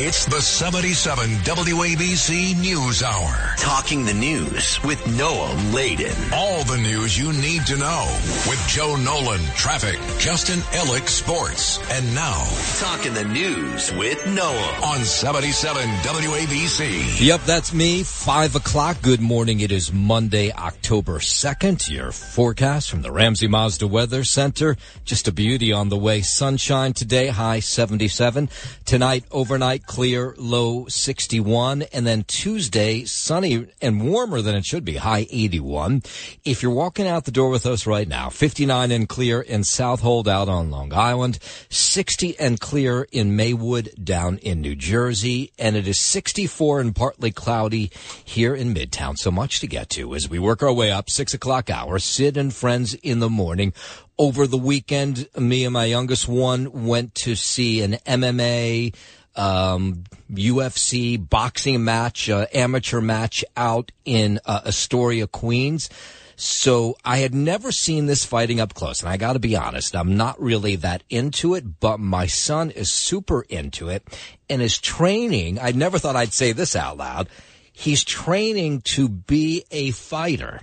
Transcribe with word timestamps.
It's 0.00 0.26
the 0.26 0.40
77 0.40 1.28
WABC 1.42 2.56
News 2.60 3.02
Hour. 3.02 3.54
Talking 3.58 4.04
the 4.04 4.14
news 4.14 4.80
with 4.84 5.02
Noam 5.18 5.74
Laden. 5.74 6.14
All 6.32 6.62
the 6.62 6.76
news 6.76 7.18
you 7.18 7.32
need 7.32 7.66
to 7.66 7.76
know 7.76 8.06
with 8.48 8.64
Joe 8.68 8.94
Nolan, 8.94 9.40
traffic, 9.56 9.98
Justin 10.20 10.60
Ellick, 10.70 11.08
sports. 11.08 11.80
And 11.90 12.14
now, 12.14 12.46
Talking 12.78 13.12
the 13.12 13.24
news 13.24 13.92
with 13.94 14.18
Noam. 14.20 14.82
on 14.84 15.00
77 15.00 15.82
WABC. 15.82 17.26
Yep, 17.26 17.40
that's 17.40 17.74
me. 17.74 18.04
Five 18.04 18.54
o'clock. 18.54 19.02
Good 19.02 19.20
morning. 19.20 19.58
It 19.58 19.72
is 19.72 19.92
Monday, 19.92 20.52
October 20.52 21.18
2nd. 21.18 21.90
Your 21.90 22.12
forecast 22.12 22.88
from 22.88 23.02
the 23.02 23.10
Ramsey 23.10 23.48
Mazda 23.48 23.88
Weather 23.88 24.22
Center. 24.22 24.76
Just 25.04 25.26
a 25.26 25.32
beauty 25.32 25.72
on 25.72 25.88
the 25.88 25.98
way. 25.98 26.20
Sunshine 26.20 26.92
today, 26.92 27.26
high 27.26 27.58
77. 27.58 28.48
Tonight, 28.84 29.24
overnight, 29.32 29.86
clear, 29.88 30.34
low 30.36 30.86
61. 30.86 31.82
And 31.92 32.06
then 32.06 32.22
Tuesday, 32.24 33.04
sunny 33.04 33.66
and 33.82 34.08
warmer 34.08 34.40
than 34.42 34.54
it 34.54 34.64
should 34.64 34.84
be, 34.84 34.96
high 34.96 35.26
81. 35.30 36.02
If 36.44 36.62
you're 36.62 36.70
walking 36.70 37.08
out 37.08 37.24
the 37.24 37.32
door 37.32 37.48
with 37.48 37.66
us 37.66 37.86
right 37.86 38.06
now, 38.06 38.28
59 38.28 38.92
and 38.92 39.08
clear 39.08 39.40
in 39.40 39.64
Southold 39.64 40.28
out 40.28 40.48
on 40.48 40.70
Long 40.70 40.92
Island, 40.92 41.40
60 41.70 42.38
and 42.38 42.60
clear 42.60 43.08
in 43.10 43.34
Maywood 43.34 43.90
down 44.04 44.38
in 44.38 44.60
New 44.60 44.76
Jersey, 44.76 45.52
and 45.58 45.74
it 45.74 45.88
is 45.88 45.98
64 45.98 46.80
and 46.80 46.94
partly 46.94 47.32
cloudy 47.32 47.90
here 48.22 48.54
in 48.54 48.74
Midtown. 48.74 49.18
So 49.18 49.30
much 49.30 49.58
to 49.60 49.66
get 49.66 49.88
to 49.90 50.14
as 50.14 50.28
we 50.28 50.38
work 50.38 50.62
our 50.62 50.72
way 50.72 50.92
up. 50.92 51.08
Six 51.10 51.32
o'clock 51.32 51.70
hour. 51.70 51.98
Sid 51.98 52.36
and 52.36 52.54
friends 52.54 52.94
in 52.94 53.20
the 53.20 53.30
morning. 53.30 53.72
Over 54.18 54.48
the 54.48 54.58
weekend, 54.58 55.28
me 55.38 55.64
and 55.64 55.72
my 55.72 55.84
youngest 55.84 56.26
one 56.26 56.86
went 56.86 57.14
to 57.16 57.36
see 57.36 57.82
an 57.82 57.92
MMA 58.04 58.92
um, 59.38 60.04
UFC 60.30 61.16
boxing 61.16 61.84
match, 61.84 62.28
uh, 62.28 62.46
amateur 62.52 63.00
match 63.00 63.44
out 63.56 63.92
in 64.04 64.40
uh, 64.44 64.62
Astoria, 64.66 65.26
Queens. 65.26 65.88
So 66.36 66.96
I 67.04 67.18
had 67.18 67.34
never 67.34 67.72
seen 67.72 68.06
this 68.06 68.24
fighting 68.24 68.60
up 68.60 68.74
close. 68.74 69.00
And 69.00 69.08
I 69.08 69.16
got 69.16 69.32
to 69.32 69.38
be 69.38 69.56
honest, 69.56 69.96
I'm 69.96 70.16
not 70.16 70.40
really 70.40 70.76
that 70.76 71.02
into 71.10 71.54
it, 71.54 71.80
but 71.80 71.98
my 71.98 72.26
son 72.26 72.70
is 72.70 72.92
super 72.92 73.42
into 73.42 73.88
it 73.88 74.04
and 74.48 74.62
is 74.62 74.78
training. 74.78 75.58
I 75.58 75.72
never 75.72 75.98
thought 75.98 76.14
I'd 76.16 76.32
say 76.32 76.52
this 76.52 76.76
out 76.76 76.96
loud. 76.96 77.28
He's 77.72 78.04
training 78.04 78.82
to 78.82 79.08
be 79.08 79.64
a 79.70 79.90
fighter 79.92 80.60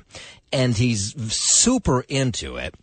and 0.52 0.76
he's 0.78 1.14
super 1.34 2.02
into 2.08 2.56
it. 2.56 2.76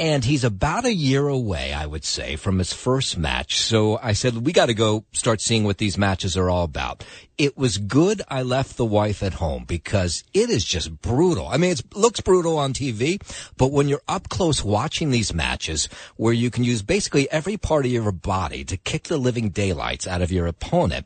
And 0.00 0.24
he's 0.24 0.44
about 0.44 0.86
a 0.86 0.94
year 0.94 1.28
away, 1.28 1.74
I 1.74 1.84
would 1.84 2.06
say, 2.06 2.36
from 2.36 2.56
his 2.56 2.72
first 2.72 3.18
match. 3.18 3.60
So 3.60 3.98
I 4.02 4.14
said, 4.14 4.46
we 4.46 4.50
got 4.50 4.66
to 4.66 4.74
go 4.74 5.04
start 5.12 5.42
seeing 5.42 5.64
what 5.64 5.76
these 5.76 5.98
matches 5.98 6.38
are 6.38 6.48
all 6.48 6.64
about. 6.64 7.04
It 7.36 7.58
was 7.58 7.76
good 7.76 8.22
I 8.26 8.40
left 8.40 8.78
the 8.78 8.86
wife 8.86 9.22
at 9.22 9.34
home 9.34 9.66
because 9.68 10.24
it 10.32 10.48
is 10.48 10.64
just 10.64 11.02
brutal. 11.02 11.46
I 11.48 11.58
mean, 11.58 11.72
it 11.72 11.94
looks 11.94 12.22
brutal 12.22 12.56
on 12.56 12.72
TV, 12.72 13.20
but 13.58 13.72
when 13.72 13.88
you're 13.88 14.00
up 14.08 14.30
close 14.30 14.64
watching 14.64 15.10
these 15.10 15.34
matches 15.34 15.86
where 16.16 16.32
you 16.32 16.50
can 16.50 16.64
use 16.64 16.80
basically 16.80 17.30
every 17.30 17.58
part 17.58 17.84
of 17.84 17.92
your 17.92 18.10
body 18.10 18.64
to 18.64 18.78
kick 18.78 19.02
the 19.04 19.18
living 19.18 19.50
daylights 19.50 20.06
out 20.06 20.22
of 20.22 20.32
your 20.32 20.46
opponent, 20.46 21.04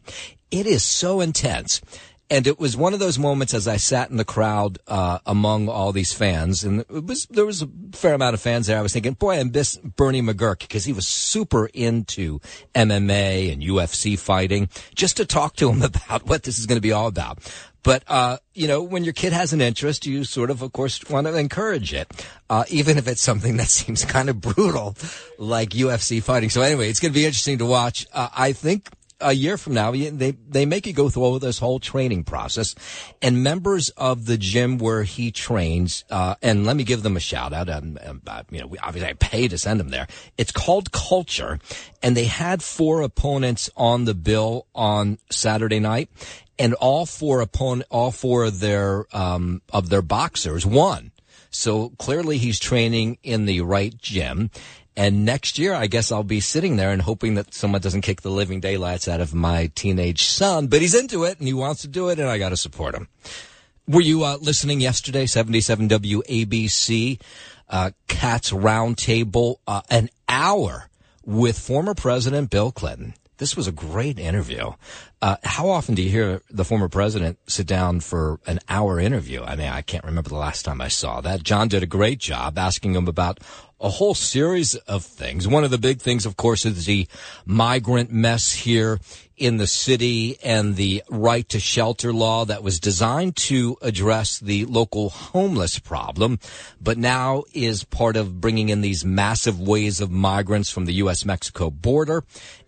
it 0.53 0.69
is 0.69 0.84
so 0.84 1.20
intense. 1.20 1.81
And 2.30 2.47
it 2.47 2.58
was 2.58 2.77
one 2.77 2.94
of 2.94 3.00
those 3.00 3.19
moments 3.19 3.53
as 3.53 3.69
I 3.69 3.77
sat 3.77 4.11
in 4.11 4.17
the 4.17 4.25
crowd 4.25 4.78
uh, 4.89 5.19
among 5.27 5.69
all 5.69 5.92
these 5.92 6.12
fans, 6.12 6.64
and 6.64 6.81
it 6.81 7.05
was 7.05 7.27
there 7.27 7.44
was 7.44 7.62
a 7.62 7.69
fair 7.92 8.14
amount 8.14 8.34
of 8.34 8.41
fans 8.41 8.66
there. 8.66 8.78
I 8.78 8.83
was 8.83 8.94
thinking, 8.94 9.12
boy, 9.12 9.39
I 9.39 9.44
miss 9.44 9.77
Bernie 9.77 10.22
McGuirk 10.22 10.61
because 10.61 10.84
he 10.84 10.94
was 10.94 11.06
super 11.06 11.66
into 11.66 12.41
MMA 12.75 13.53
and 13.53 13.62
UFC 13.62 14.19
fighting. 14.19 14.70
Just 14.94 15.19
to 15.19 15.27
talk 15.27 15.56
to 15.56 15.70
him 15.70 15.83
about 15.83 16.27
what 16.27 16.44
this 16.44 16.59
is 16.59 16.66
going 16.66 16.78
to 16.78 16.82
be 16.82 16.93
all 16.93 17.09
about. 17.09 17.41
But 17.84 18.03
uh, 18.09 18.38
you 18.54 18.66
know, 18.66 18.82
when 18.82 19.04
your 19.04 19.12
kid 19.12 19.32
has 19.34 19.53
an 19.53 19.60
interest, 19.60 20.06
you 20.06 20.25
sort 20.25 20.50
of, 20.50 20.62
of 20.62 20.72
course, 20.72 21.04
want 21.09 21.27
to 21.27 21.37
encourage 21.37 21.93
it, 21.93 22.10
uh, 22.48 22.65
even 22.71 22.97
if 22.97 23.06
it's 23.06 23.21
something 23.21 23.56
that 23.59 23.69
seems 23.69 24.04
kind 24.04 24.28
of 24.28 24.41
brutal, 24.41 24.97
like 25.38 25.71
UFC 25.71 26.22
fighting. 26.22 26.50
So 26.50 26.62
anyway, 26.62 26.88
it's 26.88 26.98
going 26.98 27.12
to 27.12 27.19
be 27.19 27.27
interesting 27.27 27.59
to 27.59 27.66
watch. 27.66 28.06
Uh, 28.12 28.28
I 28.34 28.53
think 28.53 28.88
a 29.20 29.32
year 29.32 29.56
from 29.56 29.75
now, 29.75 29.92
they 29.92 30.36
they 30.48 30.66
make 30.66 30.86
you 30.86 30.92
go 30.92 31.08
through 31.08 31.38
this 31.38 31.58
whole 31.58 31.78
training 31.78 32.25
process, 32.25 32.75
and 33.22 33.42
members 33.42 33.91
of 33.91 34.26
the 34.26 34.36
gym 34.36 34.78
where 34.78 35.04
he 35.04 35.30
trains, 35.30 36.04
uh, 36.10 36.34
and 36.42 36.66
let 36.66 36.76
me 36.76 36.84
give 36.84 37.02
them 37.02 37.16
a 37.16 37.20
shout 37.20 37.53
out. 37.53 37.69
And, 37.69 37.98
uh, 38.26 38.42
you 38.50 38.60
know, 38.60 38.66
we, 38.66 38.78
obviously 38.78 39.10
I 39.10 39.14
pay 39.14 39.48
to 39.48 39.58
send 39.58 39.80
them 39.80 39.91
there. 39.91 40.06
It's 40.36 40.53
called 40.53 40.92
Culture, 40.92 41.58
and 42.03 42.16
they 42.16 42.24
had 42.24 42.62
four 42.62 43.03
opponents 43.03 43.70
on 43.76 44.04
the 44.04 44.14
bill 44.14 44.66
on 44.74 45.19
Saturday 45.30 45.80
night, 45.80 46.10
and 46.58 46.74
all 46.74 47.06
four 47.06 47.41
opponent, 47.41 47.86
all 47.91 48.10
four 48.10 48.44
of 48.44 48.60
their 48.60 49.06
um, 49.16 49.62
of 49.72 49.88
their 49.88 50.03
boxers 50.03 50.66
won. 50.66 51.12
So 51.50 51.91
clearly 51.98 52.38
he's 52.38 52.58
training 52.58 53.19
in 53.22 53.47
the 53.47 53.60
right 53.60 53.97
gym. 53.97 54.50
And 54.97 55.25
next 55.25 55.59
year, 55.59 55.75
I 55.75 55.88
guess 55.88 56.12
I'll 56.12 56.22
be 56.22 56.41
sitting 56.41 56.77
there 56.77 56.91
and 56.91 57.03
hoping 57.03 57.34
that 57.34 57.53
someone 57.53 57.81
doesn't 57.81 58.03
kick 58.03 58.22
the 58.22 58.31
living 58.31 58.60
daylights 58.60 59.09
out 59.09 59.21
of 59.21 59.34
my 59.34 59.71
teenage 59.75 60.22
son. 60.22 60.69
But 60.69 60.82
he's 60.82 60.94
into 60.94 61.25
it 61.25 61.38
and 61.38 61.49
he 61.49 61.55
wants 61.55 61.82
to 61.82 61.88
do 61.88 62.10
it, 62.10 62.19
and 62.19 62.28
I 62.28 62.38
got 62.38 62.50
to 62.50 62.56
support 62.56 62.94
him. 62.94 63.09
Were 63.88 64.00
you 64.00 64.25
uh, 64.25 64.38
listening 64.41 64.81
yesterday? 64.81 65.27
77 65.27 65.88
WABC, 65.88 67.21
uh, 67.69 67.91
Cats 68.06 68.50
Roundtable, 68.50 69.56
uh, 69.66 69.83
an 69.91 70.10
hour 70.28 70.88
with 71.25 71.59
former 71.59 71.94
President 71.94 72.49
Bill 72.50 72.71
Clinton. 72.71 73.15
This 73.39 73.56
was 73.56 73.67
a 73.67 73.72
great 73.72 74.19
interview. 74.19 74.72
Uh, 75.21 75.37
how 75.43 75.69
often 75.69 75.95
do 75.95 76.03
you 76.03 76.11
hear 76.11 76.43
the 76.50 76.65
former 76.65 76.89
president 76.89 77.39
sit 77.47 77.67
down 77.67 78.00
for 78.00 78.39
an 78.47 78.61
hour 78.69 79.00
interview? 79.00 79.43
I 79.43 79.56
mean, 79.56 79.69
I 79.69 79.83
can't 79.83 80.05
remember 80.05 80.28
the 80.28 80.37
last 80.37 80.65
time 80.65 80.81
I 80.81 80.89
saw 80.89 81.21
that. 81.22 81.43
John 81.43 81.69
did 81.69 81.83
a 81.83 81.87
great 81.87 82.19
job 82.19 82.59
asking 82.59 82.95
him 82.95 83.09
about 83.09 83.41
a 83.81 83.89
whole 83.89 84.15
series 84.15 84.77
of 84.77 85.05
things. 85.05 85.49
One 85.49 85.65
of 85.65 85.71
the 85.71 85.78
big 85.78 86.00
things, 86.00 86.27
of 86.27 86.37
course, 86.37 86.65
is 86.65 86.87
the 86.87 87.06
migrant 87.45 88.12
mess 88.12 88.53
here 88.53 88.99
in 89.37 89.56
the 89.56 89.66
city 89.66 90.39
and 90.43 90.77
the 90.77 91.03
right 91.11 91.49
to 91.49 91.59
shelter 91.59 92.12
law 92.12 92.45
that 92.45 92.62
was 92.62 92.78
designed 92.78 93.34
to 93.34 93.77
address 93.83 94.39
the 94.39 94.65
local 94.66 95.11
homeless 95.11 95.78
problem, 95.78 96.39
but 96.81 96.97
now 96.97 97.43
is 97.53 97.84
part 97.84 98.16
of 98.16 98.41
bringing 98.41 98.69
in 98.69 98.81
these 98.81 99.05
massive 99.05 99.61
waves 99.61 100.01
of 100.01 100.11
migrants 100.11 100.71
from 100.71 100.84
the 100.84 100.95
U.S. 100.95 101.25
Mexico 101.25 101.69
border. 101.69 102.25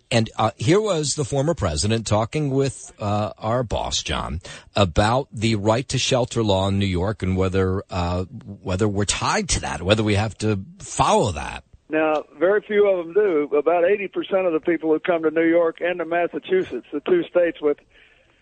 And 0.09 0.29
uh, 0.37 0.51
here 0.55 0.79
was 0.79 1.15
the 1.15 1.25
former 1.25 1.53
president 1.53 2.07
talking 2.07 2.49
with 2.49 2.93
uh, 2.99 3.33
our 3.37 3.63
boss, 3.63 4.01
John, 4.03 4.39
about 4.75 5.27
the 5.33 5.55
right 5.55 5.87
to 5.89 5.97
shelter 5.97 6.43
law 6.43 6.67
in 6.69 6.79
New 6.79 6.85
York 6.85 7.23
and 7.23 7.35
whether 7.35 7.83
uh, 7.89 8.23
whether 8.23 8.87
we're 8.87 9.05
tied 9.05 9.49
to 9.49 9.61
that, 9.61 9.81
whether 9.81 10.03
we 10.03 10.15
have 10.15 10.37
to 10.39 10.63
follow 10.79 11.33
that. 11.33 11.63
Now, 11.89 12.23
very 12.37 12.61
few 12.61 12.89
of 12.89 13.05
them 13.05 13.13
do. 13.13 13.49
About 13.55 13.85
80% 13.85 14.45
of 14.45 14.53
the 14.53 14.59
people 14.59 14.91
who 14.91 14.99
come 14.99 15.23
to 15.23 15.31
New 15.31 15.47
York 15.47 15.77
and 15.79 15.99
to 15.99 16.05
Massachusetts, 16.05 16.85
the 16.91 16.99
two 17.01 17.23
states 17.23 17.61
with 17.61 17.77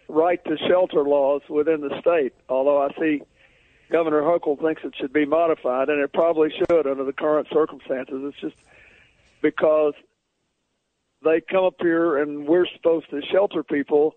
right 0.07 0.43
to 0.45 0.57
shelter 0.67 1.03
laws 1.03 1.41
within 1.49 1.81
the 1.81 1.99
state, 1.99 2.33
although 2.49 2.81
I 2.81 2.89
see 2.99 3.21
Governor 3.91 4.21
Hochul 4.21 4.59
thinks 4.59 4.81
it 4.83 4.95
should 4.99 5.13
be 5.13 5.25
modified, 5.25 5.89
and 5.89 6.01
it 6.01 6.11
probably 6.11 6.51
should 6.51 6.87
under 6.87 7.03
the 7.03 7.13
current 7.13 7.47
circumstances. 7.53 8.21
It's 8.23 8.39
just 8.39 8.55
because 9.41 9.93
they 11.25 11.41
come 11.41 11.65
up 11.65 11.75
here 11.79 12.17
and 12.19 12.47
we're 12.47 12.67
supposed 12.75 13.09
to 13.09 13.21
shelter 13.31 13.63
people 13.63 14.15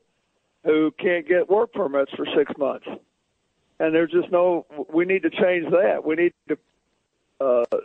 who 0.65 0.93
can't 0.99 1.27
get 1.27 1.49
work 1.49 1.73
permits 1.73 2.13
for 2.15 2.27
six 2.37 2.53
months. 2.59 2.87
And 3.81 3.95
there's 3.95 4.11
just 4.11 4.31
no, 4.31 4.67
we 4.93 5.05
need 5.05 5.23
to 5.23 5.31
change 5.31 5.71
that. 5.71 6.05
We 6.05 6.17
need 6.17 6.33
to, 6.49 6.59
uh, 7.41 7.65
if 7.73 7.81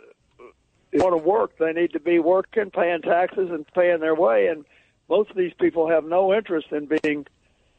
they 0.92 0.98
want 0.98 1.12
to 1.12 1.28
work, 1.28 1.58
they 1.58 1.72
need 1.72 1.92
to 1.92 2.00
be 2.00 2.18
working, 2.18 2.70
paying 2.70 3.02
taxes, 3.02 3.50
and 3.50 3.66
paying 3.74 4.00
their 4.00 4.14
way. 4.14 4.48
And 4.48 4.64
most 5.08 5.30
of 5.30 5.36
these 5.36 5.54
people 5.60 5.88
have 5.88 6.04
no 6.04 6.34
interest 6.34 6.68
in 6.72 6.88
being 7.02 7.26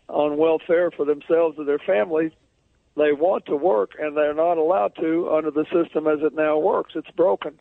on 0.07 0.37
welfare 0.37 0.91
for 0.91 1.05
themselves 1.05 1.57
or 1.59 1.65
their 1.65 1.79
families. 1.79 2.31
They 2.95 3.11
want 3.11 3.45
to 3.47 3.57
work, 3.57 3.91
and 3.99 4.15
they're 4.15 4.33
not 4.33 4.57
allowed 4.57 4.95
to 5.01 5.29
under 5.33 5.51
the 5.51 5.65
system 5.65 6.07
as 6.07 6.19
it 6.21 6.33
now 6.33 6.57
works. 6.57 6.93
It's 6.95 7.11
broken, 7.11 7.59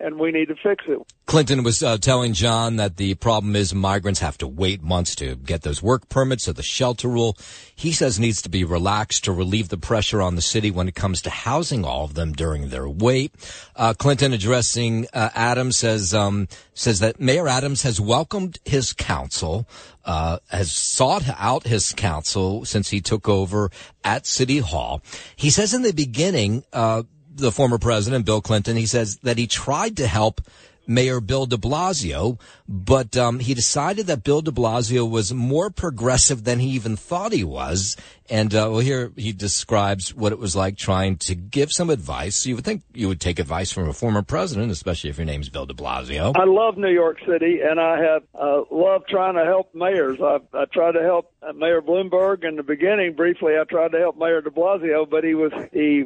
and 0.00 0.18
we 0.18 0.32
need 0.32 0.46
to 0.48 0.54
fix 0.56 0.84
it. 0.86 0.98
Clinton 1.26 1.62
was 1.62 1.82
uh, 1.82 1.96
telling 1.96 2.34
John 2.34 2.76
that 2.76 2.96
the 2.96 3.14
problem 3.14 3.56
is 3.56 3.74
migrants 3.74 4.20
have 4.20 4.36
to 4.38 4.46
wait 4.46 4.82
months 4.82 5.14
to 5.16 5.36
get 5.36 5.62
those 5.62 5.82
work 5.82 6.08
permits, 6.08 6.44
so 6.44 6.52
the 6.52 6.62
shelter 6.62 7.08
rule, 7.08 7.36
he 7.74 7.92
says, 7.92 8.20
needs 8.20 8.42
to 8.42 8.48
be 8.48 8.64
relaxed 8.64 9.24
to 9.24 9.32
relieve 9.32 9.68
the 9.68 9.78
pressure 9.78 10.20
on 10.20 10.36
the 10.36 10.42
city 10.42 10.70
when 10.70 10.88
it 10.88 10.94
comes 10.94 11.22
to 11.22 11.30
housing 11.30 11.84
all 11.84 12.04
of 12.04 12.14
them 12.14 12.32
during 12.32 12.68
their 12.68 12.88
wait. 12.88 13.32
Uh, 13.74 13.94
Clinton 13.94 14.32
addressing 14.32 15.06
uh, 15.14 15.30
Adams 15.34 15.78
says 15.78 16.12
um, 16.12 16.48
says 16.74 17.00
that 17.00 17.20
Mayor 17.20 17.48
Adams 17.48 17.82
has 17.82 18.00
welcomed 18.00 18.58
his 18.64 18.92
counsel, 18.92 19.66
uh, 20.04 20.38
has 20.48 20.70
sought 20.72 21.24
out 21.38 21.64
his 21.64 21.92
counsel 21.94 22.64
since 22.64 22.90
he 22.90 23.00
took 23.00 23.28
over 23.28 23.70
at 24.02 24.26
City 24.26 24.58
Hall. 24.58 25.02
He 25.36 25.50
says 25.50 25.72
in 25.72 25.82
the 25.82 25.92
beginning. 25.92 26.64
Uh, 26.72 27.04
the 27.34 27.52
former 27.52 27.78
president, 27.78 28.24
Bill 28.24 28.40
Clinton, 28.40 28.76
he 28.76 28.86
says 28.86 29.18
that 29.18 29.38
he 29.38 29.46
tried 29.46 29.96
to 29.98 30.06
help 30.06 30.40
Mayor 30.86 31.20
Bill 31.20 31.46
de 31.46 31.56
Blasio, 31.56 32.38
but 32.68 33.16
um, 33.16 33.38
he 33.38 33.54
decided 33.54 34.06
that 34.06 34.22
Bill 34.22 34.42
de 34.42 34.50
Blasio 34.50 35.08
was 35.08 35.32
more 35.32 35.70
progressive 35.70 36.44
than 36.44 36.58
he 36.58 36.68
even 36.70 36.96
thought 36.96 37.32
he 37.32 37.44
was. 37.44 37.96
And 38.28 38.54
uh, 38.54 38.68
well, 38.70 38.80
here 38.80 39.12
he 39.16 39.32
describes 39.32 40.14
what 40.14 40.32
it 40.32 40.38
was 40.38 40.56
like 40.56 40.76
trying 40.76 41.16
to 41.18 41.34
give 41.34 41.70
some 41.72 41.90
advice. 41.90 42.46
You 42.46 42.56
would 42.56 42.64
think 42.64 42.82
you 42.92 43.08
would 43.08 43.20
take 43.20 43.38
advice 43.38 43.70
from 43.70 43.88
a 43.88 43.92
former 43.92 44.22
president, 44.22 44.70
especially 44.72 45.10
if 45.10 45.18
your 45.18 45.26
name's 45.26 45.48
Bill 45.48 45.66
de 45.66 45.74
Blasio. 45.74 46.32
I 46.36 46.44
love 46.44 46.76
New 46.76 46.92
York 46.92 47.18
City, 47.26 47.60
and 47.62 47.80
I 47.80 48.00
have 48.02 48.22
uh, 48.34 48.62
loved 48.70 49.08
trying 49.08 49.34
to 49.34 49.44
help 49.44 49.74
mayors. 49.74 50.20
I, 50.20 50.38
I 50.54 50.64
tried 50.66 50.92
to 50.92 51.02
help 51.02 51.32
Mayor 51.54 51.82
Bloomberg 51.82 52.46
in 52.46 52.56
the 52.56 52.62
beginning. 52.62 53.14
Briefly, 53.14 53.54
I 53.60 53.64
tried 53.64 53.92
to 53.92 53.98
help 53.98 54.16
Mayor 54.18 54.40
de 54.40 54.50
Blasio, 54.50 55.08
but 55.08 55.24
he 55.24 55.34
was 55.34 55.52
he 55.72 56.04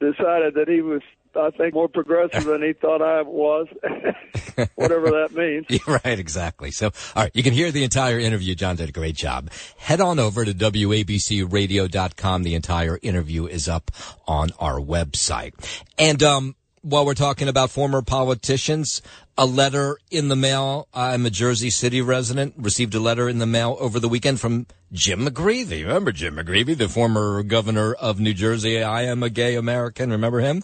decided 0.00 0.54
that 0.54 0.66
he 0.68 0.80
was 0.80 1.02
I 1.36 1.50
think 1.50 1.74
more 1.74 1.88
progressive 1.88 2.44
than 2.44 2.62
he 2.62 2.72
thought 2.72 3.02
I 3.02 3.22
was, 3.22 3.68
whatever 4.74 5.10
that 5.10 5.32
means. 5.32 5.66
You're 5.86 6.00
right, 6.04 6.18
exactly. 6.18 6.72
So, 6.72 6.90
all 7.14 7.22
right, 7.22 7.30
you 7.34 7.42
can 7.42 7.52
hear 7.52 7.70
the 7.70 7.84
entire 7.84 8.18
interview. 8.18 8.54
John 8.54 8.76
did 8.76 8.88
a 8.88 8.92
great 8.92 9.14
job. 9.14 9.50
Head 9.76 10.00
on 10.00 10.18
over 10.18 10.44
to 10.44 10.52
WABCRadio.com. 10.52 12.42
The 12.42 12.54
entire 12.54 12.98
interview 13.02 13.46
is 13.46 13.68
up 13.68 13.92
on 14.26 14.50
our 14.58 14.80
website. 14.80 15.54
And, 15.98 16.22
um, 16.22 16.56
while 16.82 17.04
we're 17.04 17.14
talking 17.14 17.48
about 17.48 17.70
former 17.70 18.00
politicians, 18.00 19.02
a 19.36 19.44
letter 19.44 19.98
in 20.10 20.28
the 20.28 20.36
mail. 20.36 20.88
I'm 20.94 21.26
a 21.26 21.30
Jersey 21.30 21.70
City 21.70 22.00
resident. 22.00 22.54
Received 22.56 22.94
a 22.94 23.00
letter 23.00 23.28
in 23.28 23.38
the 23.38 23.46
mail 23.46 23.76
over 23.80 24.00
the 24.00 24.08
weekend 24.08 24.40
from 24.40 24.66
Jim 24.92 25.26
McGreevey. 25.26 25.82
Remember 25.82 26.12
Jim 26.12 26.36
McGreevey, 26.36 26.76
the 26.76 26.88
former 26.88 27.42
governor 27.42 27.92
of 27.94 28.18
New 28.18 28.34
Jersey? 28.34 28.82
I 28.82 29.02
am 29.02 29.22
a 29.22 29.30
gay 29.30 29.56
American. 29.56 30.10
Remember 30.10 30.40
him? 30.40 30.62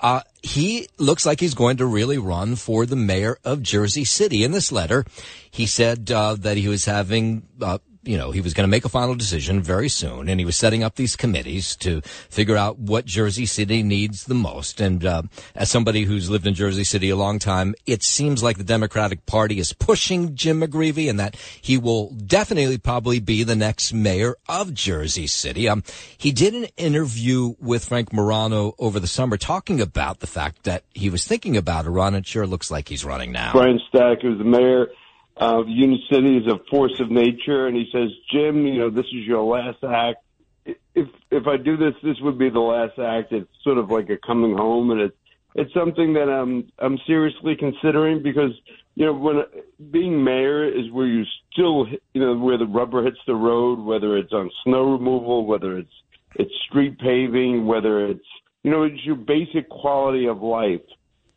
Uh, 0.00 0.22
he 0.42 0.88
looks 0.98 1.26
like 1.26 1.40
he's 1.40 1.54
going 1.54 1.76
to 1.78 1.86
really 1.86 2.18
run 2.18 2.56
for 2.56 2.86
the 2.86 2.96
mayor 2.96 3.38
of 3.44 3.62
Jersey 3.62 4.04
City. 4.04 4.44
In 4.44 4.52
this 4.52 4.72
letter, 4.72 5.04
he 5.50 5.66
said 5.66 6.10
uh, 6.10 6.34
that 6.36 6.56
he 6.56 6.68
was 6.68 6.86
having 6.86 7.46
uh, 7.60 7.78
you 8.02 8.16
know, 8.16 8.30
he 8.30 8.40
was 8.40 8.54
going 8.54 8.64
to 8.64 8.70
make 8.70 8.84
a 8.84 8.88
final 8.88 9.14
decision 9.14 9.60
very 9.60 9.88
soon, 9.88 10.28
and 10.28 10.40
he 10.40 10.46
was 10.46 10.56
setting 10.56 10.82
up 10.82 10.94
these 10.94 11.16
committees 11.16 11.76
to 11.76 12.00
figure 12.02 12.56
out 12.56 12.78
what 12.78 13.04
Jersey 13.04 13.46
City 13.46 13.82
needs 13.82 14.24
the 14.24 14.34
most. 14.34 14.80
And 14.80 15.04
uh, 15.04 15.22
as 15.54 15.70
somebody 15.70 16.04
who's 16.04 16.30
lived 16.30 16.46
in 16.46 16.54
Jersey 16.54 16.84
City 16.84 17.10
a 17.10 17.16
long 17.16 17.38
time, 17.38 17.74
it 17.86 18.02
seems 18.02 18.42
like 18.42 18.56
the 18.56 18.64
Democratic 18.64 19.26
Party 19.26 19.58
is 19.58 19.72
pushing 19.72 20.34
Jim 20.34 20.60
McGreevey, 20.60 21.10
and 21.10 21.18
that 21.20 21.36
he 21.60 21.76
will 21.76 22.10
definitely 22.10 22.78
probably 22.78 23.20
be 23.20 23.42
the 23.42 23.56
next 23.56 23.92
mayor 23.92 24.36
of 24.48 24.74
Jersey 24.74 25.26
City. 25.26 25.68
Um, 25.68 25.82
he 26.16 26.32
did 26.32 26.54
an 26.54 26.66
interview 26.76 27.54
with 27.60 27.84
Frank 27.84 28.12
Morano 28.12 28.74
over 28.78 29.00
the 29.00 29.06
summer, 29.06 29.36
talking 29.36 29.80
about 29.80 30.20
the 30.20 30.26
fact 30.26 30.64
that 30.64 30.84
he 30.94 31.10
was 31.10 31.26
thinking 31.26 31.56
about 31.56 31.86
a 31.86 31.90
run. 31.90 32.14
It 32.14 32.26
sure 32.26 32.46
looks 32.46 32.70
like 32.70 32.88
he's 32.88 33.04
running 33.04 33.32
now. 33.32 33.52
Brian 33.52 33.80
Stack, 33.88 34.22
who's 34.22 34.38
the 34.38 34.44
mayor 34.44 34.88
uh, 35.40 35.62
Union 35.66 36.00
City 36.10 36.36
is 36.36 36.46
a 36.46 36.58
force 36.70 36.98
of 37.00 37.10
nature, 37.10 37.66
and 37.66 37.76
he 37.76 37.88
says, 37.92 38.10
Jim, 38.32 38.66
you 38.66 38.80
know, 38.80 38.90
this 38.90 39.06
is 39.06 39.26
your 39.26 39.42
last 39.42 39.82
act. 39.84 40.18
If 40.94 41.08
if 41.30 41.46
I 41.46 41.56
do 41.56 41.76
this, 41.76 41.94
this 42.02 42.16
would 42.20 42.38
be 42.38 42.50
the 42.50 42.60
last 42.60 42.98
act. 42.98 43.32
It's 43.32 43.48
sort 43.62 43.78
of 43.78 43.90
like 43.90 44.10
a 44.10 44.16
coming 44.18 44.56
home, 44.56 44.90
and 44.90 45.00
it's 45.00 45.16
it's 45.54 45.72
something 45.72 46.14
that 46.14 46.28
I'm 46.28 46.70
I'm 46.78 46.98
seriously 47.06 47.56
considering 47.56 48.22
because 48.22 48.52
you 48.94 49.06
know 49.06 49.14
when 49.14 49.42
being 49.90 50.22
mayor 50.22 50.64
is 50.64 50.90
where 50.92 51.06
you 51.06 51.24
still 51.52 51.86
you 52.12 52.20
know 52.20 52.36
where 52.36 52.58
the 52.58 52.66
rubber 52.66 53.04
hits 53.04 53.18
the 53.26 53.34
road, 53.34 53.78
whether 53.78 54.16
it's 54.16 54.32
on 54.32 54.50
snow 54.64 54.92
removal, 54.92 55.46
whether 55.46 55.78
it's 55.78 55.92
it's 56.34 56.52
street 56.68 56.98
paving, 56.98 57.66
whether 57.66 58.06
it's 58.06 58.26
you 58.62 58.70
know 58.70 58.82
it's 58.82 59.04
your 59.04 59.16
basic 59.16 59.68
quality 59.68 60.26
of 60.26 60.42
life. 60.42 60.82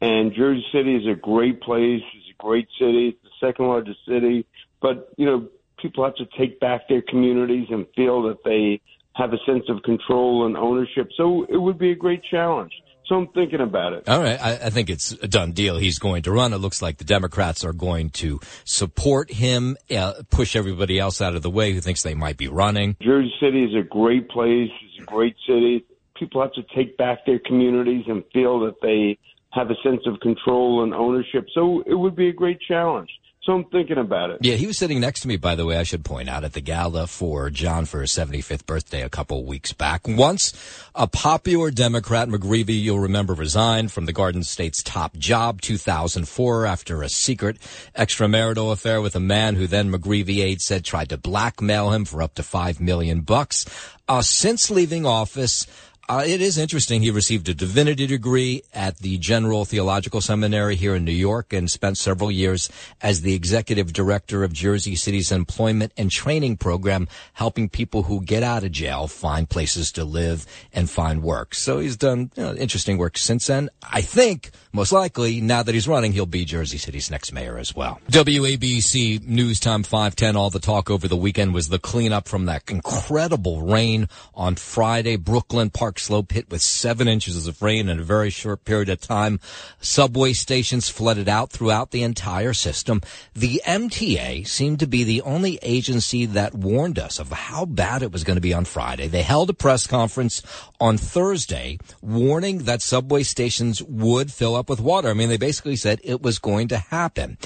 And 0.01 0.33
Jersey 0.33 0.65
City 0.71 0.95
is 0.95 1.07
a 1.07 1.13
great 1.13 1.61
place. 1.61 2.01
It's 2.41 2.45
great 2.45 2.67
city 2.79 3.17
second 3.41 3.67
largest 3.67 3.99
city. 4.07 4.45
But, 4.81 5.09
you 5.17 5.25
know, 5.25 5.47
people 5.81 6.05
have 6.05 6.15
to 6.15 6.25
take 6.37 6.59
back 6.59 6.87
their 6.87 7.01
communities 7.01 7.67
and 7.69 7.85
feel 7.95 8.23
that 8.23 8.43
they 8.45 8.79
have 9.15 9.33
a 9.33 9.37
sense 9.45 9.65
of 9.67 9.83
control 9.83 10.45
and 10.45 10.55
ownership. 10.55 11.09
So 11.17 11.45
it 11.49 11.57
would 11.57 11.77
be 11.77 11.91
a 11.91 11.95
great 11.95 12.21
challenge. 12.23 12.71
So 13.07 13.15
I'm 13.15 13.27
thinking 13.29 13.59
about 13.59 13.91
it. 13.91 14.07
All 14.07 14.21
right. 14.21 14.41
I, 14.41 14.51
I, 14.51 14.69
think 14.69 14.89
it's 14.89 15.11
a 15.11 15.27
done 15.27 15.51
deal. 15.51 15.75
He's 15.75 15.99
going 15.99 16.21
to 16.23 16.31
run. 16.31 16.53
It 16.53 16.59
looks 16.59 16.81
like 16.81 16.97
the 16.97 17.03
Democrats 17.03 17.65
are 17.65 17.73
going 17.73 18.11
to 18.11 18.39
support 18.63 19.29
him, 19.29 19.75
uh, 19.93 20.13
push 20.29 20.55
everybody 20.55 20.97
else 20.97 21.19
out 21.19 21.35
of 21.35 21.41
the 21.41 21.49
way 21.49 21.73
who 21.73 21.81
thinks 21.81 22.03
they 22.03 22.13
might 22.13 22.37
be 22.37 22.47
running. 22.47 22.95
Jersey 23.01 23.33
City 23.41 23.65
is 23.65 23.75
a 23.75 23.83
great 23.83 24.29
place. 24.29 24.69
It's 24.83 25.03
a 25.03 25.05
great 25.05 25.35
city. 25.45 25.83
People 26.15 26.41
have 26.41 26.53
to 26.53 26.63
take 26.73 26.95
back 26.95 27.25
their 27.25 27.39
communities 27.39 28.05
and 28.07 28.23
feel 28.31 28.61
that 28.61 28.75
they 28.81 29.17
have 29.51 29.69
a 29.69 29.75
sense 29.83 30.01
of 30.05 30.19
control 30.19 30.83
and 30.83 30.93
ownership. 30.93 31.47
So 31.53 31.83
it 31.85 31.95
would 31.95 32.15
be 32.15 32.29
a 32.29 32.33
great 32.33 32.59
challenge. 32.61 33.09
So 33.43 33.53
I'm 33.53 33.65
thinking 33.65 33.97
about 33.97 34.29
it. 34.29 34.37
Yeah, 34.41 34.53
he 34.53 34.67
was 34.67 34.77
sitting 34.77 34.99
next 34.99 35.21
to 35.21 35.27
me, 35.27 35.35
by 35.35 35.55
the 35.55 35.65
way, 35.65 35.75
I 35.75 35.81
should 35.81 36.05
point 36.05 36.29
out, 36.29 36.43
at 36.43 36.53
the 36.53 36.61
gala 36.61 37.07
for 37.07 37.49
John 37.49 37.85
for 37.85 38.01
his 38.01 38.11
75th 38.11 38.67
birthday 38.67 39.01
a 39.01 39.09
couple 39.09 39.43
weeks 39.45 39.73
back. 39.73 40.07
Once 40.07 40.53
a 40.93 41.07
popular 41.07 41.71
Democrat, 41.71 42.27
McGreevey, 42.27 42.79
you'll 42.79 42.99
remember, 42.99 43.33
resigned 43.33 43.91
from 43.91 44.05
the 44.05 44.13
Garden 44.13 44.43
State's 44.43 44.83
top 44.83 45.17
job 45.17 45.59
2004 45.61 46.67
after 46.67 47.01
a 47.01 47.09
secret 47.09 47.57
extramarital 47.97 48.71
affair 48.71 49.01
with 49.01 49.15
a 49.15 49.19
man 49.19 49.55
who 49.55 49.65
then 49.65 49.91
McGreevey 49.91 50.43
aide 50.43 50.61
said 50.61 50.85
tried 50.85 51.09
to 51.09 51.17
blackmail 51.17 51.93
him 51.93 52.05
for 52.05 52.21
up 52.21 52.35
to 52.35 52.43
five 52.43 52.79
million 52.79 53.21
bucks. 53.21 53.65
Uh, 54.07 54.21
since 54.21 54.69
leaving 54.69 55.07
office, 55.07 55.65
uh, 56.09 56.23
it 56.25 56.41
is 56.41 56.57
interesting. 56.57 57.01
He 57.01 57.11
received 57.11 57.47
a 57.47 57.53
divinity 57.53 58.05
degree 58.05 58.63
at 58.73 58.97
the 58.97 59.17
General 59.17 59.63
Theological 59.63 60.19
Seminary 60.19 60.75
here 60.75 60.95
in 60.95 61.05
New 61.05 61.11
York 61.11 61.53
and 61.53 61.71
spent 61.71 61.97
several 61.97 62.29
years 62.29 62.69
as 63.01 63.21
the 63.21 63.33
executive 63.33 63.93
director 63.93 64.43
of 64.43 64.51
Jersey 64.51 64.95
City's 64.95 65.31
employment 65.31 65.93
and 65.95 66.11
training 66.11 66.57
program, 66.57 67.07
helping 67.33 67.69
people 67.69 68.03
who 68.03 68.21
get 68.21 68.43
out 68.43 68.63
of 68.63 68.71
jail 68.71 69.07
find 69.07 69.49
places 69.49 69.91
to 69.93 70.03
live 70.03 70.45
and 70.73 70.89
find 70.89 71.23
work. 71.23 71.55
So 71.55 71.79
he's 71.79 71.95
done 71.95 72.31
you 72.35 72.43
know, 72.43 72.55
interesting 72.55 72.97
work 72.97 73.17
since 73.17 73.47
then. 73.47 73.69
I 73.81 74.01
think, 74.01 74.51
most 74.73 74.91
likely, 74.91 75.39
now 75.39 75.63
that 75.63 75.73
he's 75.73 75.87
running, 75.87 76.11
he'll 76.11 76.25
be 76.25 76.43
Jersey 76.43 76.77
City's 76.77 77.09
next 77.09 77.31
mayor 77.31 77.57
as 77.57 77.73
well. 77.73 78.01
WABC 78.09 79.25
News 79.25 79.61
Time 79.61 79.83
510. 79.83 80.35
All 80.35 80.49
the 80.49 80.59
talk 80.59 80.89
over 80.89 81.07
the 81.07 81.15
weekend 81.15 81.53
was 81.53 81.69
the 81.69 81.79
cleanup 81.79 82.27
from 82.27 82.47
that 82.47 82.69
incredible 82.69 83.61
rain 83.61 84.09
on 84.35 84.55
Friday. 84.55 85.15
Brooklyn 85.15 85.69
Park 85.69 85.99
slope 86.01 86.31
hit 86.31 86.49
with 86.49 86.61
seven 86.61 87.07
inches 87.07 87.47
of 87.47 87.61
rain 87.61 87.89
in 87.89 87.99
a 87.99 88.03
very 88.03 88.29
short 88.29 88.65
period 88.65 88.89
of 88.89 88.99
time. 88.99 89.39
Subway 89.79 90.33
stations 90.33 90.89
flooded 90.89 91.29
out 91.29 91.51
throughout 91.51 91.91
the 91.91 92.03
entire 92.03 92.53
system. 92.53 93.01
The 93.33 93.61
MTA 93.65 94.47
seemed 94.47 94.79
to 94.79 94.87
be 94.87 95.03
the 95.03 95.21
only 95.21 95.59
agency 95.61 96.25
that 96.25 96.53
warned 96.55 96.99
us 96.99 97.19
of 97.19 97.31
how 97.31 97.65
bad 97.65 98.01
it 98.01 98.11
was 98.11 98.23
going 98.23 98.37
to 98.37 98.41
be 98.41 98.53
on 98.53 98.65
Friday. 98.65 99.07
They 99.07 99.23
held 99.23 99.49
a 99.49 99.53
press 99.53 99.87
conference 99.87 100.41
on 100.79 100.97
Thursday 100.97 101.77
warning 102.01 102.59
that 102.59 102.81
subway 102.81 103.23
stations 103.23 103.81
would 103.83 104.31
fill 104.31 104.55
up 104.55 104.69
with 104.69 104.79
water. 104.79 105.09
I 105.09 105.13
mean, 105.13 105.29
they 105.29 105.37
basically 105.37 105.75
said 105.75 106.01
it 106.03 106.21
was 106.21 106.39
going 106.39 106.67
to 106.69 106.77
happen. 106.77 107.37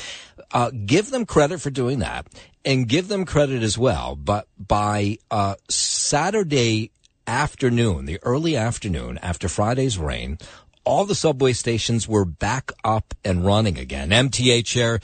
Uh, 0.51 0.71
give 0.85 1.09
them 1.09 1.25
credit 1.25 1.59
for 1.59 1.69
doing 1.69 1.99
that 1.99 2.27
and 2.65 2.87
give 2.89 3.07
them 3.07 3.25
credit 3.25 3.61
as 3.61 3.77
well. 3.77 4.15
But 4.15 4.47
by 4.57 5.19
uh, 5.29 5.55
Saturday 5.69 6.91
afternoon, 7.27 8.05
the 8.05 8.19
early 8.23 8.55
afternoon 8.55 9.17
after 9.19 9.47
Friday's 9.47 9.97
rain, 9.97 10.37
all 10.83 11.05
the 11.05 11.15
subway 11.15 11.53
stations 11.53 12.07
were 12.07 12.25
back 12.25 12.71
up 12.83 13.13
and 13.23 13.45
running 13.45 13.77
again. 13.77 14.09
MTA 14.09 14.65
chair 14.65 14.99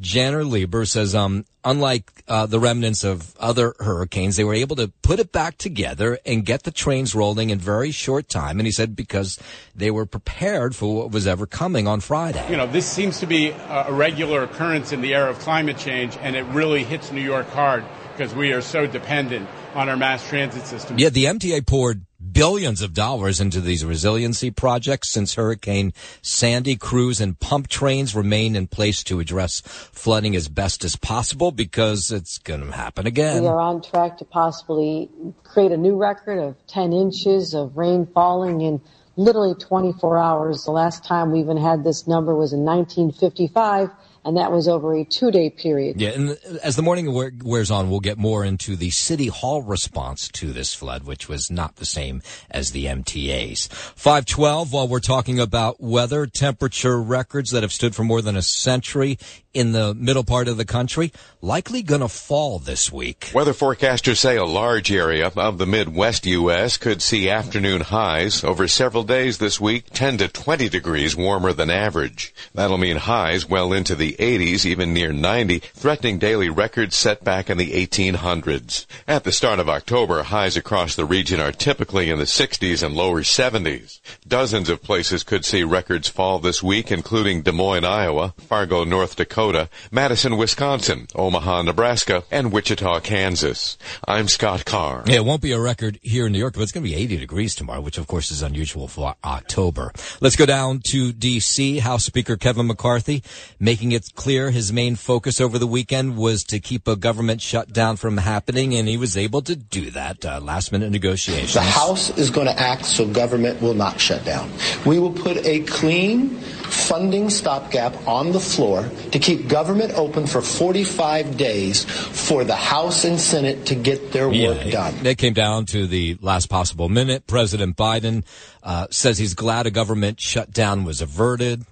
Janno 0.00 0.48
Lieber 0.48 0.84
says, 0.84 1.14
um, 1.14 1.46
unlike 1.64 2.12
uh, 2.28 2.44
the 2.44 2.60
remnants 2.60 3.02
of 3.02 3.34
other 3.38 3.74
hurricanes, 3.78 4.36
they 4.36 4.44
were 4.44 4.54
able 4.54 4.76
to 4.76 4.88
put 5.00 5.18
it 5.18 5.32
back 5.32 5.56
together 5.56 6.18
and 6.26 6.44
get 6.44 6.64
the 6.64 6.70
trains 6.70 7.14
rolling 7.14 7.48
in 7.48 7.58
very 7.58 7.90
short 7.92 8.28
time. 8.28 8.58
And 8.58 8.66
he 8.66 8.72
said 8.72 8.94
because 8.94 9.38
they 9.74 9.90
were 9.90 10.04
prepared 10.04 10.76
for 10.76 10.94
what 10.94 11.12
was 11.12 11.26
ever 11.26 11.46
coming 11.46 11.88
on 11.88 12.00
Friday. 12.00 12.46
You 12.50 12.58
know, 12.58 12.66
this 12.66 12.86
seems 12.86 13.20
to 13.20 13.26
be 13.26 13.50
a 13.50 13.90
regular 13.90 14.42
occurrence 14.42 14.92
in 14.92 15.00
the 15.00 15.14
era 15.14 15.30
of 15.30 15.38
climate 15.38 15.78
change, 15.78 16.18
and 16.20 16.36
it 16.36 16.44
really 16.44 16.84
hits 16.84 17.10
New 17.10 17.22
York 17.22 17.48
hard 17.48 17.82
because 18.12 18.34
we 18.34 18.52
are 18.52 18.60
so 18.60 18.86
dependent 18.86 19.48
on 19.76 19.90
our 19.90 19.96
mass 19.96 20.26
transit 20.26 20.66
system. 20.66 20.98
Yeah, 20.98 21.10
the 21.10 21.26
MTA 21.26 21.66
poured 21.66 22.06
billions 22.32 22.80
of 22.80 22.94
dollars 22.94 23.40
into 23.40 23.60
these 23.60 23.84
resiliency 23.84 24.50
projects 24.50 25.10
since 25.10 25.34
Hurricane 25.34 25.92
Sandy. 26.22 26.76
Crews 26.76 27.20
and 27.20 27.38
pump 27.38 27.68
trains 27.68 28.14
remain 28.14 28.56
in 28.56 28.66
place 28.68 29.04
to 29.04 29.20
address 29.20 29.60
flooding 29.60 30.34
as 30.34 30.48
best 30.48 30.82
as 30.82 30.96
possible 30.96 31.52
because 31.52 32.10
it's 32.10 32.38
going 32.38 32.60
to 32.60 32.72
happen 32.72 33.06
again. 33.06 33.42
We 33.42 33.48
are 33.48 33.60
on 33.60 33.82
track 33.82 34.16
to 34.18 34.24
possibly 34.24 35.10
create 35.44 35.72
a 35.72 35.76
new 35.76 35.96
record 35.96 36.38
of 36.38 36.56
10 36.68 36.94
inches 36.94 37.54
of 37.54 37.76
rain 37.76 38.06
falling 38.06 38.62
in 38.62 38.80
literally 39.16 39.54
24 39.54 40.18
hours. 40.18 40.64
The 40.64 40.70
last 40.70 41.04
time 41.04 41.32
we 41.32 41.40
even 41.40 41.58
had 41.58 41.84
this 41.84 42.06
number 42.06 42.34
was 42.34 42.54
in 42.54 42.64
1955 42.64 43.90
and 44.26 44.36
that 44.36 44.50
was 44.50 44.66
over 44.66 44.94
a 44.94 45.04
two 45.04 45.30
day 45.30 45.50
period. 45.50 46.00
Yeah, 46.00 46.10
and 46.10 46.38
as 46.62 46.74
the 46.74 46.82
morning 46.82 47.12
wears 47.44 47.70
on, 47.70 47.88
we'll 47.88 48.00
get 48.00 48.18
more 48.18 48.44
into 48.44 48.74
the 48.74 48.90
City 48.90 49.28
Hall 49.28 49.62
response 49.62 50.28
to 50.28 50.52
this 50.52 50.74
flood, 50.74 51.04
which 51.04 51.28
was 51.28 51.48
not 51.50 51.76
the 51.76 51.86
same 51.86 52.22
as 52.50 52.72
the 52.72 52.86
MTA's. 52.86 53.68
512, 53.68 54.72
while 54.72 54.88
we're 54.88 54.98
talking 54.98 55.38
about 55.38 55.80
weather, 55.80 56.26
temperature 56.26 57.00
records 57.00 57.52
that 57.52 57.62
have 57.62 57.72
stood 57.72 57.94
for 57.94 58.02
more 58.02 58.20
than 58.20 58.36
a 58.36 58.42
century 58.42 59.16
in 59.56 59.72
the 59.72 59.94
middle 59.94 60.22
part 60.22 60.48
of 60.48 60.58
the 60.58 60.66
country, 60.66 61.10
likely 61.40 61.82
going 61.82 62.02
to 62.02 62.08
fall 62.08 62.58
this 62.58 62.92
week. 62.92 63.30
Weather 63.34 63.54
forecasters 63.54 64.18
say 64.18 64.36
a 64.36 64.44
large 64.44 64.92
area 64.92 65.32
of 65.34 65.56
the 65.56 65.66
Midwest 65.66 66.26
U.S. 66.26 66.76
could 66.76 67.00
see 67.00 67.30
afternoon 67.30 67.80
highs 67.80 68.44
over 68.44 68.68
several 68.68 69.02
days 69.02 69.38
this 69.38 69.58
week, 69.58 69.86
10 69.94 70.18
to 70.18 70.28
20 70.28 70.68
degrees 70.68 71.16
warmer 71.16 71.54
than 71.54 71.70
average. 71.70 72.34
That'll 72.52 72.76
mean 72.76 72.98
highs 72.98 73.48
well 73.48 73.72
into 73.72 73.94
the 73.94 74.15
80s, 74.16 74.64
even 74.64 74.92
near 74.92 75.12
90, 75.12 75.58
threatening 75.58 76.18
daily 76.18 76.48
records 76.48 76.96
set 76.96 77.24
back 77.24 77.48
in 77.48 77.58
the 77.58 77.72
1800s. 77.72 78.86
At 79.06 79.24
the 79.24 79.32
start 79.32 79.58
of 79.58 79.68
October, 79.68 80.22
highs 80.24 80.56
across 80.56 80.94
the 80.94 81.04
region 81.04 81.40
are 81.40 81.52
typically 81.52 82.10
in 82.10 82.18
the 82.18 82.24
60s 82.24 82.82
and 82.82 82.94
lower 82.94 83.22
70s. 83.22 84.00
Dozens 84.26 84.68
of 84.68 84.82
places 84.82 85.22
could 85.22 85.44
see 85.44 85.64
records 85.64 86.08
fall 86.08 86.38
this 86.38 86.62
week, 86.62 86.90
including 86.90 87.42
Des 87.42 87.52
Moines, 87.52 87.84
Iowa, 87.84 88.34
Fargo, 88.38 88.84
North 88.84 89.16
Dakota, 89.16 89.68
Madison, 89.90 90.36
Wisconsin, 90.36 91.06
Omaha, 91.14 91.62
Nebraska, 91.62 92.24
and 92.30 92.52
Wichita, 92.52 93.00
Kansas. 93.00 93.76
I'm 94.06 94.28
Scott 94.28 94.64
Carr. 94.64 95.04
Yeah, 95.06 95.16
it 95.16 95.24
won't 95.24 95.42
be 95.42 95.52
a 95.52 95.60
record 95.60 95.98
here 96.02 96.26
in 96.26 96.32
New 96.32 96.38
York, 96.38 96.54
but 96.54 96.62
it's 96.62 96.72
going 96.72 96.84
to 96.84 96.90
be 96.90 96.96
80 96.96 97.18
degrees 97.18 97.54
tomorrow, 97.54 97.80
which 97.80 97.98
of 97.98 98.06
course 98.06 98.30
is 98.30 98.42
unusual 98.42 98.88
for 98.88 99.14
October. 99.24 99.92
Let's 100.20 100.36
go 100.36 100.46
down 100.46 100.80
to 100.88 101.12
D.C. 101.12 101.78
House 101.78 102.04
Speaker 102.04 102.36
Kevin 102.36 102.66
McCarthy 102.66 103.22
making 103.60 103.92
it 103.92 104.05
clear 104.14 104.50
his 104.50 104.72
main 104.72 104.96
focus 104.96 105.40
over 105.40 105.58
the 105.58 105.66
weekend 105.66 106.16
was 106.16 106.44
to 106.44 106.60
keep 106.60 106.86
a 106.86 106.96
government 106.96 107.40
shutdown 107.40 107.96
from 107.96 108.16
happening, 108.16 108.74
and 108.74 108.88
he 108.88 108.96
was 108.96 109.16
able 109.16 109.42
to 109.42 109.56
do 109.56 109.90
that. 109.90 110.24
Uh, 110.24 110.40
last 110.40 110.72
minute 110.72 110.90
negotiations. 110.90 111.54
The 111.54 111.60
House 111.60 112.16
is 112.18 112.30
going 112.30 112.46
to 112.46 112.58
act 112.58 112.84
so 112.84 113.06
government 113.06 113.60
will 113.60 113.74
not 113.74 114.00
shut 114.00 114.24
down. 114.24 114.50
We 114.84 114.98
will 114.98 115.12
put 115.12 115.38
a 115.46 115.60
clean 115.60 116.38
funding 116.66 117.30
stopgap 117.30 118.06
on 118.06 118.32
the 118.32 118.40
floor 118.40 118.88
to 119.12 119.18
keep 119.18 119.48
government 119.48 119.92
open 119.94 120.26
for 120.26 120.42
45 120.42 121.36
days 121.36 121.84
for 121.84 122.44
the 122.44 122.56
House 122.56 123.04
and 123.04 123.20
Senate 123.20 123.66
to 123.66 123.74
get 123.74 124.12
their 124.12 124.30
yeah, 124.32 124.48
work 124.48 124.70
done. 124.70 125.06
It 125.06 125.18
came 125.18 125.32
down 125.34 125.66
to 125.66 125.86
the 125.86 126.18
last 126.20 126.48
possible 126.48 126.88
minute. 126.88 127.26
President 127.26 127.76
Biden 127.76 128.24
uh, 128.62 128.86
says 128.90 129.18
he's 129.18 129.34
glad 129.34 129.66
a 129.66 129.70
government 129.70 130.20
shutdown 130.20 130.84
was 130.84 131.00
averted. 131.00 131.64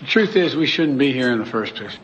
The 0.00 0.06
truth 0.06 0.36
is, 0.36 0.56
we 0.56 0.66
shouldn't 0.66 0.98
be 0.98 1.12
here 1.12 1.32
in 1.32 1.38
the 1.38 1.46
first 1.46 1.74
place. 1.74 1.96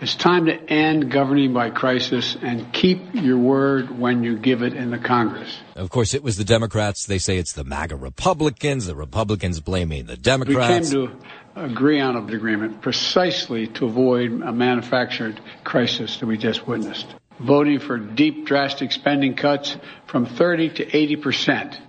It's 0.00 0.14
time 0.14 0.46
to 0.46 0.54
end 0.70 1.10
governing 1.10 1.52
by 1.52 1.70
crisis 1.70 2.36
and 2.42 2.72
keep 2.72 3.14
your 3.14 3.38
word 3.38 3.98
when 3.98 4.24
you 4.24 4.36
give 4.36 4.62
it 4.62 4.74
in 4.74 4.90
the 4.90 4.98
Congress. 4.98 5.56
Of 5.76 5.88
course, 5.90 6.14
it 6.14 6.22
was 6.22 6.36
the 6.36 6.44
Democrats. 6.44 7.06
They 7.06 7.18
say 7.18 7.38
it's 7.38 7.52
the 7.52 7.64
MAGA 7.64 7.96
Republicans. 7.96 8.86
The 8.86 8.94
Republicans 8.94 9.60
blaming 9.60 10.06
the 10.06 10.16
Democrats. 10.16 10.92
We 10.92 11.06
came 11.06 11.08
to 11.08 11.16
agree 11.56 12.00
on 12.00 12.16
an 12.16 12.28
agreement 12.34 12.82
precisely 12.82 13.68
to 13.68 13.86
avoid 13.86 14.42
a 14.42 14.52
manufactured 14.52 15.40
crisis 15.62 16.16
that 16.18 16.26
we 16.26 16.36
just 16.36 16.66
witnessed. 16.66 17.06
Voting 17.38 17.78
for 17.78 17.98
deep, 17.98 18.46
drastic 18.46 18.90
spending 18.90 19.34
cuts 19.34 19.76
from 20.06 20.26
30 20.26 20.70
to 20.70 20.96
80 20.96 21.16
percent 21.16 21.80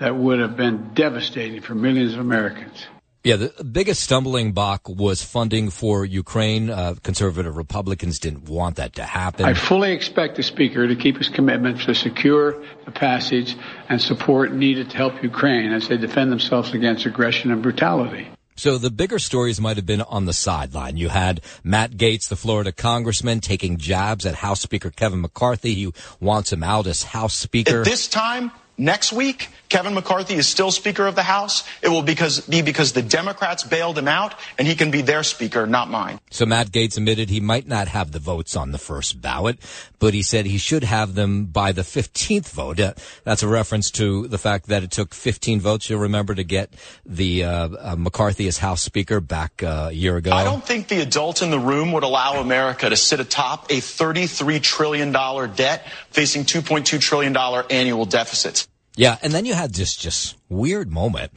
that 0.00 0.14
would 0.14 0.40
have 0.40 0.56
been 0.56 0.94
devastating 0.94 1.62
for 1.62 1.74
millions 1.74 2.14
of 2.14 2.20
Americans. 2.20 2.86
Yeah, 3.26 3.34
the 3.34 3.64
biggest 3.64 4.04
stumbling 4.04 4.52
block 4.52 4.88
was 4.88 5.20
funding 5.20 5.70
for 5.70 6.04
Ukraine. 6.04 6.70
Uh, 6.70 6.94
conservative 7.02 7.56
Republicans 7.56 8.20
didn't 8.20 8.48
want 8.48 8.76
that 8.76 8.92
to 8.94 9.02
happen. 9.02 9.46
I 9.46 9.54
fully 9.54 9.90
expect 9.90 10.36
the 10.36 10.44
Speaker 10.44 10.86
to 10.86 10.94
keep 10.94 11.16
his 11.16 11.28
commitment 11.28 11.80
to 11.80 11.94
secure 11.96 12.62
the 12.84 12.92
passage 12.92 13.56
and 13.88 14.00
support 14.00 14.52
needed 14.52 14.90
to 14.90 14.96
help 14.96 15.20
Ukraine 15.24 15.72
as 15.72 15.88
they 15.88 15.96
defend 15.96 16.30
themselves 16.30 16.72
against 16.72 17.04
aggression 17.04 17.50
and 17.50 17.64
brutality. 17.64 18.28
So 18.54 18.78
the 18.78 18.92
bigger 18.92 19.18
stories 19.18 19.60
might 19.60 19.76
have 19.76 19.86
been 19.86 20.02
on 20.02 20.26
the 20.26 20.32
sideline. 20.32 20.96
You 20.96 21.08
had 21.08 21.40
Matt 21.64 21.96
Gaetz, 21.96 22.28
the 22.28 22.36
Florida 22.36 22.70
congressman, 22.70 23.40
taking 23.40 23.76
jabs 23.76 24.24
at 24.24 24.36
House 24.36 24.60
Speaker 24.60 24.90
Kevin 24.90 25.20
McCarthy. 25.20 25.74
He 25.74 25.92
wants 26.20 26.52
him 26.52 26.62
out 26.62 26.86
as 26.86 27.02
House 27.02 27.34
Speaker. 27.34 27.80
At 27.80 27.86
this 27.86 28.06
time, 28.06 28.52
next 28.78 29.12
week, 29.12 29.48
Kevin 29.68 29.94
McCarthy 29.94 30.34
is 30.34 30.48
still 30.48 30.70
Speaker 30.70 31.06
of 31.06 31.14
the 31.14 31.22
House, 31.22 31.64
it 31.82 31.88
will 31.88 32.02
because, 32.02 32.40
be 32.40 32.62
because 32.62 32.92
the 32.92 33.02
Democrats 33.02 33.64
bailed 33.64 33.98
him 33.98 34.08
out 34.08 34.34
and 34.58 34.68
he 34.68 34.74
can 34.74 34.90
be 34.90 35.02
their 35.02 35.22
Speaker, 35.22 35.66
not 35.66 35.90
mine. 35.90 36.20
So 36.30 36.46
Matt 36.46 36.68
Gaetz 36.68 36.96
admitted 36.96 37.28
he 37.28 37.40
might 37.40 37.66
not 37.66 37.88
have 37.88 38.12
the 38.12 38.18
votes 38.18 38.56
on 38.56 38.70
the 38.70 38.78
first 38.78 39.20
ballot, 39.20 39.58
but 39.98 40.14
he 40.14 40.22
said 40.22 40.46
he 40.46 40.58
should 40.58 40.84
have 40.84 41.14
them 41.14 41.46
by 41.46 41.72
the 41.72 41.82
15th 41.82 42.48
vote. 42.50 42.78
Uh, 42.78 42.94
that's 43.24 43.42
a 43.42 43.48
reference 43.48 43.90
to 43.92 44.28
the 44.28 44.38
fact 44.38 44.66
that 44.66 44.82
it 44.82 44.90
took 44.90 45.14
15 45.14 45.60
votes, 45.60 45.90
you'll 45.90 46.00
remember, 46.00 46.34
to 46.34 46.44
get 46.44 46.72
the 47.04 47.44
uh, 47.44 47.68
uh, 47.68 47.96
McCarthy 47.96 48.46
as 48.46 48.58
House 48.58 48.82
Speaker 48.82 49.20
back 49.20 49.62
uh, 49.62 49.88
a 49.90 49.92
year 49.92 50.16
ago. 50.16 50.30
I 50.30 50.44
don't 50.44 50.64
think 50.64 50.88
the 50.88 51.00
adult 51.00 51.42
in 51.42 51.50
the 51.50 51.58
room 51.58 51.92
would 51.92 52.04
allow 52.04 52.40
America 52.40 52.88
to 52.88 52.96
sit 52.96 53.18
atop 53.18 53.66
a 53.70 53.78
$33 53.78 54.62
trillion 54.62 55.12
debt 55.12 55.86
facing 56.16 56.44
$2.2 56.44 56.98
trillion 56.98 57.36
annual 57.70 58.06
deficits. 58.06 58.66
Yeah, 58.96 59.18
and 59.22 59.34
then 59.34 59.44
you 59.44 59.52
had 59.52 59.74
this 59.74 59.94
just 59.94 60.38
weird 60.48 60.90
moment 60.90 61.30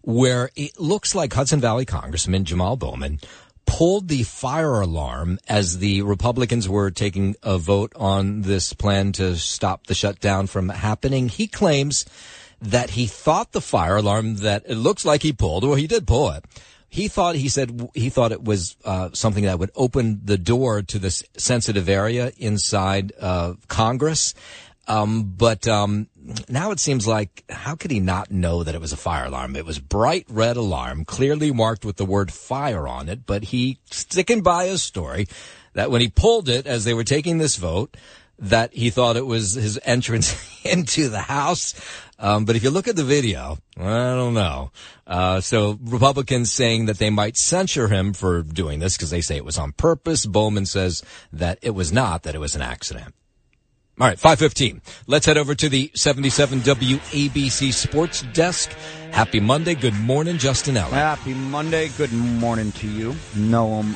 where 0.00 0.48
it 0.56 0.80
looks 0.80 1.14
like 1.14 1.34
Hudson 1.34 1.60
Valley 1.60 1.84
Congressman 1.84 2.46
Jamal 2.46 2.76
Bowman 2.76 3.20
pulled 3.66 4.08
the 4.08 4.22
fire 4.22 4.80
alarm 4.80 5.38
as 5.48 5.78
the 5.78 6.00
Republicans 6.00 6.66
were 6.66 6.90
taking 6.90 7.36
a 7.42 7.58
vote 7.58 7.92
on 7.94 8.40
this 8.40 8.72
plan 8.72 9.12
to 9.12 9.36
stop 9.36 9.86
the 9.86 9.94
shutdown 9.94 10.46
from 10.46 10.70
happening. 10.70 11.28
He 11.28 11.46
claims 11.46 12.06
that 12.62 12.90
he 12.90 13.06
thought 13.06 13.52
the 13.52 13.60
fire 13.60 13.98
alarm 13.98 14.36
that 14.36 14.62
it 14.66 14.76
looks 14.76 15.04
like 15.04 15.22
he 15.22 15.34
pulled, 15.34 15.62
or 15.62 15.76
he 15.76 15.86
did 15.86 16.06
pull 16.06 16.30
it. 16.30 16.42
He 16.92 17.08
thought, 17.08 17.36
he 17.36 17.48
said, 17.48 17.88
he 17.94 18.10
thought 18.10 18.32
it 18.32 18.44
was 18.44 18.76
uh, 18.84 19.08
something 19.14 19.44
that 19.44 19.58
would 19.58 19.70
open 19.74 20.20
the 20.24 20.36
door 20.36 20.82
to 20.82 20.98
this 20.98 21.24
sensitive 21.38 21.88
area 21.88 22.32
inside 22.36 23.14
uh, 23.18 23.54
Congress. 23.66 24.34
Um, 24.86 25.32
but 25.34 25.66
um, 25.66 26.08
now 26.50 26.70
it 26.70 26.78
seems 26.78 27.06
like 27.06 27.44
how 27.48 27.76
could 27.76 27.90
he 27.90 27.98
not 27.98 28.30
know 28.30 28.62
that 28.62 28.74
it 28.74 28.80
was 28.82 28.92
a 28.92 28.98
fire 28.98 29.24
alarm? 29.24 29.56
It 29.56 29.64
was 29.64 29.78
bright 29.78 30.26
red 30.28 30.58
alarm, 30.58 31.06
clearly 31.06 31.50
marked 31.50 31.86
with 31.86 31.96
the 31.96 32.04
word 32.04 32.30
fire 32.30 32.86
on 32.86 33.08
it. 33.08 33.24
But 33.24 33.44
he 33.44 33.78
sticking 33.90 34.42
by 34.42 34.66
his 34.66 34.82
story 34.82 35.28
that 35.72 35.90
when 35.90 36.02
he 36.02 36.10
pulled 36.10 36.50
it 36.50 36.66
as 36.66 36.84
they 36.84 36.92
were 36.92 37.04
taking 37.04 37.38
this 37.38 37.56
vote, 37.56 37.96
that 38.38 38.74
he 38.74 38.90
thought 38.90 39.16
it 39.16 39.24
was 39.24 39.54
his 39.54 39.80
entrance 39.84 40.36
into 40.62 41.08
the 41.08 41.20
house. 41.20 41.74
Um, 42.22 42.44
but 42.44 42.54
if 42.54 42.62
you 42.62 42.70
look 42.70 42.86
at 42.86 42.94
the 42.94 43.02
video, 43.02 43.58
I 43.76 44.14
don't 44.14 44.32
know. 44.32 44.70
Uh, 45.06 45.40
so 45.40 45.76
Republicans 45.82 46.52
saying 46.52 46.86
that 46.86 46.98
they 46.98 47.10
might 47.10 47.36
censure 47.36 47.88
him 47.88 48.12
for 48.12 48.42
doing 48.44 48.78
this 48.78 48.96
because 48.96 49.10
they 49.10 49.20
say 49.20 49.36
it 49.36 49.44
was 49.44 49.58
on 49.58 49.72
purpose. 49.72 50.24
Bowman 50.24 50.64
says 50.64 51.02
that 51.32 51.58
it 51.62 51.70
was 51.70 51.92
not, 51.92 52.22
that 52.22 52.36
it 52.36 52.38
was 52.38 52.54
an 52.54 52.62
accident. 52.62 53.12
All 54.00 54.06
right, 54.06 54.18
515. 54.18 54.80
Let's 55.06 55.26
head 55.26 55.36
over 55.36 55.54
to 55.54 55.68
the 55.68 55.90
77 55.94 56.60
WABC 56.60 57.72
Sports 57.74 58.22
Desk. 58.32 58.70
Happy 59.10 59.38
Monday. 59.38 59.74
Good 59.74 59.94
morning, 59.94 60.38
Justin 60.38 60.76
Ellick. 60.76 60.92
Happy 60.92 61.34
Monday. 61.34 61.90
Good 61.98 62.12
morning 62.12 62.72
to 62.72 62.88
you. 62.88 63.12
Noam 63.34 63.94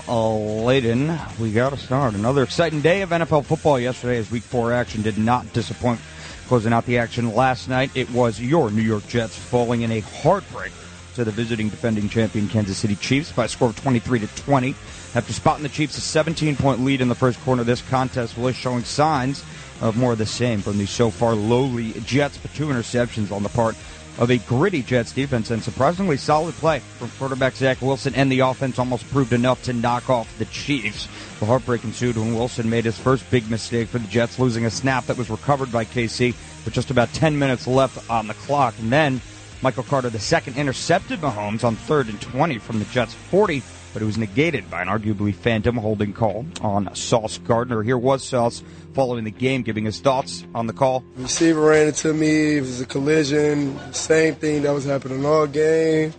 Laden. 0.65 1.19
We 1.41 1.53
got 1.53 1.71
to 1.71 1.79
start. 1.79 2.15
Another 2.15 2.43
exciting 2.43 2.83
day 2.83 3.03
of 3.03 3.11
NFL 3.11 3.47
football 3.47 3.81
yesterday 3.81 4.19
as 4.19 4.31
week 4.31 4.43
four 4.43 4.73
action 4.73 5.01
did 5.01 5.17
not 5.17 5.51
disappoint. 5.55 6.01
Closing 6.49 6.73
out 6.73 6.87
the 6.87 6.99
action 6.99 7.35
last 7.35 7.69
night, 7.69 7.91
it 7.97 8.09
was 8.11 8.41
your 8.41 8.71
New 8.71 8.83
York 8.83 9.09
Jets 9.09 9.37
falling 9.37 9.83
in 9.83 9.91
a 9.91 9.99
heartbreak 9.99 10.73
to 11.17 11.25
the 11.25 11.33
visiting 11.33 11.69
defending 11.69 12.09
champion 12.09 12.49
Kansas 12.49 12.79
City 12.79 12.95
Chiefs 12.95 13.33
by 13.33 13.47
a 13.47 13.49
score 13.49 13.71
of 13.71 13.77
23 13.83 14.21
to 14.21 14.27
20. 14.29 14.77
After 15.17 15.33
spotting 15.33 15.65
the 15.65 15.69
Chiefs 15.69 15.99
a 15.99 16.01
17 16.01 16.55
point 16.55 16.85
lead 16.85 17.01
in 17.01 17.09
the 17.09 17.17
first 17.17 17.41
quarter, 17.41 17.63
of 17.63 17.67
this 17.67 17.83
contest 17.83 18.39
was 18.39 18.55
showing 18.55 18.85
signs 18.85 19.43
of 19.81 19.97
more 19.97 20.13
of 20.13 20.19
the 20.19 20.27
same 20.27 20.61
from 20.61 20.79
the 20.79 20.87
so 20.87 21.11
far 21.11 21.35
lowly 21.35 21.95
Jets, 22.05 22.39
but 22.39 22.55
two 22.55 22.69
interceptions 22.69 23.33
on 23.33 23.43
the 23.43 23.49
part 23.49 23.75
of 24.19 24.31
a 24.31 24.39
gritty 24.39 24.83
Jets 24.83 25.13
defense 25.13 25.51
and 25.51 25.63
surprisingly 25.63 26.17
solid 26.17 26.55
play 26.55 26.81
from 26.99 27.11
quarterback 27.19 27.55
Zach 27.55 27.83
Wilson 27.83 28.15
and 28.15 28.33
the 28.33 28.41
offense 28.41 28.79
almost 28.79 29.09
proved 29.11 29.33
enough 29.33 29.63
to 29.65 29.73
knock 29.73 30.09
off 30.09 30.39
the 30.39 30.47
Chiefs. 30.47 31.09
The 31.41 31.47
heartbreak 31.47 31.85
ensued 31.85 32.17
when 32.17 32.35
Wilson 32.35 32.71
made 32.71 32.87
his 32.87 32.99
first 32.99 33.29
big 33.31 33.51
mistake 33.51 33.89
for 33.89 33.99
the 33.99 34.09
Jets, 34.09 34.39
losing 34.39 34.65
a 34.65 34.71
snap 34.71 35.07
that 35.07 35.19
was 35.19 35.31
recovered 35.31 35.71
by 35.71 35.85
KC 35.85 36.35
with 36.65 36.75
just 36.75 36.91
about 36.91 37.13
10 37.13 37.39
minutes 37.39 37.67
left 37.67 38.09
on 38.11 38.27
the 38.27 38.35
clock. 38.35 38.75
And 38.79 38.91
then 38.91 39.21
Michael 39.63 39.83
Carter, 39.83 40.09
II 40.09 40.55
intercepted 40.57 41.21
Mahomes 41.21 41.65
on 41.65 41.77
third 41.77 42.09
and 42.09 42.21
20 42.21 42.59
from 42.59 42.79
the 42.79 42.85
Jets' 42.87 43.15
40 43.15 43.63
but 43.97 44.03
it 44.03 44.05
was 44.05 44.19
negated 44.19 44.69
by 44.71 44.83
an 44.83 44.89
arguably 44.89 45.35
phantom 45.35 45.75
holding 45.75 46.13
call 46.13 46.45
on 46.61 46.95
Sauce 46.95 47.39
Gardner. 47.39 47.83
Here 47.83 47.97
was 47.97 48.23
Sauce 48.23 48.63
following 48.93 49.25
the 49.25 49.31
game, 49.31 49.63
giving 49.63 49.87
his 49.87 50.01
thoughts 50.01 50.45
on 50.55 50.67
the 50.67 50.75
call. 50.75 51.03
receiver 51.17 51.63
ran 51.63 51.87
into 51.87 52.13
me. 52.13 52.59
It 52.59 52.61
was 52.61 52.83
a 52.83 52.85
collision. 52.85 53.81
Same 53.95 54.35
thing 54.35 54.61
that 54.65 54.73
was 54.73 54.85
happening 54.85 55.25
all 55.25 55.47
game. 55.47 56.13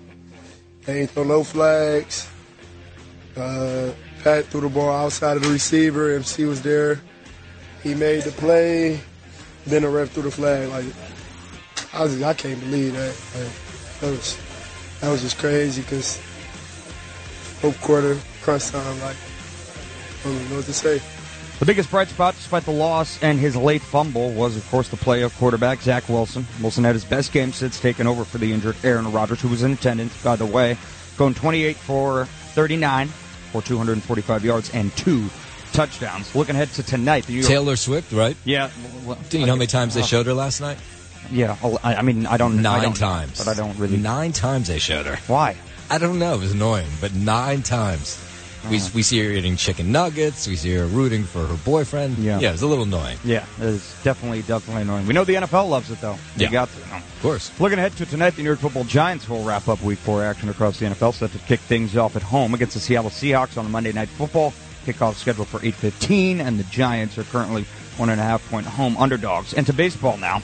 They 0.86 1.02
ain't 1.02 1.12
throw 1.12 1.24
no 1.24 1.44
flags. 1.44 2.28
Uh, 3.36 3.92
Pat 4.24 4.46
threw 4.46 4.62
the 4.62 4.70
ball 4.70 4.90
outside 4.90 5.38
of 5.38 5.44
the 5.44 5.50
receiver. 5.50 6.16
MC 6.16 6.46
was 6.46 6.64
there. 6.64 7.00
He 7.84 7.94
made 7.94 8.24
the 8.24 8.32
play. 8.32 9.00
Then 9.68 9.84
the 9.84 9.90
ref 9.90 10.10
threw 10.10 10.24
the 10.24 10.32
flag. 10.32 10.68
Like 10.70 10.86
I 11.94 12.02
was, 12.02 12.20
I 12.24 12.34
can't 12.34 12.60
believe 12.60 12.94
that. 12.94 13.16
Like, 13.36 14.00
that 14.00 14.10
was 14.10 14.38
that 15.02 15.12
was 15.12 15.22
just 15.22 15.38
crazy 15.38 15.84
because 15.84 16.20
fourth 17.60 17.80
quarter 17.82 18.18
crunch 18.42 18.70
time. 18.70 19.00
Like 19.02 19.16
I 20.26 20.30
don't 20.30 20.50
know 20.50 20.56
what 20.58 20.66
to 20.66 20.74
say. 20.74 21.02
The 21.60 21.66
biggest 21.66 21.90
bright 21.90 22.08
spot, 22.08 22.36
despite 22.36 22.66
the 22.66 22.72
loss 22.72 23.22
and 23.24 23.40
his 23.40 23.56
late 23.56 23.82
fumble, 23.82 24.30
was, 24.32 24.56
of 24.56 24.70
course, 24.70 24.90
the 24.90 24.98
play 24.98 25.24
of 25.24 25.36
quarterback 25.38 25.82
Zach 25.82 26.08
Wilson. 26.08 26.46
Wilson 26.62 26.84
had 26.84 26.94
his 26.94 27.04
best 27.04 27.32
game 27.32 27.52
since 27.52 27.80
taking 27.80 28.06
over 28.06 28.24
for 28.24 28.38
the 28.38 28.54
injured 28.54 28.76
Aaron 28.84 29.12
Rodgers, 29.12 29.42
who 29.42 29.48
was 29.48 29.64
in 29.64 29.72
attendance, 29.72 30.22
by 30.24 30.36
the 30.36 30.46
way, 30.46 30.78
going 31.18 31.34
28 31.34 31.76
for 31.76 32.26
39 32.26 33.08
for 33.08 33.64
245 33.64 34.46
yards 34.46 34.70
and 34.70 34.96
two 34.96 35.28
touchdowns. 35.74 36.36
Looking 36.36 36.54
ahead 36.54 36.70
to 36.74 36.84
tonight, 36.84 37.26
the 37.26 37.34
New 37.34 37.40
York- 37.40 37.50
Taylor 37.50 37.76
Swift, 37.76 38.12
right? 38.12 38.38
Yeah. 38.46 38.70
Do 39.30 39.40
you 39.40 39.48
know 39.48 39.54
how 39.54 39.58
many 39.58 39.68
times 39.68 39.96
they 39.96 40.02
oh. 40.02 40.06
showed 40.06 40.28
her 40.28 40.36
last 40.36 40.62
night? 40.62 40.78
Yeah, 41.32 41.58
I 41.84 41.96
I 41.96 42.02
mean, 42.04 42.26
I 42.28 42.38
don't 42.38 42.62
Nine 42.62 42.80
I 42.80 42.84
don't 42.84 42.96
times. 42.96 43.44
but 43.44 43.48
I 43.48 43.54
don't 43.54 43.78
really. 43.78 43.98
Nine 43.98 44.32
times 44.32 44.68
they 44.68 44.80
showed 44.80 45.08
her. 45.08 45.18
Why? 45.28 45.58
I 45.90 45.98
don't 45.98 46.20
know. 46.20 46.34
It 46.36 46.40
was 46.40 46.52
annoying, 46.54 46.88
but 47.00 47.14
nine 47.14 47.64
times. 47.64 48.24
We, 48.70 48.78
uh-huh. 48.78 48.90
we 48.96 49.02
see 49.04 49.24
her 49.24 49.32
eating 49.32 49.56
chicken 49.56 49.92
nuggets. 49.92 50.48
We 50.48 50.58
see 50.58 50.74
her 50.74 50.86
rooting 50.88 51.24
for 51.24 51.46
her 51.46 51.56
boyfriend. 51.64 52.18
Yeah. 52.18 52.40
yeah, 52.40 52.50
it 52.50 52.54
was 52.54 52.64
a 52.64 52.68
little 52.68 52.84
annoying. 52.84 53.18
Yeah, 53.24 53.46
it's 53.60 54.04
definitely, 54.04 54.42
definitely 54.42 54.82
annoying. 54.82 55.08
We 55.08 55.14
know 55.14 55.24
the 55.24 55.36
NFL 55.36 55.70
loves 55.70 55.90
it, 55.90 56.02
though. 56.02 56.18
They 56.36 56.46
Yeah. 56.46 56.52
got 56.52 56.70
to. 56.74 56.90
know. 56.90 56.96
Of 56.98 57.20
course. 57.22 57.52
Looking 57.60 57.80
ahead 57.80 57.96
to 57.98 58.06
tonight, 58.06 58.32
the 58.32 58.42
New 58.42 58.50
York 58.50 58.60
Football 58.60 58.84
Giants 58.84 59.30
will 59.30 59.44
wrap 59.44 59.68
up 59.70 59.82
Week 59.82 60.00
Four 60.00 60.24
action 60.24 60.50
across 60.50 60.80
the 60.80 60.88
NFL, 60.88 61.14
set 61.14 61.32
to 61.32 61.40
kick 61.40 61.62
things 61.62 61.96
off 61.96 62.16
at 62.18 62.24
home 62.24 62.54
against 62.54 62.74
the 62.74 62.80
Seattle 62.82 63.10
Seahawks 63.12 63.58
on 63.58 63.72
Monday 63.72 63.94
Night 63.94 64.10
Football. 64.10 64.54
Kickoff 64.86 65.16
scheduled 65.16 65.48
for 65.48 65.60
8:15, 65.64 66.42
and 66.42 66.60
the 66.60 66.64
Giants 66.66 67.18
are 67.18 67.24
currently 67.26 67.66
one 67.98 68.10
and 68.10 68.20
a 68.20 68.24
half 68.24 68.48
point 68.50 68.66
home 68.66 68.96
underdogs. 68.98 69.54
And 69.54 69.66
to 69.68 69.74
baseball 69.74 70.18
now, 70.18 70.42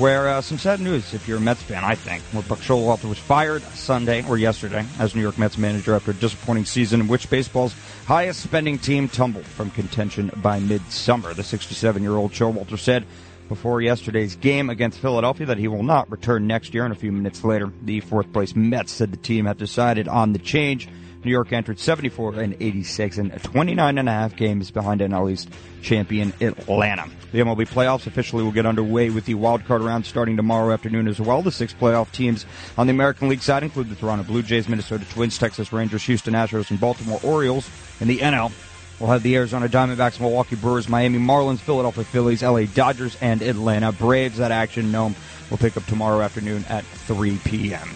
where 0.00 0.28
uh, 0.28 0.40
some 0.40 0.56
sad 0.56 0.80
news 0.80 1.12
if 1.12 1.28
you're 1.28 1.36
a 1.36 1.40
Mets 1.40 1.62
fan, 1.62 1.84
I 1.84 1.94
think, 1.94 2.22
where 2.32 2.42
Buck 2.42 2.60
Showalter 2.60 3.06
was 3.06 3.18
fired 3.18 3.62
Sunday 3.74 4.26
or 4.26 4.38
yesterday 4.38 4.86
as 4.98 5.14
New 5.14 5.20
York 5.20 5.36
Mets 5.36 5.58
manager 5.58 5.94
after 5.94 6.12
a 6.12 6.14
disappointing 6.14 6.64
season 6.64 7.02
in 7.02 7.06
which 7.06 7.28
baseball's 7.28 7.74
highest 8.06 8.40
spending 8.40 8.78
team 8.78 9.10
tumbled 9.10 9.44
from 9.44 9.70
contention 9.70 10.30
by 10.36 10.58
midsummer. 10.58 11.34
The 11.34 11.42
67-year-old 11.42 12.32
Showalter 12.32 12.78
said 12.78 13.04
before 13.50 13.82
yesterday's 13.82 14.36
game 14.36 14.70
against 14.70 14.98
Philadelphia 15.00 15.44
that 15.46 15.58
he 15.58 15.68
will 15.68 15.82
not 15.82 16.10
return 16.10 16.46
next 16.46 16.72
year. 16.72 16.84
And 16.84 16.94
a 16.94 16.96
few 16.96 17.12
minutes 17.12 17.44
later, 17.44 17.70
the 17.82 18.00
fourth 18.00 18.32
place 18.32 18.56
Mets 18.56 18.92
said 18.92 19.12
the 19.12 19.18
team 19.18 19.44
had 19.44 19.58
decided 19.58 20.08
on 20.08 20.32
the 20.32 20.38
change. 20.38 20.88
New 21.24 21.30
York 21.30 21.52
entered 21.52 21.78
74 21.78 22.34
and 22.40 22.56
86 22.60 23.18
and 23.18 23.42
29 23.42 23.98
and 23.98 24.08
a 24.08 24.12
half 24.12 24.36
games 24.36 24.70
behind 24.70 25.00
NL 25.00 25.30
East 25.30 25.50
champion 25.82 26.32
Atlanta. 26.40 27.08
The 27.32 27.40
MLB 27.40 27.68
playoffs 27.68 28.06
officially 28.06 28.42
will 28.42 28.52
get 28.52 28.66
underway 28.66 29.10
with 29.10 29.26
the 29.26 29.34
wild 29.34 29.64
card 29.66 29.82
round 29.82 30.06
starting 30.06 30.36
tomorrow 30.36 30.72
afternoon 30.72 31.08
as 31.08 31.20
well. 31.20 31.42
The 31.42 31.52
six 31.52 31.74
playoff 31.74 32.10
teams 32.10 32.46
on 32.78 32.86
the 32.86 32.92
American 32.92 33.28
League 33.28 33.42
side 33.42 33.62
include 33.62 33.90
the 33.90 33.96
Toronto 33.96 34.24
Blue 34.24 34.42
Jays, 34.42 34.68
Minnesota 34.68 35.04
Twins, 35.10 35.38
Texas 35.38 35.72
Rangers, 35.72 36.02
Houston 36.04 36.34
Astros, 36.34 36.70
and 36.70 36.80
Baltimore 36.80 37.20
Orioles. 37.22 37.68
In 38.00 38.08
the 38.08 38.18
NL, 38.18 38.52
We'll 39.00 39.08
have 39.08 39.22
the 39.22 39.34
Arizona 39.34 39.66
Diamondbacks, 39.66 40.20
Milwaukee 40.20 40.56
Brewers, 40.56 40.86
Miami 40.86 41.18
Marlins, 41.18 41.58
Philadelphia 41.58 42.04
Phillies, 42.04 42.42
LA 42.42 42.64
Dodgers, 42.64 43.16
and 43.22 43.40
Atlanta 43.40 43.92
Braves. 43.92 44.36
That 44.36 44.50
action, 44.50 44.92
Noam, 44.92 45.14
will 45.50 45.56
pick 45.56 45.78
up 45.78 45.86
tomorrow 45.86 46.20
afternoon 46.20 46.66
at 46.68 46.84
3 46.84 47.38
p.m. 47.38 47.88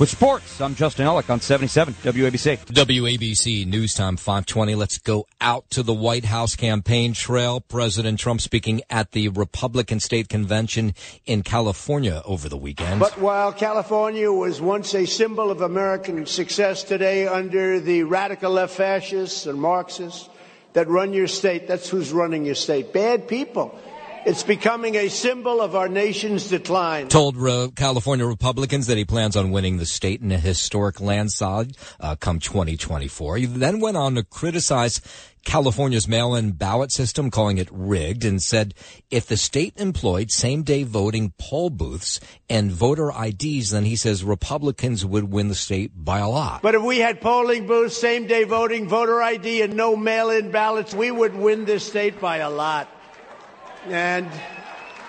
With 0.00 0.08
sports, 0.08 0.62
I'm 0.62 0.76
Justin 0.76 1.04
Ellick 1.04 1.28
on 1.28 1.42
77 1.42 1.92
WABC. 1.92 2.56
WABC 2.68 3.66
News 3.66 3.92
Time 3.92 4.16
520. 4.16 4.74
Let's 4.74 4.96
go 4.96 5.26
out 5.42 5.68
to 5.72 5.82
the 5.82 5.92
White 5.92 6.24
House 6.24 6.56
campaign 6.56 7.12
trail. 7.12 7.60
President 7.60 8.18
Trump 8.18 8.40
speaking 8.40 8.80
at 8.88 9.12
the 9.12 9.28
Republican 9.28 10.00
State 10.00 10.30
Convention 10.30 10.94
in 11.26 11.42
California 11.42 12.22
over 12.24 12.48
the 12.48 12.56
weekend. 12.56 12.98
But 12.98 13.20
while 13.20 13.52
California 13.52 14.32
was 14.32 14.58
once 14.58 14.94
a 14.94 15.04
symbol 15.04 15.50
of 15.50 15.60
American 15.60 16.24
success, 16.24 16.82
today, 16.82 17.26
under 17.26 17.78
the 17.78 18.04
radical 18.04 18.52
left 18.52 18.74
fascists 18.74 19.44
and 19.44 19.60
Marxists 19.60 20.30
that 20.72 20.88
run 20.88 21.12
your 21.12 21.26
state, 21.26 21.68
that's 21.68 21.90
who's 21.90 22.10
running 22.10 22.46
your 22.46 22.54
state. 22.54 22.94
Bad 22.94 23.28
people. 23.28 23.78
It's 24.26 24.42
becoming 24.42 24.96
a 24.96 25.08
symbol 25.08 25.62
of 25.62 25.74
our 25.74 25.88
nation's 25.88 26.50
decline. 26.50 27.08
told 27.08 27.36
California 27.74 28.26
Republicans 28.26 28.86
that 28.88 28.98
he 28.98 29.04
plans 29.06 29.34
on 29.34 29.50
winning 29.50 29.78
the 29.78 29.86
state 29.86 30.20
in 30.20 30.30
a 30.30 30.38
historic 30.38 31.00
landslide 31.00 31.74
uh, 31.98 32.16
come 32.16 32.38
2024. 32.38 33.38
He 33.38 33.46
then 33.46 33.80
went 33.80 33.96
on 33.96 34.16
to 34.16 34.22
criticize 34.22 35.00
California's 35.46 36.06
mail-in 36.06 36.52
ballot 36.52 36.92
system, 36.92 37.30
calling 37.30 37.56
it 37.56 37.68
rigged, 37.72 38.26
and 38.26 38.42
said 38.42 38.74
if 39.10 39.26
the 39.26 39.38
state 39.38 39.72
employed 39.76 40.30
same-day 40.30 40.82
voting 40.82 41.32
poll 41.38 41.70
booths 41.70 42.20
and 42.50 42.70
voter 42.70 43.10
IDs, 43.10 43.70
then 43.70 43.86
he 43.86 43.96
says 43.96 44.22
Republicans 44.22 45.04
would 45.06 45.32
win 45.32 45.48
the 45.48 45.54
state 45.54 45.92
by 45.96 46.18
a 46.18 46.28
lot. 46.28 46.60
But 46.60 46.74
if 46.74 46.82
we 46.82 46.98
had 46.98 47.22
polling 47.22 47.66
booths, 47.66 47.96
same 47.96 48.26
day 48.26 48.44
voting, 48.44 48.86
voter 48.86 49.22
ID, 49.22 49.62
and 49.62 49.74
no 49.74 49.96
mail 49.96 50.28
in 50.28 50.50
ballots, 50.50 50.92
we 50.92 51.10
would 51.10 51.34
win 51.34 51.64
this 51.64 51.86
state 51.86 52.20
by 52.20 52.36
a 52.38 52.50
lot. 52.50 52.88
And 53.86 54.30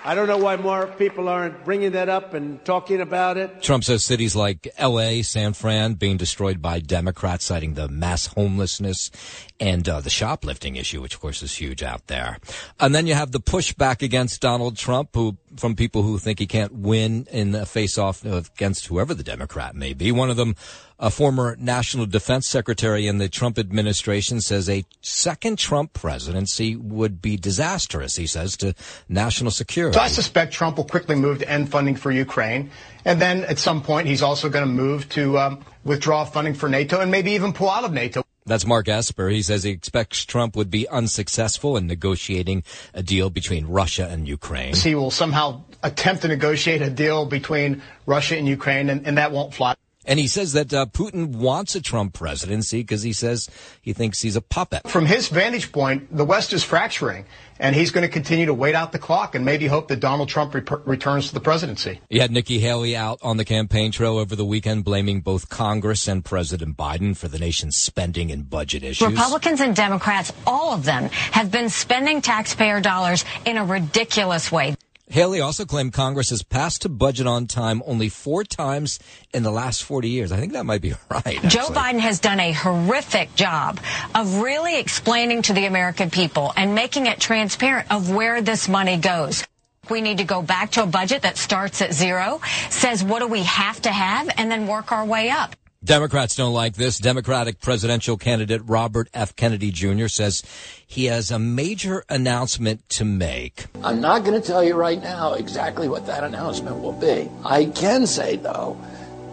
I 0.04 0.16
don't 0.16 0.26
know 0.26 0.38
why 0.38 0.56
more 0.56 0.88
people 0.88 1.28
aren't 1.28 1.64
bringing 1.64 1.92
that 1.92 2.08
up 2.08 2.34
and 2.34 2.64
talking 2.64 3.00
about 3.00 3.36
it. 3.36 3.62
Trump 3.62 3.84
says 3.84 4.04
cities 4.04 4.34
like 4.34 4.66
L.A., 4.76 5.22
San 5.22 5.52
Fran 5.52 5.94
being 5.94 6.16
destroyed 6.16 6.60
by 6.60 6.80
Democrats, 6.80 7.44
citing 7.44 7.74
the 7.74 7.86
mass 7.86 8.26
homelessness 8.26 9.12
and 9.60 9.88
uh, 9.88 10.00
the 10.00 10.10
shoplifting 10.10 10.74
issue, 10.74 11.00
which 11.00 11.14
of 11.14 11.20
course 11.20 11.40
is 11.40 11.54
huge 11.54 11.84
out 11.84 12.08
there. 12.08 12.38
And 12.80 12.92
then 12.92 13.06
you 13.06 13.14
have 13.14 13.30
the 13.30 13.38
pushback 13.38 14.02
against 14.02 14.40
Donald 14.40 14.76
Trump, 14.76 15.10
who 15.14 15.36
from 15.56 15.76
people 15.76 16.02
who 16.02 16.18
think 16.18 16.40
he 16.40 16.46
can't 16.46 16.72
win 16.72 17.28
in 17.30 17.54
a 17.54 17.64
face-off 17.64 18.24
against 18.24 18.86
whoever 18.86 19.14
the 19.14 19.22
Democrat 19.22 19.76
may 19.76 19.92
be. 19.92 20.10
One 20.10 20.30
of 20.30 20.36
them, 20.36 20.56
a 21.02 21.10
former 21.10 21.56
national 21.58 22.06
defense 22.06 22.46
secretary 22.46 23.08
in 23.08 23.18
the 23.18 23.28
Trump 23.28 23.58
administration, 23.58 24.40
says 24.40 24.68
a 24.68 24.84
second 25.00 25.58
Trump 25.58 25.92
presidency 25.92 26.76
would 26.76 27.20
be 27.20 27.36
disastrous. 27.36 28.14
He 28.14 28.28
says 28.28 28.56
to 28.58 28.72
national 29.08 29.50
security. 29.50 29.94
So 29.94 30.00
I 30.00 30.06
suspect 30.06 30.52
Trump 30.52 30.76
will 30.76 30.84
quickly 30.84 31.16
move 31.16 31.40
to 31.40 31.50
end 31.50 31.70
funding 31.70 31.96
for 31.96 32.12
Ukraine. 32.12 32.70
And 33.04 33.20
then 33.20 33.42
at 33.44 33.58
some 33.58 33.82
point, 33.82 34.06
he's 34.06 34.22
also 34.22 34.48
going 34.48 34.64
to 34.64 34.72
move 34.72 35.08
to 35.10 35.38
um, 35.38 35.64
withdraw 35.82 36.24
funding 36.24 36.54
for 36.54 36.68
NATO 36.68 37.00
and 37.00 37.10
maybe 37.10 37.32
even 37.32 37.52
pull 37.52 37.68
out 37.68 37.82
of 37.82 37.92
NATO. 37.92 38.22
That's 38.46 38.64
Mark 38.64 38.88
Esper. 38.88 39.28
He 39.28 39.42
says 39.42 39.64
he 39.64 39.70
expects 39.70 40.24
Trump 40.24 40.54
would 40.54 40.70
be 40.70 40.88
unsuccessful 40.88 41.76
in 41.76 41.88
negotiating 41.88 42.62
a 42.94 43.02
deal 43.02 43.28
between 43.28 43.66
Russia 43.66 44.08
and 44.08 44.28
Ukraine. 44.28 44.74
He 44.74 44.94
will 44.94 45.10
somehow 45.10 45.62
attempt 45.82 46.22
to 46.22 46.28
negotiate 46.28 46.80
a 46.80 46.90
deal 46.90 47.26
between 47.26 47.82
Russia 48.06 48.36
and 48.36 48.46
Ukraine, 48.46 48.88
and, 48.88 49.06
and 49.06 49.18
that 49.18 49.32
won't 49.32 49.52
fly. 49.52 49.74
And 50.04 50.18
he 50.18 50.26
says 50.26 50.52
that 50.54 50.72
uh, 50.74 50.86
Putin 50.86 51.36
wants 51.36 51.74
a 51.74 51.80
Trump 51.80 52.14
presidency 52.14 52.80
because 52.80 53.02
he 53.02 53.12
says 53.12 53.48
he 53.80 53.92
thinks 53.92 54.20
he's 54.20 54.36
a 54.36 54.40
puppet. 54.40 54.88
From 54.88 55.06
his 55.06 55.28
vantage 55.28 55.70
point, 55.70 56.14
the 56.14 56.24
West 56.24 56.52
is 56.52 56.64
fracturing, 56.64 57.24
and 57.60 57.76
he's 57.76 57.92
going 57.92 58.02
to 58.02 58.12
continue 58.12 58.46
to 58.46 58.54
wait 58.54 58.74
out 58.74 58.90
the 58.90 58.98
clock 58.98 59.34
and 59.34 59.44
maybe 59.44 59.66
hope 59.66 59.88
that 59.88 60.00
Donald 60.00 60.28
Trump 60.28 60.54
re- 60.54 60.62
returns 60.84 61.28
to 61.28 61.34
the 61.34 61.40
presidency. 61.40 62.00
He 62.10 62.18
had 62.18 62.32
Nikki 62.32 62.58
Haley 62.58 62.96
out 62.96 63.20
on 63.22 63.36
the 63.36 63.44
campaign 63.44 63.92
trail 63.92 64.18
over 64.18 64.34
the 64.34 64.44
weekend, 64.44 64.84
blaming 64.84 65.20
both 65.20 65.48
Congress 65.48 66.08
and 66.08 66.24
President 66.24 66.76
Biden 66.76 67.16
for 67.16 67.28
the 67.28 67.38
nation's 67.38 67.76
spending 67.76 68.32
and 68.32 68.48
budget 68.50 68.82
issues. 68.82 69.08
Republicans 69.08 69.60
and 69.60 69.76
Democrats, 69.76 70.32
all 70.46 70.72
of 70.72 70.84
them, 70.84 71.04
have 71.30 71.50
been 71.50 71.68
spending 71.68 72.20
taxpayer 72.20 72.80
dollars 72.80 73.24
in 73.44 73.56
a 73.56 73.64
ridiculous 73.64 74.50
way. 74.50 74.74
Haley 75.12 75.42
also 75.42 75.66
claimed 75.66 75.92
Congress 75.92 76.30
has 76.30 76.42
passed 76.42 76.86
a 76.86 76.88
budget 76.88 77.26
on 77.26 77.46
time 77.46 77.82
only 77.84 78.08
four 78.08 78.44
times 78.44 78.98
in 79.34 79.42
the 79.42 79.50
last 79.50 79.82
40 79.82 80.08
years. 80.08 80.32
I 80.32 80.38
think 80.38 80.54
that 80.54 80.64
might 80.64 80.80
be 80.80 80.94
right. 81.10 81.38
Joe. 81.42 81.66
Biden 81.68 81.98
has 81.98 82.18
done 82.18 82.40
a 82.40 82.52
horrific 82.52 83.34
job 83.34 83.78
of 84.14 84.40
really 84.40 84.78
explaining 84.78 85.42
to 85.42 85.52
the 85.52 85.66
American 85.66 86.08
people 86.08 86.54
and 86.56 86.74
making 86.74 87.04
it 87.04 87.20
transparent 87.20 87.92
of 87.92 88.10
where 88.10 88.40
this 88.40 88.70
money 88.70 88.96
goes. 88.96 89.44
We 89.90 90.00
need 90.00 90.16
to 90.16 90.24
go 90.24 90.40
back 90.40 90.70
to 90.72 90.82
a 90.82 90.86
budget 90.86 91.22
that 91.22 91.36
starts 91.36 91.82
at 91.82 91.92
zero, 91.92 92.40
says 92.70 93.04
what 93.04 93.18
do 93.18 93.26
we 93.26 93.42
have 93.42 93.82
to 93.82 93.90
have, 93.90 94.30
and 94.38 94.50
then 94.50 94.66
work 94.66 94.92
our 94.92 95.04
way 95.04 95.28
up. 95.28 95.54
Democrats 95.84 96.36
don't 96.36 96.52
like 96.52 96.74
this. 96.74 96.98
Democratic 96.98 97.60
presidential 97.60 98.16
candidate 98.16 98.62
Robert 98.64 99.08
F. 99.12 99.34
Kennedy 99.34 99.72
Jr. 99.72 100.06
says 100.06 100.40
he 100.86 101.06
has 101.06 101.32
a 101.32 101.40
major 101.40 102.04
announcement 102.08 102.88
to 102.90 103.04
make. 103.04 103.66
I'm 103.82 104.00
not 104.00 104.22
going 104.24 104.40
to 104.40 104.46
tell 104.46 104.62
you 104.62 104.74
right 104.74 105.02
now 105.02 105.32
exactly 105.32 105.88
what 105.88 106.06
that 106.06 106.22
announcement 106.22 106.80
will 106.80 106.92
be. 106.92 107.28
I 107.44 107.64
can 107.64 108.06
say, 108.06 108.36
though, 108.36 108.80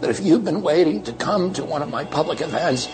that 0.00 0.10
if 0.10 0.18
you've 0.18 0.44
been 0.44 0.60
waiting 0.62 1.04
to 1.04 1.12
come 1.12 1.52
to 1.52 1.64
one 1.64 1.82
of 1.82 1.88
my 1.88 2.04
public 2.04 2.40
events, 2.40 2.88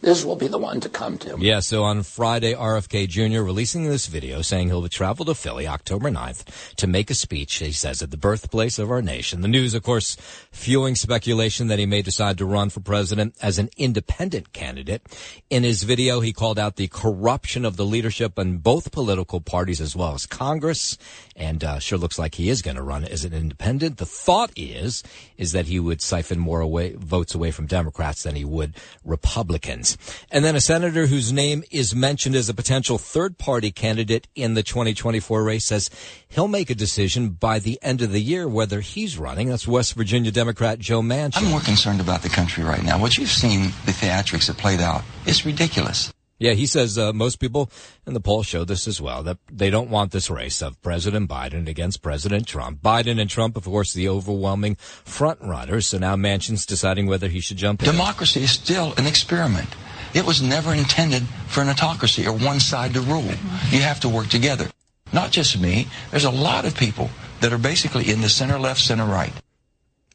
this 0.00 0.24
will 0.24 0.36
be 0.36 0.48
the 0.48 0.58
one 0.58 0.80
to 0.80 0.88
come 0.88 1.18
to. 1.18 1.36
Yeah, 1.38 1.60
so 1.60 1.84
on 1.84 2.02
Friday, 2.02 2.54
RFK 2.54 3.08
Jr. 3.08 3.42
releasing 3.42 3.84
this 3.84 4.06
video 4.06 4.40
saying 4.42 4.68
he'll 4.68 4.88
travel 4.88 5.24
to 5.26 5.34
Philly 5.34 5.66
October 5.66 6.10
9th 6.10 6.74
to 6.76 6.86
make 6.86 7.10
a 7.10 7.14
speech, 7.14 7.56
he 7.56 7.72
says, 7.72 8.02
at 8.02 8.10
the 8.10 8.16
birthplace 8.16 8.78
of 8.78 8.90
our 8.90 9.02
nation. 9.02 9.42
The 9.42 9.48
news, 9.48 9.74
of 9.74 9.82
course, 9.82 10.16
fueling 10.50 10.94
speculation 10.94 11.68
that 11.68 11.78
he 11.78 11.86
may 11.86 12.02
decide 12.02 12.38
to 12.38 12.46
run 12.46 12.70
for 12.70 12.80
president 12.80 13.36
as 13.42 13.58
an 13.58 13.68
independent 13.76 14.52
candidate. 14.52 15.02
In 15.50 15.64
his 15.64 15.82
video, 15.82 16.20
he 16.20 16.32
called 16.32 16.58
out 16.58 16.76
the 16.76 16.88
corruption 16.88 17.64
of 17.64 17.76
the 17.76 17.84
leadership 17.84 18.38
in 18.38 18.58
both 18.58 18.92
political 18.92 19.40
parties 19.40 19.80
as 19.80 19.94
well 19.94 20.14
as 20.14 20.24
Congress, 20.24 20.96
and 21.36 21.62
uh, 21.62 21.78
sure 21.78 21.98
looks 21.98 22.18
like 22.18 22.36
he 22.36 22.48
is 22.48 22.62
going 22.62 22.76
to 22.76 22.82
run 22.82 23.04
as 23.04 23.24
an 23.24 23.34
independent. 23.34 23.98
The 23.98 24.06
thought 24.06 24.50
is, 24.56 25.02
is 25.36 25.52
that 25.52 25.66
he 25.66 25.78
would 25.78 26.00
siphon 26.00 26.38
more 26.38 26.60
away, 26.60 26.94
votes 26.94 27.34
away 27.34 27.50
from 27.50 27.66
Democrats 27.66 28.22
than 28.22 28.34
he 28.34 28.44
would 28.44 28.74
Republicans. 29.04 29.89
And 30.30 30.44
then 30.44 30.56
a 30.56 30.60
senator 30.60 31.06
whose 31.06 31.32
name 31.32 31.64
is 31.70 31.94
mentioned 31.94 32.34
as 32.34 32.48
a 32.48 32.54
potential 32.54 32.98
third 32.98 33.38
party 33.38 33.70
candidate 33.70 34.28
in 34.34 34.54
the 34.54 34.62
2024 34.62 35.42
race 35.42 35.66
says 35.66 35.90
he'll 36.28 36.48
make 36.48 36.70
a 36.70 36.74
decision 36.74 37.30
by 37.30 37.58
the 37.58 37.78
end 37.82 38.02
of 38.02 38.12
the 38.12 38.20
year 38.20 38.48
whether 38.48 38.80
he's 38.80 39.18
running. 39.18 39.48
That's 39.48 39.66
West 39.66 39.94
Virginia 39.94 40.30
Democrat 40.30 40.78
Joe 40.78 41.02
Manchin. 41.02 41.38
I'm 41.38 41.50
more 41.50 41.60
concerned 41.60 42.00
about 42.00 42.22
the 42.22 42.28
country 42.28 42.64
right 42.64 42.82
now. 42.82 42.98
What 42.98 43.18
you've 43.18 43.30
seen, 43.30 43.72
the 43.86 43.92
theatrics 43.92 44.46
that 44.46 44.58
played 44.58 44.80
out, 44.80 45.02
is 45.26 45.46
ridiculous. 45.46 46.12
Yeah, 46.40 46.52
he 46.52 46.64
says 46.64 46.96
uh, 46.96 47.12
most 47.12 47.36
people 47.36 47.70
in 48.06 48.14
the 48.14 48.20
poll 48.20 48.42
show 48.42 48.64
this 48.64 48.88
as 48.88 48.98
well, 48.98 49.22
that 49.24 49.36
they 49.52 49.68
don't 49.68 49.90
want 49.90 50.10
this 50.10 50.30
race 50.30 50.62
of 50.62 50.80
President 50.80 51.28
Biden 51.28 51.68
against 51.68 52.00
President 52.00 52.46
Trump. 52.46 52.80
Biden 52.80 53.20
and 53.20 53.28
Trump, 53.28 53.58
of 53.58 53.64
course, 53.64 53.92
the 53.92 54.08
overwhelming 54.08 54.76
front 54.76 55.38
runners. 55.42 55.88
So 55.88 55.98
now 55.98 56.16
Manchin's 56.16 56.64
deciding 56.64 57.06
whether 57.06 57.28
he 57.28 57.40
should 57.40 57.58
jump 57.58 57.82
in. 57.82 57.90
Democracy 57.90 58.42
is 58.42 58.52
still 58.52 58.94
an 58.96 59.06
experiment. 59.06 59.68
It 60.14 60.24
was 60.24 60.40
never 60.40 60.72
intended 60.72 61.24
for 61.46 61.60
an 61.60 61.68
autocracy 61.68 62.26
or 62.26 62.32
one 62.32 62.58
side 62.58 62.94
to 62.94 63.02
rule. 63.02 63.34
You 63.68 63.80
have 63.82 64.00
to 64.00 64.08
work 64.08 64.28
together. 64.28 64.66
Not 65.12 65.32
just 65.32 65.60
me. 65.60 65.88
There's 66.10 66.24
a 66.24 66.30
lot 66.30 66.64
of 66.64 66.74
people 66.74 67.10
that 67.40 67.52
are 67.52 67.58
basically 67.58 68.10
in 68.10 68.22
the 68.22 68.30
center 68.30 68.58
left, 68.58 68.80
center 68.80 69.04
right. 69.04 69.32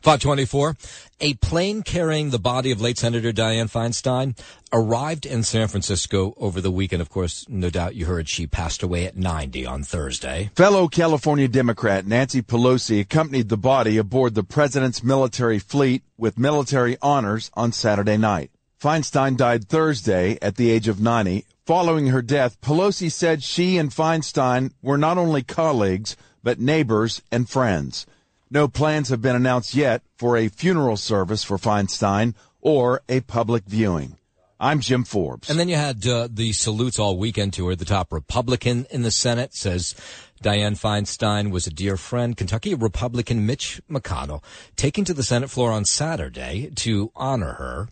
524. 0.06 0.78
A 1.22 1.34
plane 1.34 1.82
carrying 1.82 2.30
the 2.30 2.38
body 2.38 2.70
of 2.70 2.80
late 2.80 3.00
Senator 3.00 3.34
Dianne 3.34 3.72
Feinstein 3.72 4.38
arrived 4.72 5.26
in 5.26 5.42
San 5.42 5.68
Francisco 5.68 6.36
over 6.38 6.62
the 6.62 6.70
weekend. 6.70 7.02
Of 7.02 7.10
course, 7.10 7.44
no 7.50 7.72
doubt 7.72 7.96
you 7.96 8.06
heard 8.06 8.30
she 8.30 8.46
passed 8.46 8.84
away 8.84 9.08
at 9.08 9.18
90 9.18 9.66
on 9.66 9.82
Thursday. 9.82 10.52
Fellow 10.56 10.88
California 10.88 11.48
Democrat 11.48 12.06
Nancy 12.06 12.44
Pelosi 12.44 13.00
accompanied 13.00 13.50
the 13.50 13.58
body 13.58 13.98
aboard 13.98 14.36
the 14.36 14.44
president's 14.44 15.04
military 15.04 15.58
fleet 15.58 16.04
with 16.20 16.38
military 16.38 16.98
honors 17.02 17.50
on 17.56 17.72
Saturday 17.72 18.18
night. 18.18 18.52
Feinstein 18.80 19.36
died 19.36 19.68
Thursday 19.68 20.38
at 20.40 20.56
the 20.56 20.70
age 20.70 20.88
of 20.88 21.02
90. 21.02 21.48
Following 21.66 22.08
her 22.08 22.22
death, 22.22 22.62
Pelosi 22.62 23.12
said 23.12 23.42
she 23.42 23.80
and 23.80 23.90
Feinstein 23.90 24.72
were 24.84 25.00
not 25.00 25.18
only 25.18 25.42
colleagues, 25.42 26.16
but 26.44 26.60
neighbors 26.60 27.24
and 27.32 27.50
friends. 27.50 28.06
No 28.52 28.68
plans 28.68 29.10
have 29.10 29.22
been 29.22 29.36
announced 29.36 29.74
yet 29.74 30.04
for 30.18 30.38
a 30.38 30.50
funeral 30.50 30.98
service 30.98 31.44
for 31.44 31.58
Feinstein 31.58 32.36
or 32.62 33.02
a 33.10 33.22
public 33.22 33.64
viewing. 33.66 34.18
I'm 34.60 34.80
Jim 34.80 35.04
Forbes. 35.04 35.50
And 35.50 35.60
then 35.60 35.68
you 35.68 35.76
had 35.76 36.06
uh, 36.08 36.30
the 36.32 36.54
salutes 36.54 37.00
all 37.00 37.18
weekend 37.18 37.54
to 37.54 37.68
her. 37.68 37.76
The 37.76 37.86
top 37.86 38.14
Republican 38.14 38.86
in 38.90 39.02
the 39.02 39.12
Senate 39.12 39.54
says 39.56 39.96
Dianne 40.44 40.80
Feinstein 40.80 41.52
was 41.52 41.68
a 41.68 41.72
dear 41.72 41.98
friend. 41.98 42.38
Kentucky 42.38 42.76
Republican 42.76 43.46
Mitch 43.46 43.82
McConnell 43.90 44.44
taking 44.76 45.04
to 45.06 45.14
the 45.14 45.24
Senate 45.24 45.50
floor 45.50 45.72
on 45.72 45.84
Saturday 45.84 46.70
to 46.76 47.12
honor 47.16 47.54
her. 47.54 47.90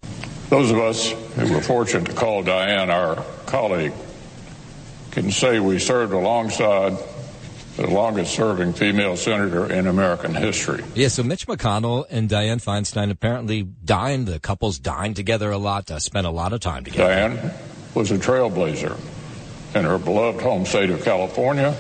Those 0.50 0.70
of 0.72 0.78
us 0.78 1.12
who 1.36 1.52
were 1.52 1.62
fortunate 1.62 2.06
to 2.06 2.14
call 2.14 2.44
Dianne 2.44 2.90
our 2.90 3.26
colleague 3.48 3.94
can 5.12 5.32
say 5.32 5.60
we 5.60 5.80
served 5.80 6.14
alongside 6.14 6.98
the 7.76 7.88
longest 7.88 8.36
serving 8.36 8.74
female 8.74 9.18
senator 9.18 9.72
in 9.72 9.88
American 9.88 10.34
history. 10.34 10.84
Yeah, 10.94 11.08
so 11.08 11.24
Mitch 11.24 11.48
McConnell 11.48 12.06
and 12.10 12.30
Dianne 12.30 12.64
Feinstein 12.64 13.10
apparently 13.10 13.64
dined, 13.64 14.28
the 14.28 14.40
couples 14.40 14.78
dined 14.78 15.16
together 15.16 15.50
a 15.52 15.58
lot, 15.58 15.90
uh, 15.90 16.00
spent 16.00 16.28
a 16.28 16.32
lot 16.32 16.54
of 16.54 16.60
time 16.60 16.84
together. 16.84 17.10
Dianne 17.10 17.54
was 17.96 18.12
a 18.12 18.18
trailblazer 18.18 19.00
in 19.76 19.86
her 19.86 19.98
beloved 19.98 20.42
home 20.42 20.66
state 20.66 20.92
of 20.92 21.04
California, 21.04 21.76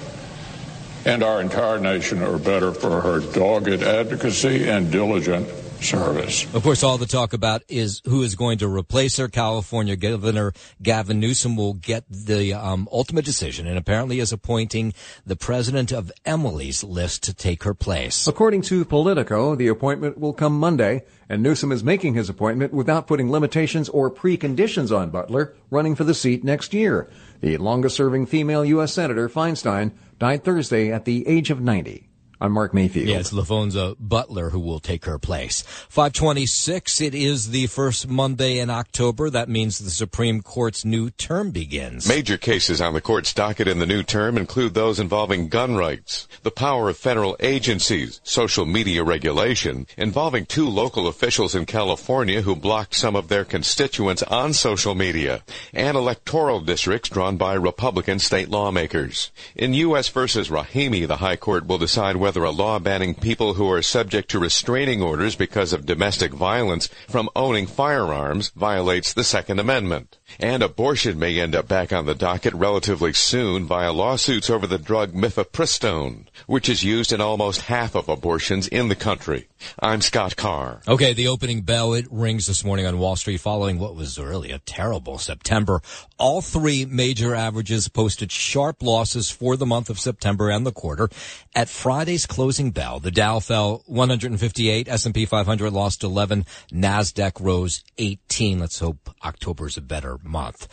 and 1.05 1.21
our 1.21 1.41
entire 1.41 1.79
nation 1.79 2.23
are 2.23 2.39
better 2.39 2.71
for 2.71 3.01
her 3.01 3.19
dogged 3.19 3.83
advocacy 3.83 4.67
and 4.67 4.91
diligent 4.91 5.47
service. 5.83 6.45
Of 6.53 6.63
course, 6.63 6.83
all 6.83 6.97
the 6.97 7.05
talk 7.05 7.33
about 7.33 7.63
is 7.67 8.01
who 8.05 8.23
is 8.23 8.35
going 8.35 8.59
to 8.59 8.67
replace 8.67 9.17
her. 9.17 9.27
California 9.27 9.95
Governor 9.95 10.53
Gavin 10.81 11.19
Newsom 11.19 11.55
will 11.55 11.73
get 11.73 12.05
the 12.09 12.53
um, 12.53 12.87
ultimate 12.91 13.25
decision 13.25 13.67
and 13.67 13.77
apparently 13.77 14.19
is 14.19 14.31
appointing 14.31 14.93
the 15.25 15.35
president 15.35 15.91
of 15.91 16.11
Emily's 16.25 16.83
list 16.83 17.23
to 17.23 17.33
take 17.33 17.63
her 17.63 17.73
place. 17.73 18.27
According 18.27 18.61
to 18.63 18.85
Politico, 18.85 19.55
the 19.55 19.67
appointment 19.67 20.17
will 20.17 20.33
come 20.33 20.59
Monday, 20.59 21.03
and 21.29 21.43
Newsom 21.43 21.71
is 21.71 21.83
making 21.83 22.13
his 22.13 22.29
appointment 22.29 22.73
without 22.73 23.07
putting 23.07 23.31
limitations 23.31 23.89
or 23.89 24.09
preconditions 24.09 24.95
on 24.95 25.09
Butler 25.09 25.53
running 25.69 25.95
for 25.95 26.03
the 26.03 26.13
seat 26.13 26.43
next 26.43 26.73
year. 26.73 27.09
The 27.41 27.57
longest 27.57 27.95
serving 27.95 28.27
female 28.27 28.63
U.S. 28.65 28.93
Senator, 28.93 29.27
Feinstein, 29.27 29.91
died 30.19 30.43
Thursday 30.43 30.91
at 30.91 31.05
the 31.05 31.27
age 31.27 31.49
of 31.49 31.59
90. 31.59 32.09
I'm 32.43 32.51
Mark 32.51 32.73
Mayfield. 32.73 33.07
Yes, 33.07 33.31
it's 33.31 33.33
Laphonza 33.33 33.95
Butler 33.97 34.49
who 34.49 34.59
will 34.59 34.81
take 34.81 35.05
her 35.05 35.17
place. 35.17 35.61
526, 35.87 36.99
it 36.99 37.15
is 37.15 37.51
the 37.51 37.67
first 37.67 38.09
Monday 38.09 38.59
in 38.59 38.69
October. 38.69 39.29
That 39.29 39.47
means 39.47 39.79
the 39.79 39.89
Supreme 39.89 40.41
Court's 40.41 40.83
new 40.83 41.09
term 41.09 41.51
begins. 41.51 42.05
Major 42.05 42.37
cases 42.37 42.81
on 42.81 42.93
the 42.93 42.99
court's 42.99 43.33
docket 43.33 43.69
in 43.69 43.79
the 43.79 43.85
new 43.85 44.03
term 44.03 44.37
include 44.37 44.73
those 44.73 44.99
involving 44.99 45.47
gun 45.47 45.77
rights, 45.77 46.27
the 46.41 46.51
power 46.51 46.89
of 46.89 46.97
federal 46.97 47.37
agencies, 47.39 48.19
social 48.25 48.65
media 48.65 49.05
regulation, 49.05 49.87
involving 49.95 50.45
two 50.45 50.67
local 50.67 51.07
officials 51.07 51.55
in 51.55 51.65
California 51.65 52.41
who 52.41 52.57
blocked 52.57 52.95
some 52.95 53.15
of 53.15 53.29
their 53.29 53.45
constituents 53.45 54.21
on 54.23 54.51
social 54.51 54.95
media, 54.95 55.43
and 55.71 55.95
electoral 55.95 56.59
districts 56.59 57.07
drawn 57.07 57.37
by 57.37 57.53
Republican 57.53 58.19
state 58.19 58.49
lawmakers. 58.49 59.31
In 59.55 59.73
U.S. 59.75 60.09
versus 60.09 60.49
Rahimi, 60.49 61.07
the 61.07 61.15
High 61.15 61.37
Court 61.37 61.65
will 61.67 61.77
decide 61.77 62.17
whether 62.17 62.32
a 62.41 62.49
law 62.49 62.79
banning 62.79 63.13
people 63.13 63.53
who 63.53 63.69
are 63.69 63.81
subject 63.81 64.29
to 64.31 64.39
restraining 64.39 65.01
orders 65.01 65.35
because 65.35 65.73
of 65.73 65.85
domestic 65.85 66.33
violence 66.33 66.87
from 67.07 67.29
owning 67.35 67.67
firearms 67.67 68.49
violates 68.55 69.13
the 69.13 69.23
Second 69.23 69.59
Amendment. 69.59 70.17
And 70.39 70.63
abortion 70.63 71.19
may 71.19 71.39
end 71.39 71.55
up 71.55 71.67
back 71.67 71.93
on 71.93 72.05
the 72.05 72.15
docket 72.15 72.53
relatively 72.53 73.13
soon 73.13 73.65
via 73.65 73.91
lawsuits 73.91 74.49
over 74.49 74.67
the 74.67 74.77
drug 74.77 75.13
mifepristone, 75.13 76.25
which 76.47 76.69
is 76.69 76.83
used 76.83 77.11
in 77.11 77.21
almost 77.21 77.61
half 77.61 77.95
of 77.95 78.09
abortions 78.09 78.67
in 78.67 78.87
the 78.87 78.95
country. 78.95 79.47
I'm 79.79 80.01
Scott 80.01 80.35
Carr. 80.35 80.81
Okay, 80.87 81.13
the 81.13 81.27
opening 81.27 81.61
bell, 81.61 81.93
it 81.93 82.07
rings 82.11 82.47
this 82.47 82.63
morning 82.63 82.85
on 82.85 82.99
Wall 82.99 83.15
Street 83.15 83.39
following 83.39 83.79
what 83.79 83.95
was 83.95 84.19
really 84.19 84.51
a 84.51 84.59
terrible 84.59 85.17
September. 85.17 85.81
All 86.17 86.41
three 86.41 86.85
major 86.85 87.35
averages 87.35 87.87
posted 87.87 88.31
sharp 88.31 88.81
losses 88.81 89.29
for 89.29 89.55
the 89.55 89.65
month 89.65 89.89
of 89.89 89.99
September 89.99 90.49
and 90.49 90.65
the 90.65 90.71
quarter. 90.71 91.09
At 91.55 91.69
Friday's 91.69 92.25
closing 92.25 92.71
bell, 92.71 92.99
the 92.99 93.11
Dow 93.11 93.39
fell 93.39 93.83
158, 93.85 94.87
S&P 94.87 95.25
500 95.25 95.71
lost 95.71 96.03
11, 96.03 96.45
NASDAQ 96.71 97.39
rose 97.39 97.83
18. 97.97 98.59
Let's 98.59 98.79
hope 98.79 99.09
October's 99.23 99.77
a 99.77 99.81
better 99.81 100.17
month. 100.23 100.67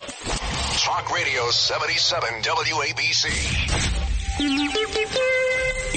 Talk 0.00 1.12
Radio 1.14 1.50
77 1.50 2.42
WABC. 2.42 4.25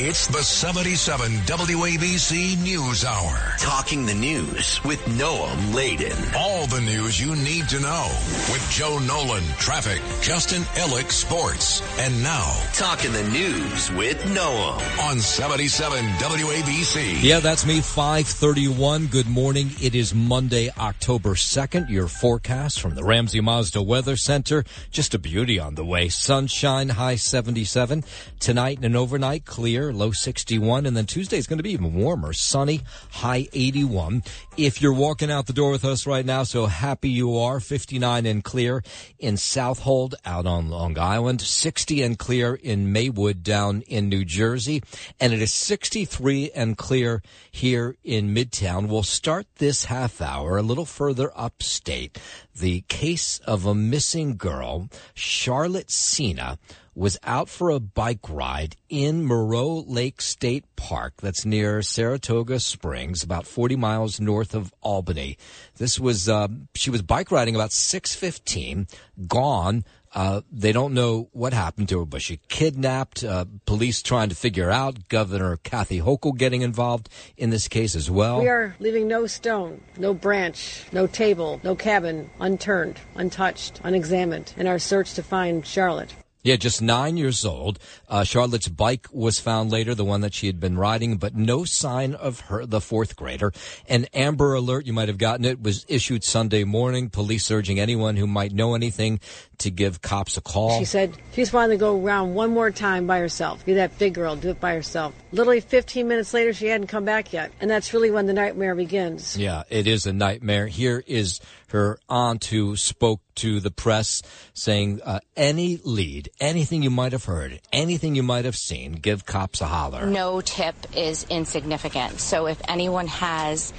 It's 0.01 0.27
the 0.27 0.41
77 0.41 1.29
WABC 1.39 2.63
News 2.63 3.03
Hour. 3.03 3.37
Talking 3.59 4.05
the 4.05 4.13
news 4.13 4.81
with 4.85 5.03
Noam 5.07 5.73
Laden. 5.75 6.15
All 6.37 6.65
the 6.67 6.79
news 6.79 7.19
you 7.19 7.35
need 7.35 7.67
to 7.67 7.81
know 7.81 8.07
with 8.49 8.65
Joe 8.71 8.97
Nolan, 8.99 9.43
traffic, 9.57 10.01
Justin 10.21 10.61
Ellick, 10.75 11.11
sports, 11.11 11.81
and 11.99 12.23
now. 12.23 12.49
Talking 12.73 13.11
the 13.11 13.27
news 13.27 13.91
with 13.91 14.17
Noam 14.23 14.79
On 15.09 15.19
77 15.19 16.05
WABC. 16.05 17.21
Yeah, 17.21 17.41
that's 17.41 17.65
me, 17.65 17.81
531. 17.81 19.07
Good 19.07 19.27
morning. 19.27 19.71
It 19.81 19.95
is 19.95 20.15
Monday, 20.15 20.69
October 20.77 21.31
2nd. 21.31 21.89
Your 21.89 22.07
forecast 22.07 22.79
from 22.79 22.95
the 22.95 23.03
Ramsey 23.03 23.41
Mazda 23.41 23.81
Weather 23.81 24.15
Center. 24.15 24.63
Just 24.91 25.13
a 25.13 25.19
beauty 25.19 25.59
on 25.59 25.75
the 25.75 25.83
way. 25.83 26.07
Sunshine, 26.07 26.87
high 26.87 27.15
77. 27.15 28.05
Tonight 28.39 28.77
and 28.77 28.85
an 28.85 28.95
overnight, 28.95 29.43
clear 29.43 29.91
low 29.91 30.11
61. 30.11 30.85
And 30.85 30.95
then 30.95 31.05
Tuesday 31.05 31.37
is 31.37 31.45
going 31.45 31.57
to 31.57 31.63
be 31.63 31.73
even 31.73 31.93
warmer, 31.93 32.31
sunny, 32.31 32.81
high 33.11 33.47
81. 33.51 34.23
If 34.55 34.81
you're 34.81 34.93
walking 34.93 35.29
out 35.29 35.45
the 35.47 35.53
door 35.53 35.71
with 35.71 35.83
us 35.83 36.07
right 36.07 36.25
now, 36.25 36.43
so 36.43 36.65
happy 36.65 37.09
you 37.09 37.37
are, 37.37 37.59
59 37.59 38.25
and 38.25 38.43
clear 38.43 38.81
in 39.19 39.35
Southold 39.35 40.15
out 40.25 40.45
on 40.45 40.69
Long 40.69 40.97
Island, 40.97 41.41
60 41.41 42.01
and 42.01 42.17
clear 42.17 42.55
in 42.55 42.93
Maywood 42.93 43.43
down 43.43 43.81
in 43.81 44.07
New 44.07 44.23
Jersey, 44.23 44.83
and 45.19 45.33
it 45.33 45.41
is 45.41 45.53
63 45.53 46.51
and 46.55 46.77
clear 46.77 47.21
here 47.51 47.97
in 48.03 48.33
Midtown. 48.33 48.87
We'll 48.87 49.03
start 49.03 49.47
this 49.55 49.85
half 49.85 50.21
hour 50.21 50.57
a 50.57 50.63
little 50.63 50.85
further 50.85 51.31
upstate. 51.35 52.17
The 52.55 52.81
case 52.87 53.39
of 53.39 53.65
a 53.65 53.75
missing 53.75 54.37
girl, 54.37 54.89
Charlotte 55.13 55.91
Sena, 55.91 56.57
was 56.99 57.17
out 57.23 57.47
for 57.47 57.69
a 57.69 57.79
bike 57.79 58.29
ride 58.29 58.75
in 58.89 59.23
Moreau 59.23 59.85
Lake 59.87 60.21
State 60.21 60.65
Park. 60.75 61.13
That's 61.21 61.45
near 61.45 61.81
Saratoga 61.81 62.59
Springs, 62.59 63.23
about 63.23 63.47
40 63.47 63.77
miles 63.77 64.19
north 64.19 64.53
of 64.53 64.73
Albany. 64.81 65.37
This 65.77 65.97
was, 65.97 66.27
uh, 66.27 66.49
she 66.75 66.89
was 66.89 67.01
bike 67.01 67.31
riding 67.31 67.55
about 67.55 67.71
615, 67.71 68.87
gone. 69.27 69.85
Uh, 70.13 70.41
they 70.51 70.73
don't 70.73 70.93
know 70.93 71.29
what 71.31 71.53
happened 71.53 71.87
to 71.87 71.99
her, 71.99 72.05
but 72.05 72.21
she 72.21 72.41
kidnapped. 72.49 73.23
Uh, 73.23 73.45
police 73.65 74.01
trying 74.01 74.27
to 74.27 74.35
figure 74.35 74.69
out. 74.69 75.07
Governor 75.07 75.55
Kathy 75.55 76.01
Hochul 76.01 76.37
getting 76.37 76.63
involved 76.63 77.07
in 77.37 77.49
this 77.49 77.69
case 77.69 77.95
as 77.95 78.11
well. 78.11 78.41
We 78.41 78.49
are 78.49 78.75
leaving 78.79 79.07
no 79.07 79.25
stone, 79.25 79.81
no 79.97 80.13
branch, 80.13 80.83
no 80.91 81.07
table, 81.07 81.61
no 81.63 81.75
cabin 81.75 82.29
unturned, 82.41 82.99
untouched, 83.15 83.79
unexamined 83.85 84.53
in 84.57 84.67
our 84.67 84.79
search 84.79 85.13
to 85.13 85.23
find 85.23 85.65
Charlotte. 85.65 86.13
Yeah, 86.41 86.55
just 86.55 86.81
nine 86.81 87.17
years 87.17 87.43
old. 87.43 87.79
Uh, 88.07 88.23
Charlotte's 88.23 88.69
bike 88.69 89.07
was 89.11 89.39
found 89.39 89.71
later, 89.71 89.93
the 89.93 90.05
one 90.05 90.21
that 90.21 90.33
she 90.33 90.47
had 90.47 90.57
been 90.57 90.77
riding, 90.77 91.17
but 91.17 91.35
no 91.35 91.65
sign 91.65 92.13
of 92.13 92.39
her, 92.41 92.65
the 92.65 92.79
fourth 92.79 93.17
grader. 93.17 93.51
An 93.89 94.05
Amber 94.13 94.53
Alert, 94.53 94.85
you 94.85 94.93
might 94.93 95.09
have 95.09 95.17
gotten 95.17 95.43
it, 95.43 95.61
was 95.61 95.85
issued 95.89 96.23
Sunday 96.23 96.63
morning. 96.63 97.09
Police 97.09 97.51
urging 97.51 97.77
anyone 97.77 98.15
who 98.15 98.25
might 98.25 98.53
know 98.53 98.73
anything 98.73 99.19
to 99.59 99.71
give 99.71 100.01
cops 100.01 100.37
a 100.37 100.41
call. 100.41 100.79
She 100.79 100.85
said 100.85 101.17
she's 101.33 101.53
wanting 101.53 101.77
to 101.77 101.79
go 101.79 102.01
around 102.01 102.33
one 102.33 102.51
more 102.51 102.71
time 102.71 103.07
by 103.07 103.19
herself. 103.19 103.65
Be 103.65 103.73
that 103.73 103.97
big 103.97 104.13
girl, 104.13 104.35
do 104.35 104.49
it 104.49 104.59
by 104.59 104.73
herself. 104.73 105.13
Literally 105.31 105.59
15 105.59 106.07
minutes 106.07 106.33
later, 106.33 106.53
she 106.53 106.67
hadn't 106.67 106.87
come 106.87 107.05
back 107.05 107.33
yet. 107.33 107.51
And 107.61 107.69
that's 107.69 107.93
really 107.93 108.11
when 108.11 108.25
the 108.25 108.33
nightmare 108.33 108.75
begins. 108.75 109.37
Yeah, 109.37 109.63
it 109.69 109.87
is 109.87 110.05
a 110.05 110.13
nightmare. 110.13 110.67
Here 110.67 111.03
is 111.05 111.39
her 111.67 111.99
aunt 112.09 112.45
who 112.45 112.75
spoke 112.75 113.21
to 113.35 113.59
the 113.59 113.71
press 113.71 114.21
saying, 114.53 115.01
uh, 115.03 115.19
any 115.35 115.79
lead, 115.83 116.29
anything 116.39 116.83
you 116.83 116.89
might 116.89 117.11
have 117.11 117.25
heard, 117.25 117.61
anything 117.71 118.15
you 118.15 118.23
might 118.23 118.45
have 118.45 118.55
seen, 118.55 118.93
give 118.93 119.25
cops 119.25 119.61
a 119.61 119.65
holler. 119.65 120.05
No 120.05 120.41
tip 120.41 120.75
is 120.95 121.25
insignificant. 121.29 122.19
So 122.19 122.47
if 122.47 122.59
anyone 122.67 123.07
has 123.07 123.73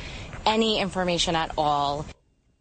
any 0.47 0.81
information 0.81 1.37
at 1.37 1.53
all, 1.59 2.07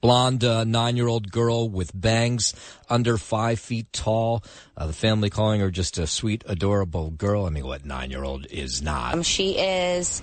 blonde 0.02 0.44
uh, 0.44 0.64
nine-year-old 0.64 1.32
girl 1.32 1.70
with 1.70 1.92
bangs 1.94 2.54
under 2.90 3.18
five 3.18 3.60
feet 3.60 3.92
tall. 3.92 4.44
Uh, 4.78 4.88
the 4.88 4.94
family 4.94 5.30
calling 5.30 5.60
her 5.62 5.72
just 5.72 5.98
a 5.98 6.08
sweet, 6.08 6.44
adorable 6.48 7.10
girl. 7.12 7.46
I 7.46 7.50
mean, 7.50 7.66
what 7.66 7.86
nine-year-old 7.86 8.48
is 8.48 8.82
not? 8.82 9.14
Um, 9.14 9.24
she 9.24 9.58
is 9.58 10.22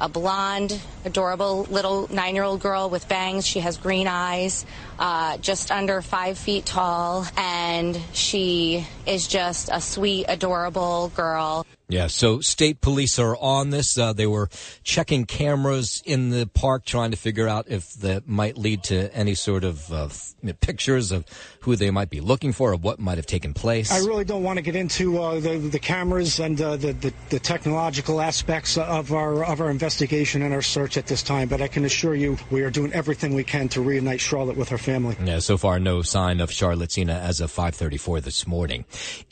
a 0.00 0.08
blonde, 0.08 0.78
adorable 1.04 1.64
little 1.70 2.12
nine-year-old 2.12 2.60
girl 2.60 2.90
with 2.90 3.08
bangs. 3.08 3.46
She 3.46 3.60
has 3.60 3.76
green 3.78 4.08
eyes, 4.08 4.66
uh, 4.98 5.38
just 5.38 5.70
under 5.70 6.02
five 6.02 6.36
feet 6.36 6.66
tall, 6.66 7.26
and 7.36 7.98
she 8.12 8.86
is 9.06 9.28
just 9.28 9.70
a 9.72 9.80
sweet, 9.80 10.26
adorable 10.28 11.12
girl. 11.14 11.64
Yeah, 11.88 12.06
so 12.06 12.40
state 12.40 12.80
police 12.80 13.18
are 13.18 13.36
on 13.36 13.68
this. 13.70 13.98
Uh, 13.98 14.14
they 14.14 14.26
were 14.26 14.48
checking 14.84 15.26
cameras 15.26 16.02
in 16.06 16.30
the 16.30 16.46
park, 16.46 16.86
trying 16.86 17.10
to 17.10 17.16
figure 17.16 17.46
out 17.46 17.66
if 17.68 17.92
that 17.94 18.26
might 18.26 18.56
lead 18.56 18.84
to 18.84 19.14
any 19.14 19.34
sort 19.34 19.64
of 19.64 19.92
uh, 19.92 20.08
pictures 20.60 21.12
of 21.12 21.26
who 21.60 21.76
they 21.76 21.90
might 21.90 22.08
be 22.08 22.20
looking 22.20 22.52
for 22.52 22.72
or 22.72 22.76
what 22.76 22.98
might 22.98 23.18
have 23.18 23.26
taken 23.26 23.52
place. 23.52 23.92
I 23.92 23.98
really 23.98 24.24
don't 24.24 24.42
want 24.42 24.56
to 24.56 24.62
get 24.62 24.76
into 24.76 25.18
uh, 25.20 25.40
the, 25.40 25.58
the 25.58 25.78
cameras 25.78 26.40
and 26.40 26.58
uh, 26.60 26.76
the, 26.76 26.92
the, 26.94 27.12
the 27.28 27.38
technological 27.38 28.20
aspects 28.20 28.78
of 28.78 29.12
our 29.12 29.44
of 29.44 29.60
our 29.60 29.70
investigation 29.70 30.42
and 30.42 30.54
our 30.54 30.62
search 30.62 30.96
at 30.96 31.06
this 31.06 31.22
time, 31.22 31.48
but 31.48 31.60
I 31.60 31.68
can 31.68 31.84
assure 31.84 32.14
you 32.14 32.38
we 32.50 32.62
are 32.62 32.70
doing 32.70 32.92
everything 32.94 33.34
we 33.34 33.44
can 33.44 33.68
to 33.70 33.82
reunite 33.82 34.20
Charlotte 34.20 34.56
with 34.56 34.70
her 34.70 34.78
family. 34.78 35.16
Yeah, 35.22 35.40
so 35.40 35.58
far 35.58 35.78
no 35.78 36.02
sign 36.02 36.40
of 36.40 36.50
Charlotte 36.50 36.92
Sena 36.92 37.14
as 37.14 37.40
of 37.40 37.52
5:34 37.52 38.22
this 38.22 38.46
morning. 38.46 38.84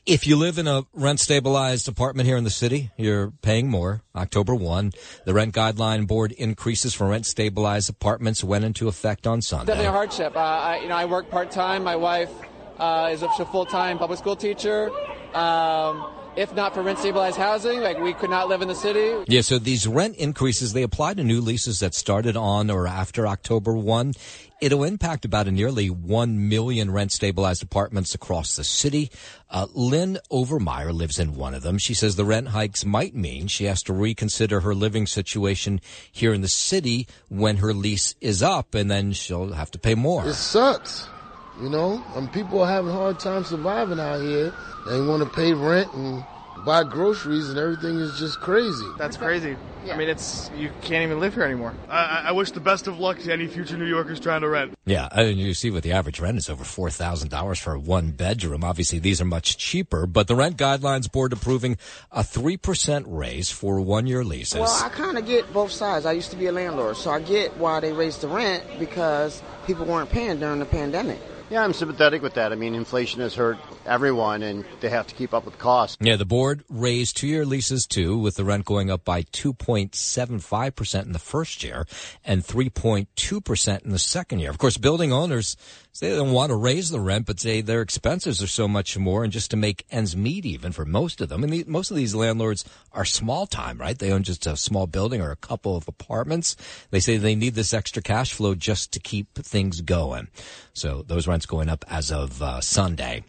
If 0.04 0.26
you 0.26 0.36
live 0.36 0.58
in 0.58 0.66
a 0.66 0.84
rent 0.92 1.20
stabilized 1.20 1.88
apartment 1.88 2.26
here 2.26 2.36
in 2.36 2.41
the 2.44 2.50
city, 2.50 2.90
you're 2.96 3.30
paying 3.42 3.68
more. 3.68 4.02
October 4.14 4.54
1, 4.54 4.92
the 5.24 5.34
rent 5.34 5.54
guideline 5.54 6.06
board 6.06 6.32
increases 6.32 6.94
for 6.94 7.08
rent 7.08 7.26
stabilized 7.26 7.88
apartments 7.90 8.44
went 8.44 8.64
into 8.64 8.88
effect 8.88 9.26
on 9.26 9.42
Sunday. 9.42 9.66
Definitely 9.66 9.88
a 9.88 9.92
hardship. 9.92 10.36
Uh, 10.36 10.40
I, 10.40 10.80
you 10.80 10.88
know, 10.88 10.96
I 10.96 11.04
work 11.04 11.30
part 11.30 11.50
time. 11.50 11.84
My 11.84 11.96
wife 11.96 12.30
uh, 12.78 13.10
is 13.12 13.22
a 13.22 13.28
full 13.28 13.66
time 13.66 13.98
public 13.98 14.18
school 14.18 14.36
teacher. 14.36 14.90
Um, 15.34 16.06
if 16.36 16.54
not 16.54 16.74
for 16.74 16.82
rent 16.82 16.98
stabilized 16.98 17.36
housing, 17.36 17.80
like 17.80 17.98
we 17.98 18.14
could 18.14 18.30
not 18.30 18.48
live 18.48 18.62
in 18.62 18.68
the 18.68 18.74
city. 18.74 19.24
Yeah, 19.28 19.42
so 19.42 19.58
these 19.58 19.86
rent 19.86 20.16
increases, 20.16 20.72
they 20.72 20.82
apply 20.82 21.14
to 21.14 21.24
new 21.24 21.40
leases 21.40 21.80
that 21.80 21.94
started 21.94 22.36
on 22.36 22.70
or 22.70 22.86
after 22.86 23.26
October 23.26 23.74
1. 23.74 24.14
It'll 24.60 24.84
impact 24.84 25.24
about 25.24 25.48
a 25.48 25.50
nearly 25.50 25.90
1 25.90 26.48
million 26.48 26.90
rent 26.90 27.10
stabilized 27.12 27.62
apartments 27.62 28.14
across 28.14 28.54
the 28.54 28.62
city. 28.62 29.10
Uh, 29.50 29.66
Lynn 29.74 30.18
Overmeyer 30.30 30.94
lives 30.94 31.18
in 31.18 31.34
one 31.34 31.52
of 31.52 31.62
them. 31.62 31.78
She 31.78 31.94
says 31.94 32.14
the 32.16 32.24
rent 32.24 32.48
hikes 32.48 32.84
might 32.84 33.14
mean 33.14 33.48
she 33.48 33.64
has 33.64 33.82
to 33.82 33.92
reconsider 33.92 34.60
her 34.60 34.74
living 34.74 35.06
situation 35.06 35.80
here 36.10 36.32
in 36.32 36.42
the 36.42 36.48
city 36.48 37.08
when 37.28 37.56
her 37.56 37.74
lease 37.74 38.14
is 38.20 38.42
up 38.42 38.74
and 38.74 38.90
then 38.90 39.12
she'll 39.12 39.52
have 39.52 39.70
to 39.72 39.78
pay 39.78 39.96
more. 39.96 40.28
It 40.28 40.34
sucks. 40.34 41.08
You 41.62 41.68
know, 41.68 42.02
and 42.16 42.30
people 42.32 42.60
are 42.60 42.66
having 42.66 42.90
a 42.90 42.94
hard 42.94 43.20
time 43.20 43.44
surviving 43.44 44.00
out 44.00 44.20
here. 44.20 44.52
They 44.88 45.00
want 45.00 45.22
to 45.22 45.28
pay 45.28 45.52
rent 45.52 45.94
and 45.94 46.24
buy 46.64 46.84
groceries 46.84 47.48
and 47.48 47.58
everything 47.58 47.98
is 47.98 48.18
just 48.18 48.40
crazy. 48.40 48.86
That's 48.98 49.16
crazy. 49.16 49.56
I 49.90 49.96
mean, 49.96 50.08
it's 50.08 50.50
you 50.56 50.70
can't 50.82 51.02
even 51.02 51.18
live 51.18 51.34
here 51.34 51.42
anymore. 51.42 51.74
I, 51.88 52.24
I, 52.26 52.32
wish 52.32 52.52
the 52.52 52.60
best 52.60 52.86
of 52.86 53.00
luck 53.00 53.18
to 53.20 53.32
any 53.32 53.48
future 53.48 53.76
New 53.76 53.86
Yorkers 53.86 54.20
trying 54.20 54.42
to 54.42 54.48
rent. 54.48 54.74
Yeah, 54.84 55.08
and 55.10 55.36
you 55.36 55.54
see 55.54 55.70
what 55.72 55.82
the 55.82 55.90
average 55.90 56.20
rent 56.20 56.38
is 56.38 56.48
over 56.48 56.62
four 56.62 56.88
thousand 56.88 57.30
dollars 57.30 57.58
for 57.58 57.74
a 57.74 57.78
one 57.80 58.12
bedroom. 58.12 58.62
Obviously, 58.62 59.00
these 59.00 59.20
are 59.20 59.24
much 59.24 59.56
cheaper, 59.56 60.06
but 60.06 60.28
the 60.28 60.36
rent 60.36 60.56
guidelines 60.56 61.10
board 61.10 61.32
approving 61.32 61.78
a 62.12 62.22
three 62.22 62.56
percent 62.56 63.06
raise 63.08 63.50
for 63.50 63.80
one 63.80 64.06
year 64.06 64.24
leases. 64.24 64.60
Well, 64.60 64.84
I 64.84 64.88
kind 64.88 65.18
of 65.18 65.26
get 65.26 65.52
both 65.52 65.72
sides. 65.72 66.06
I 66.06 66.12
used 66.12 66.30
to 66.30 66.36
be 66.36 66.46
a 66.46 66.52
landlord, 66.52 66.96
so 66.96 67.10
I 67.10 67.20
get 67.20 67.56
why 67.56 67.80
they 67.80 67.92
raised 67.92 68.20
the 68.20 68.28
rent 68.28 68.64
because 68.78 69.42
people 69.66 69.84
weren't 69.84 70.10
paying 70.10 70.38
during 70.38 70.60
the 70.60 70.66
pandemic. 70.66 71.18
Yeah, 71.52 71.64
I'm 71.64 71.74
sympathetic 71.74 72.22
with 72.22 72.32
that. 72.32 72.50
I 72.50 72.54
mean, 72.54 72.74
inflation 72.74 73.20
has 73.20 73.34
hurt 73.34 73.58
everyone, 73.84 74.42
and 74.42 74.64
they 74.80 74.88
have 74.88 75.06
to 75.08 75.14
keep 75.14 75.34
up 75.34 75.44
with 75.44 75.58
costs. 75.58 75.98
Yeah, 76.00 76.16
the 76.16 76.24
board 76.24 76.64
raised 76.70 77.18
two-year 77.18 77.44
leases 77.44 77.86
too, 77.86 78.16
with 78.16 78.36
the 78.36 78.44
rent 78.44 78.64
going 78.64 78.90
up 78.90 79.04
by 79.04 79.24
2.75 79.24 80.74
percent 80.74 81.06
in 81.06 81.12
the 81.12 81.18
first 81.18 81.62
year 81.62 81.86
and 82.24 82.42
3.2 82.42 83.44
percent 83.44 83.82
in 83.82 83.90
the 83.90 83.98
second 83.98 84.38
year. 84.38 84.48
Of 84.48 84.56
course, 84.56 84.78
building 84.78 85.12
owners 85.12 85.58
they 86.00 86.16
don't 86.16 86.32
want 86.32 86.50
to 86.50 86.56
raise 86.56 86.90
the 86.90 87.00
rent, 87.00 87.26
but 87.26 87.38
say 87.38 87.60
their 87.60 87.82
expenses 87.82 88.42
are 88.42 88.46
so 88.46 88.66
much 88.66 88.96
more, 88.96 89.24
and 89.24 89.32
just 89.32 89.50
to 89.50 89.56
make 89.56 89.84
ends 89.90 90.16
meet, 90.16 90.44
even 90.44 90.72
for 90.72 90.84
most 90.84 91.20
of 91.20 91.28
them. 91.28 91.44
And 91.44 91.52
the, 91.52 91.64
most 91.66 91.90
of 91.90 91.96
these 91.96 92.14
landlords 92.14 92.64
are 92.92 93.04
small 93.04 93.46
time, 93.46 93.78
right? 93.78 93.98
They 93.98 94.10
own 94.10 94.22
just 94.22 94.46
a 94.46 94.56
small 94.56 94.86
building 94.86 95.20
or 95.20 95.30
a 95.30 95.36
couple 95.36 95.76
of 95.76 95.88
apartments. 95.88 96.56
They 96.90 97.00
say 97.00 97.16
they 97.16 97.34
need 97.34 97.54
this 97.54 97.74
extra 97.74 98.02
cash 98.02 98.32
flow 98.32 98.54
just 98.54 98.92
to 98.92 99.00
keep 99.00 99.34
things 99.34 99.80
going. 99.80 100.28
So 100.72 101.02
those 101.02 101.26
rents 101.26 101.46
going 101.46 101.68
up 101.68 101.84
as 101.88 102.10
of 102.10 102.42
uh, 102.42 102.60
Sunday. 102.60 103.24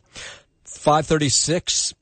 536, 0.63 1.93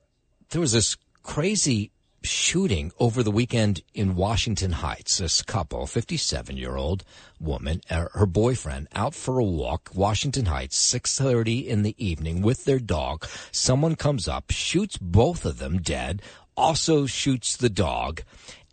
there 0.51 0.61
was 0.61 0.71
this 0.71 0.95
crazy 1.23 1.90
shooting 2.23 2.91
over 2.99 3.23
the 3.23 3.31
weekend 3.31 3.81
in 3.93 4.15
Washington 4.15 4.73
Heights. 4.73 5.17
This 5.17 5.41
couple, 5.41 5.87
57 5.87 6.57
year 6.57 6.75
old 6.75 7.03
woman, 7.39 7.81
uh, 7.89 8.05
her 8.13 8.25
boyfriend 8.25 8.87
out 8.93 9.15
for 9.15 9.39
a 9.39 9.43
walk, 9.43 9.89
Washington 9.93 10.45
Heights, 10.45 10.77
6.30 10.93 11.65
in 11.65 11.83
the 11.83 11.95
evening 11.97 12.41
with 12.41 12.65
their 12.65 12.79
dog. 12.79 13.25
Someone 13.51 13.95
comes 13.95 14.27
up, 14.27 14.51
shoots 14.51 14.97
both 14.97 15.45
of 15.45 15.57
them 15.57 15.79
dead, 15.81 16.21
also 16.55 17.05
shoots 17.05 17.57
the 17.57 17.69
dog. 17.69 18.21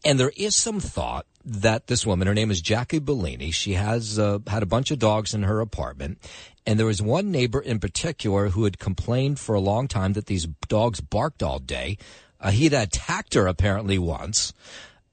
And 0.04 0.20
there 0.20 0.32
is 0.37 0.54
some 0.54 0.80
thought 0.80 1.26
that 1.44 1.87
this 1.87 2.06
woman, 2.06 2.28
her 2.28 2.34
name 2.34 2.50
is 2.50 2.61
Jackie 2.61 2.98
Bellini, 2.98 3.50
she 3.50 3.74
has 3.74 4.18
uh, 4.18 4.38
had 4.46 4.62
a 4.62 4.66
bunch 4.66 4.90
of 4.90 4.98
dogs 4.98 5.34
in 5.34 5.42
her 5.42 5.61
apartment. 5.61 6.18
And 6.66 6.78
there 6.78 6.87
was 6.87 7.00
one 7.00 7.30
neighbor 7.30 7.61
in 7.61 7.80
particular 7.80 8.50
who 8.50 8.64
had 8.64 8.78
complained 8.78 9.38
for 9.38 9.54
a 9.54 9.61
long 9.61 9.88
time 9.88 10.12
that 10.12 10.26
these 10.26 10.46
dogs 10.68 11.00
barked 11.00 11.42
all 11.42 11.58
day. 11.58 11.96
Uh, 12.40 12.51
he 12.51 12.64
had 12.64 12.74
attacked 12.74 13.35
her 13.35 13.46
apparently 13.46 13.98
once. 13.98 14.53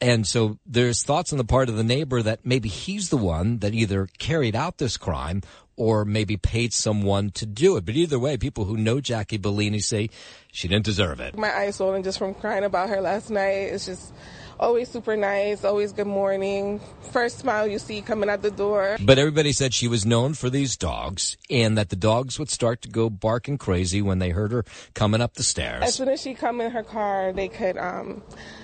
And 0.01 0.27
so 0.27 0.59
there's 0.65 1.03
thoughts 1.03 1.31
on 1.31 1.37
the 1.37 1.45
part 1.45 1.69
of 1.69 1.77
the 1.77 1.83
neighbor 1.83 2.21
that 2.21 2.45
maybe 2.45 2.69
he's 2.69 3.09
the 3.09 3.17
one 3.17 3.59
that 3.59 3.73
either 3.73 4.07
carried 4.17 4.55
out 4.55 4.77
this 4.77 4.97
crime 4.97 5.41
or 5.77 6.05
maybe 6.05 6.37
paid 6.37 6.73
someone 6.73 7.31
to 7.31 7.45
do 7.45 7.77
it. 7.77 7.85
But 7.85 7.95
either 7.95 8.19
way, 8.19 8.37
people 8.37 8.65
who 8.65 8.77
know 8.77 8.99
Jackie 8.99 9.37
Bellini 9.37 9.79
say 9.79 10.09
she 10.51 10.67
didn't 10.67 10.85
deserve 10.85 11.19
it. 11.19 11.37
My 11.37 11.53
eyes 11.55 11.77
swollen 11.77 12.03
just 12.03 12.17
from 12.17 12.33
crying 12.33 12.63
about 12.63 12.89
her 12.89 13.01
last 13.01 13.29
night. 13.29 13.71
It's 13.71 13.85
just 13.85 14.13
always 14.59 14.89
super 14.89 15.15
nice, 15.15 15.63
always 15.63 15.91
good 15.91 16.07
morning. 16.07 16.79
First 17.11 17.39
smile 17.39 17.67
you 17.67 17.79
see 17.79 18.01
coming 18.01 18.29
out 18.29 18.41
the 18.41 18.51
door. 18.51 18.97
But 19.01 19.19
everybody 19.19 19.51
said 19.51 19.73
she 19.73 19.87
was 19.87 20.05
known 20.05 20.33
for 20.33 20.49
these 20.49 20.77
dogs 20.77 21.37
and 21.49 21.77
that 21.77 21.89
the 21.89 21.95
dogs 21.95 22.39
would 22.39 22.49
start 22.49 22.81
to 22.83 22.89
go 22.89 23.09
barking 23.09 23.57
crazy 23.57 24.01
when 24.01 24.19
they 24.19 24.29
heard 24.29 24.51
her 24.51 24.65
coming 24.93 25.21
up 25.21 25.33
the 25.35 25.43
stairs. 25.43 25.83
As 25.83 25.95
soon 25.95 26.09
as 26.09 26.21
she 26.21 26.33
come 26.33 26.61
in 26.61 26.71
her 26.71 26.83
car, 26.83 27.33
they 27.33 27.47
could 27.47 27.77
um 27.77 28.23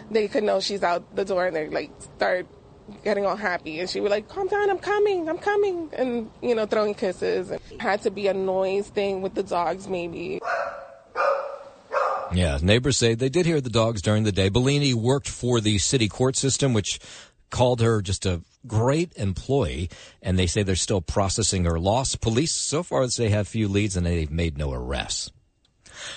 they 0.09 0.27
could 0.27 0.43
know 0.43 0.59
she's 0.59 0.83
out 0.83 1.15
the 1.15 1.25
door 1.25 1.47
and 1.47 1.55
they 1.55 1.67
like 1.69 1.91
start 2.15 2.47
getting 3.03 3.25
all 3.25 3.35
happy 3.35 3.79
and 3.79 3.89
she 3.89 3.99
would 3.99 4.11
like 4.11 4.27
calm 4.27 4.47
down 4.47 4.69
i'm 4.69 4.77
coming 4.77 5.29
i'm 5.29 5.37
coming 5.37 5.89
and 5.93 6.29
you 6.41 6.53
know 6.53 6.65
throwing 6.65 6.93
kisses 6.93 7.49
and 7.49 7.61
had 7.79 8.01
to 8.01 8.11
be 8.11 8.27
a 8.27 8.33
noise 8.33 8.89
thing 8.89 9.21
with 9.21 9.33
the 9.33 9.43
dogs 9.43 9.87
maybe 9.87 10.41
Yeah, 12.33 12.59
neighbors 12.61 12.97
say 12.97 13.13
they 13.13 13.29
did 13.29 13.45
hear 13.45 13.59
the 13.59 13.69
dogs 13.69 14.01
during 14.01 14.23
the 14.23 14.31
day. 14.31 14.49
Bellini 14.49 14.93
worked 14.93 15.27
for 15.27 15.59
the 15.59 15.77
city 15.77 16.07
court 16.07 16.35
system, 16.35 16.73
which 16.73 16.99
called 17.49 17.81
her 17.81 18.01
just 18.01 18.25
a 18.25 18.41
great 18.65 19.11
employee, 19.17 19.89
and 20.21 20.39
they 20.39 20.47
say 20.47 20.63
they're 20.63 20.75
still 20.75 21.01
processing 21.01 21.65
her 21.65 21.79
loss. 21.79 22.15
Police 22.15 22.53
so 22.53 22.83
far 22.83 23.07
say 23.09 23.29
have 23.29 23.47
few 23.47 23.67
leads 23.67 23.97
and 23.97 24.05
they've 24.05 24.31
made 24.31 24.57
no 24.57 24.71
arrests. 24.71 25.31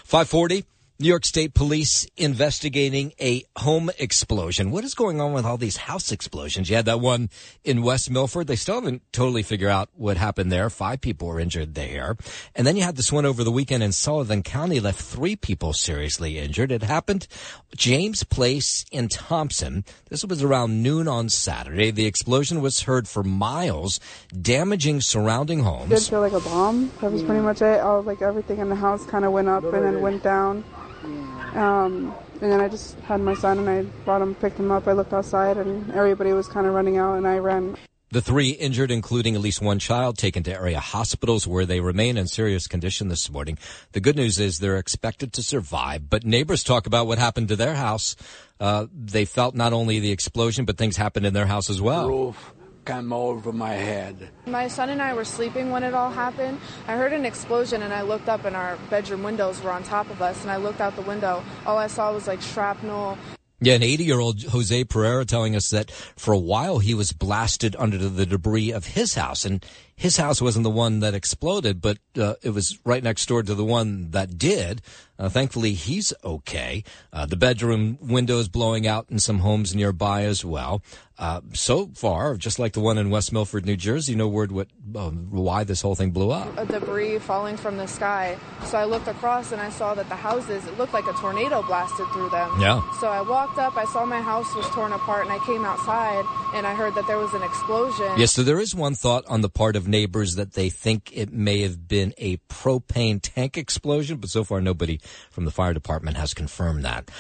540. 0.05 0.65
New 1.01 1.09
York 1.09 1.25
State 1.25 1.55
Police 1.55 2.07
investigating 2.17 3.15
a 3.21 3.43
home 3.59 3.91
explosion. 3.99 4.71
What 4.71 4.85
is 4.85 4.95
going 4.95 5.21
on 5.21 5.33
with 5.33 5.45
all 5.45 5.57
these 5.57 5.77
house 5.77 6.13
explosions? 6.13 6.71
You 6.71 6.77
had 6.77 6.85
that 6.85 7.01
one 7.01 7.31
in 7.65 7.83
West 7.83 8.13
Milford. 8.13 8.47
They 8.47 8.55
still 8.55 8.77
haven't 8.77 9.03
totally 9.13 9.43
figured 9.43 9.73
out 9.73 9.89
what 9.97 10.17
happened 10.17 10.53
there. 10.53 10.71
Five 10.71 11.01
people 11.01 11.27
were 11.27 11.41
injured 11.41 11.75
there. 11.75 12.17
And 12.55 12.65
then 12.65 12.77
you 12.77 12.85
had 12.85 12.95
this 12.95 13.11
one 13.11 13.27
over 13.27 13.43
the 13.43 13.51
weekend 13.51 13.83
in 13.83 13.91
Sullivan 13.91 14.45
County 14.45 14.79
left 14.79 15.01
three 15.01 15.35
people 15.35 15.73
seriously 15.73 16.39
injured. 16.39 16.71
It 16.71 16.85
happened 16.85 17.27
James 17.75 18.23
Place 18.23 18.85
in 18.93 19.09
Thompson. 19.09 19.85
This 20.11 20.25
was 20.25 20.45
around 20.45 20.81
noon 20.85 21.09
on 21.09 21.29
Saturday. 21.29 21.91
The 21.91 22.07
explosion 22.07 22.63
was 22.63 22.83
heard 22.83 23.09
for 23.09 23.25
miles, 23.25 23.99
damaging 24.41 25.01
surrounding 25.01 25.65
homes. 25.65 25.91
It 25.91 25.97
did 25.97 26.05
feel 26.05 26.21
like 26.21 26.35
a 26.35 26.41
bomb. 26.41 26.93
That 27.01 27.11
was 27.11 27.25
pretty 27.25 27.41
much 27.41 27.63
it. 27.63 27.81
All 27.81 28.01
like 28.01 28.23
everything 28.23 28.61
in 28.61 28.69
the 28.69 28.77
house 28.77 29.05
kind 29.07 29.25
of 29.25 29.33
went 29.33 29.49
up 29.49 29.65
and 29.65 29.85
then 29.85 30.01
went 30.01 30.23
down. 30.23 30.63
Um, 31.05 32.15
and 32.41 32.53
then 32.53 32.61
I 32.61 32.69
just 32.69 32.99
had 33.01 33.21
my 33.21 33.35
son 33.35 33.59
and 33.61 33.69
I 33.69 33.83
brought 34.05 34.23
him, 34.23 34.35
picked 34.35 34.59
him 34.59 34.71
up. 34.71 34.89
I 34.89 34.93
looked 34.93 35.13
outside 35.13 35.57
and 35.57 35.91
everybody 35.93 36.33
was 36.33 36.49
kind 36.49 36.67
of 36.67 36.75
running 36.75 36.99
out 36.99 37.15
and 37.15 37.27
I 37.27 37.39
ran. 37.39 37.77
The 38.11 38.23
three 38.23 38.51
injured, 38.51 38.93
including 38.93 39.35
at 39.35 39.41
least 39.41 39.61
one 39.61 39.81
child, 39.81 40.19
taken 40.19 40.45
to 40.45 40.53
area 40.53 40.79
hospitals 40.79 41.49
where 41.49 41.67
they 41.67 41.81
remain 41.81 42.17
in 42.17 42.29
serious 42.29 42.69
condition 42.69 43.09
this 43.09 43.29
morning. 43.29 43.59
The 43.91 43.99
good 43.99 44.15
news 44.15 44.39
is 44.39 44.61
they're 44.61 44.79
expected 44.79 45.33
to 45.33 45.43
survive, 45.43 46.09
but 46.09 46.25
neighbors 46.25 46.63
talk 46.63 46.87
about 46.87 47.09
what 47.09 47.19
happened 47.19 47.49
to 47.49 47.57
their 47.57 47.75
house. 47.75 48.15
Uh, 48.61 48.87
they 48.95 49.25
felt 49.25 49.57
not 49.57 49.73
only 49.73 49.99
the 49.99 50.13
explosion, 50.13 50.65
but 50.65 50.79
things 50.79 50.97
happened 50.97 51.27
in 51.27 51.35
their 51.35 51.47
house 51.47 51.69
as 51.69 51.81
well. 51.81 52.09
Roof 52.09 52.54
came 52.85 53.13
over 53.13 53.53
my 53.53 53.73
head. 53.73 54.29
My 54.47 54.69
son 54.69 54.91
and 54.91 55.01
I 55.01 55.15
were 55.15 55.25
sleeping 55.25 55.71
when 55.71 55.83
it 55.83 55.95
all 55.95 56.11
happened. 56.11 56.61
I 56.87 56.97
heard 56.97 57.13
an 57.13 57.25
explosion 57.25 57.83
and 57.83 57.93
I 57.93 58.03
looked 58.03 58.29
up 58.29 58.45
and 58.45 58.55
our 58.55 58.77
bedroom 58.91 59.23
windows 59.23 59.63
were 59.63 59.71
on 59.71 59.83
top 59.83 60.11
of 60.11 60.21
us 60.23 60.43
and 60.43 60.51
I 60.51 60.57
looked 60.57 60.81
out 60.81 60.97
the 60.97 61.03
window. 61.03 61.43
All 61.67 61.79
I 61.79 61.87
saw 61.87 62.13
was 62.13 62.27
like 62.27 62.41
shrapnel. 62.41 63.19
Yeah, 63.61 63.75
an 63.75 63.83
80 63.83 64.05
year 64.05 64.21
old 64.21 64.43
Jose 64.43 64.85
Pereira 64.85 65.25
telling 65.25 65.57
us 65.57 65.71
that 65.71 65.91
for 65.91 66.35
a 66.35 66.39
while 66.39 66.81
he 66.81 66.93
was 66.93 67.13
blasted 67.13 67.75
under 67.79 67.97
the 67.97 68.27
debris 68.27 68.73
of 68.73 68.85
his 68.85 69.15
house. 69.15 69.45
And 69.47 69.65
his 69.97 70.17
house 70.17 70.43
wasn't 70.43 70.65
the 70.65 70.71
one 70.71 71.01
that 71.01 71.15
exploded, 71.15 71.81
but 71.81 71.99
uh, 72.19 72.35
it 72.43 72.51
was 72.51 72.79
right 72.85 73.03
next 73.03 73.27
door 73.27 73.43
to 73.43 73.55
the 73.55 73.65
one 73.65 74.11
that 74.11 74.39
did. 74.39 74.83
Uh, 75.19 75.29
thankfully, 75.29 75.75
he's 75.75 76.13
okay. 76.25 76.83
Uh, 77.13 77.25
the 77.27 77.37
bedroom 77.37 77.99
windows 78.01 78.49
blowing 78.49 78.87
out 78.87 79.07
in 79.11 79.19
some 79.19 79.39
homes 79.39 79.75
nearby 79.75 80.25
as 80.25 80.45
well. 80.45 80.83
Uh, 81.17 81.41
so 81.53 81.87
far, 81.95 82.37
just 82.37 82.59
like 82.59 82.73
the 82.73 82.81
one 82.81 82.99
in 82.99 83.09
West 83.09 83.33
Milford, 83.33 83.65
New 83.65 83.77
Jersey, 83.77 84.17
no 84.17 84.27
word 84.27 84.51
what 84.51 84.67
um, 84.97 85.29
why 85.31 85.63
this 85.63 85.81
whole 85.81 85.95
thing 85.95 86.11
blew 86.11 86.33
up. 86.33 86.49
A 86.59 86.67
debris 86.67 87.21
falling 87.21 87.57
from 87.57 87.77
the 87.77 87.87
sky. 87.87 88.37
So 88.65 88.77
I 88.79 88.85
looked 88.85 89.07
across 89.07 89.53
and 89.53 89.61
I 89.61 89.71
saw 89.71 89.95
that 89.95 90.09
the 90.09 90.17
houses, 90.17 90.67
it 90.67 90.77
looked 90.77 90.93
like 90.93 91.07
a 91.07 91.13
tornado 91.13 91.63
blasted 91.63 92.09
through 92.09 92.31
them. 92.31 92.61
Yeah. 92.61 92.83
So 92.99 93.07
I 93.07 93.21
walked 93.21 93.59
up, 93.59 93.77
I 93.77 93.85
saw 93.85 94.05
my 94.05 94.21
house 94.21 94.53
was 94.57 94.67
torn 94.71 94.91
apart, 94.91 95.25
and 95.25 95.33
I 95.33 95.39
came 95.47 95.65
outside 95.65 96.25
and 96.53 96.67
I 96.67 96.75
heard 96.75 96.97
that 96.97 97.07
there 97.07 97.19
was 97.19 97.33
an 97.33 97.45
explosion. 97.45 98.11
Yes, 98.17 98.33
so 98.33 98.43
there 98.43 98.59
is 98.59 98.75
one 98.75 98.97
thought 98.97 99.25
on 99.29 99.41
the 99.41 99.49
part 99.49 99.77
of 99.77 99.84
neighbors 99.89 100.37
that 100.37 100.55
they 100.55 100.71
think 100.71 101.11
it 101.13 101.33
may 101.33 101.63
have 101.63 101.89
been 101.89 102.15
a 102.19 102.37
propane 102.49 103.21
tank 103.23 103.57
explosion, 103.57 104.19
but 104.19 104.31
so 104.31 104.45
far 104.45 104.61
nobody 104.61 104.99
from 105.31 105.45
the 105.45 105.51
fire 105.51 105.75
department 105.75 106.17
has 106.17 106.35
confirmed 106.35 106.85
that. 106.85 107.11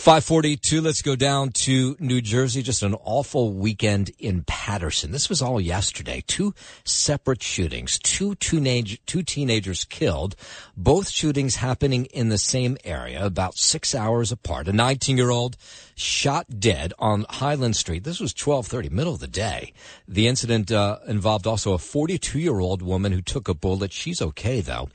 542, 0.00 0.80
let's 0.80 1.02
go 1.02 1.14
down 1.14 1.50
to 1.50 1.94
New 2.00 2.22
Jersey. 2.22 2.62
Just 2.62 2.82
an 2.82 2.94
awful 3.04 3.52
weekend 3.52 4.10
in 4.18 4.44
Paterson. 4.44 5.12
This 5.12 5.28
was 5.28 5.42
all 5.42 5.60
yesterday. 5.60 6.24
Two 6.26 6.54
separate 6.86 7.42
shootings, 7.42 7.98
two 7.98 8.34
teenage, 8.36 8.98
two 9.04 9.22
teenagers 9.22 9.84
killed, 9.84 10.36
both 10.74 11.10
shootings 11.10 11.56
happening 11.56 12.06
in 12.06 12.30
the 12.30 12.38
same 12.38 12.78
area, 12.82 13.22
about 13.22 13.58
six 13.58 13.94
hours 13.94 14.32
apart. 14.32 14.68
A 14.68 14.72
19 14.72 15.18
year 15.18 15.28
old 15.28 15.58
shot 15.94 16.46
dead 16.58 16.94
on 16.98 17.26
Highland 17.28 17.76
Street. 17.76 18.02
This 18.02 18.20
was 18.20 18.32
1230, 18.32 18.88
middle 18.88 19.12
of 19.12 19.20
the 19.20 19.26
day. 19.26 19.74
The 20.08 20.28
incident 20.28 20.72
uh, 20.72 21.00
involved 21.08 21.46
also 21.46 21.74
a 21.74 21.78
42 21.78 22.38
year 22.38 22.58
old 22.58 22.80
woman 22.80 23.12
who 23.12 23.20
took 23.20 23.48
a 23.48 23.54
bullet. 23.54 23.92
She's 23.92 24.22
okay 24.22 24.62
though. 24.62 24.88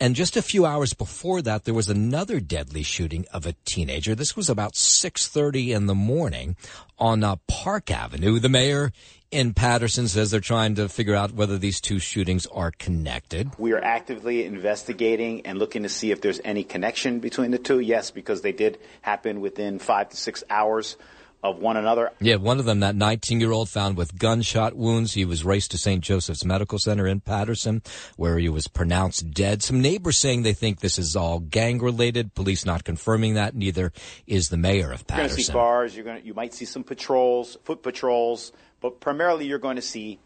And 0.00 0.14
just 0.14 0.36
a 0.36 0.42
few 0.42 0.64
hours 0.64 0.94
before 0.94 1.42
that, 1.42 1.64
there 1.64 1.74
was 1.74 1.88
another 1.88 2.38
deadly 2.38 2.84
shooting 2.84 3.26
of 3.32 3.46
a 3.46 3.54
teenager. 3.64 4.14
This 4.14 4.36
was 4.36 4.48
about 4.48 4.74
6.30 4.74 5.74
in 5.74 5.86
the 5.86 5.94
morning 5.94 6.56
on 7.00 7.24
uh, 7.24 7.36
Park 7.48 7.90
Avenue. 7.90 8.38
The 8.38 8.48
mayor 8.48 8.92
in 9.32 9.54
Paterson 9.54 10.06
says 10.06 10.30
they're 10.30 10.40
trying 10.40 10.76
to 10.76 10.88
figure 10.88 11.16
out 11.16 11.32
whether 11.32 11.58
these 11.58 11.80
two 11.80 11.98
shootings 11.98 12.46
are 12.46 12.70
connected. 12.70 13.50
We 13.58 13.72
are 13.72 13.82
actively 13.82 14.44
investigating 14.44 15.44
and 15.44 15.58
looking 15.58 15.82
to 15.82 15.88
see 15.88 16.12
if 16.12 16.20
there's 16.20 16.40
any 16.44 16.62
connection 16.62 17.18
between 17.18 17.50
the 17.50 17.58
two. 17.58 17.80
Yes, 17.80 18.12
because 18.12 18.42
they 18.42 18.52
did 18.52 18.78
happen 19.02 19.40
within 19.40 19.80
five 19.80 20.10
to 20.10 20.16
six 20.16 20.44
hours 20.48 20.96
of 21.42 21.58
one 21.58 21.76
another. 21.76 22.10
Yeah, 22.20 22.36
one 22.36 22.58
of 22.58 22.64
them, 22.64 22.80
that 22.80 22.96
19 22.96 23.40
year 23.40 23.52
old 23.52 23.68
found 23.68 23.96
with 23.96 24.18
gunshot 24.18 24.74
wounds. 24.74 25.14
He 25.14 25.24
was 25.24 25.44
raced 25.44 25.70
to 25.72 25.78
St. 25.78 26.02
Joseph's 26.02 26.44
Medical 26.44 26.78
Center 26.78 27.06
in 27.06 27.20
Paterson, 27.20 27.82
where 28.16 28.38
he 28.38 28.48
was 28.48 28.66
pronounced 28.66 29.30
dead. 29.30 29.62
Some 29.62 29.80
neighbors 29.80 30.18
saying 30.18 30.42
they 30.42 30.52
think 30.52 30.80
this 30.80 30.98
is 30.98 31.14
all 31.16 31.38
gang 31.38 31.78
related. 31.78 32.34
Police 32.34 32.64
not 32.64 32.84
confirming 32.84 33.34
that. 33.34 33.54
Neither 33.54 33.92
is 34.26 34.48
the 34.48 34.56
mayor 34.56 34.90
of 34.90 35.06
Paterson. 35.06 35.18
You're 35.18 35.28
going 35.28 35.36
to 35.36 35.44
see 35.44 35.52
bars. 35.52 35.96
You're 35.96 36.04
going 36.04 36.20
to, 36.20 36.26
you 36.26 36.34
might 36.34 36.54
see 36.54 36.64
some 36.64 36.84
patrols, 36.84 37.56
foot 37.64 37.82
patrols, 37.82 38.52
but 38.80 39.00
primarily 39.00 39.46
you're 39.46 39.58
going 39.58 39.76
to 39.76 39.82
see 39.82 40.18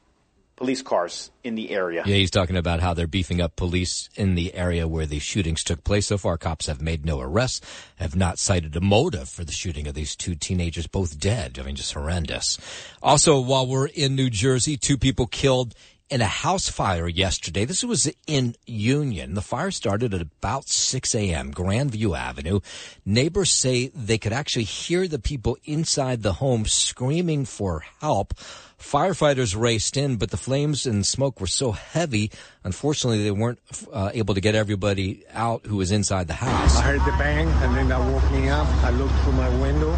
police 0.63 0.81
cars 0.81 1.33
in 1.43 1.57
the 1.57 1.71
area. 1.71 2.05
Yeah, 2.07 2.15
he's 2.15 2.31
talking 2.31 2.57
about 2.57 2.79
how 2.79 2.95
they're 2.95 3.09
beefing 3.09 3.41
up 3.41 3.57
police 3.57 4.09
in 4.15 4.37
the 4.37 4.55
area 4.55 4.87
where 4.87 5.07
the 5.07 5.19
shootings 5.19 5.65
took 5.65 5.83
place. 5.83 6.07
So 6.07 6.17
far, 6.17 6.39
cops 6.39 6.67
have 6.67 6.81
made 6.81 7.05
no 7.05 7.19
arrests, 7.19 7.61
have 7.97 8.15
not 8.15 8.39
cited 8.39 8.77
a 8.77 8.81
motive 8.81 9.29
for 9.29 9.43
the 9.43 9.51
shooting 9.51 9.89
of 9.89 9.95
these 9.95 10.15
two 10.15 10.37
teenagers, 10.37 10.87
both 10.87 11.19
dead. 11.19 11.59
I 11.59 11.65
mean, 11.65 11.75
just 11.75 11.95
horrendous. 11.95 12.59
Also, 13.03 13.41
while 13.41 13.67
we're 13.67 13.89
in 13.89 14.15
New 14.15 14.31
Jersey, 14.31 14.77
two 14.77 14.97
people 14.97 15.27
killed 15.27 15.75
in 16.13 16.21
a 16.21 16.27
house 16.27 16.69
fire 16.69 17.09
yesterday. 17.09 17.65
This 17.65 17.83
was 17.83 18.13
in 18.27 18.55
Union. 18.67 19.33
The 19.33 19.41
fire 19.41 19.71
started 19.71 20.13
at 20.13 20.21
about 20.21 20.69
6 20.69 21.15
a.m., 21.15 21.55
Grandview 21.55 22.15
Avenue. 22.15 22.61
Neighbors 23.07 23.51
say 23.51 23.89
they 23.95 24.19
could 24.19 24.35
actually 24.35 24.65
hear 24.65 25.09
the 25.09 25.19
people 25.19 25.57
inside 25.65 26.23
the 26.23 26.35
home 26.35 26.67
screaming 26.67 27.47
for 27.47 27.83
help. 28.03 28.35
Firefighters 28.79 29.59
raced 29.59 29.97
in, 29.97 30.17
but 30.17 30.31
the 30.31 30.37
flames 30.37 30.85
and 30.85 31.07
smoke 31.07 31.41
were 31.41 31.47
so 31.47 31.73
heavy, 31.73 32.31
unfortunately, 32.63 33.25
they 33.25 33.31
weren't 33.31 33.61
uh, 33.91 34.11
able 34.13 34.35
to 34.35 34.43
get 34.43 34.55
everybody 34.55 35.25
out 35.33 35.65
who 35.65 35.77
was 35.77 35.93
inside 35.93 36.29
the 36.29 36.35
house. 36.35 36.77
I 36.77 36.83
heard 36.83 37.01
the 37.01 37.17
bang, 37.17 37.49
and 37.49 37.75
then 37.75 37.89
that 37.89 38.01
woke 38.01 38.31
me 38.33 38.51
up. 38.51 38.67
I 38.85 38.91
looked 38.91 39.15
through 39.21 39.33
my 39.33 39.49
window, 39.63 39.93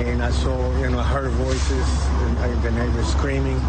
and 0.00 0.22
I 0.22 0.30
saw, 0.30 0.78
you 0.78 0.88
know, 0.88 1.00
I 1.00 1.04
heard 1.04 1.30
voices, 1.32 2.06
and, 2.22 2.38
and 2.38 2.62
the 2.62 2.70
neighbors 2.70 3.08
screaming. 3.08 3.60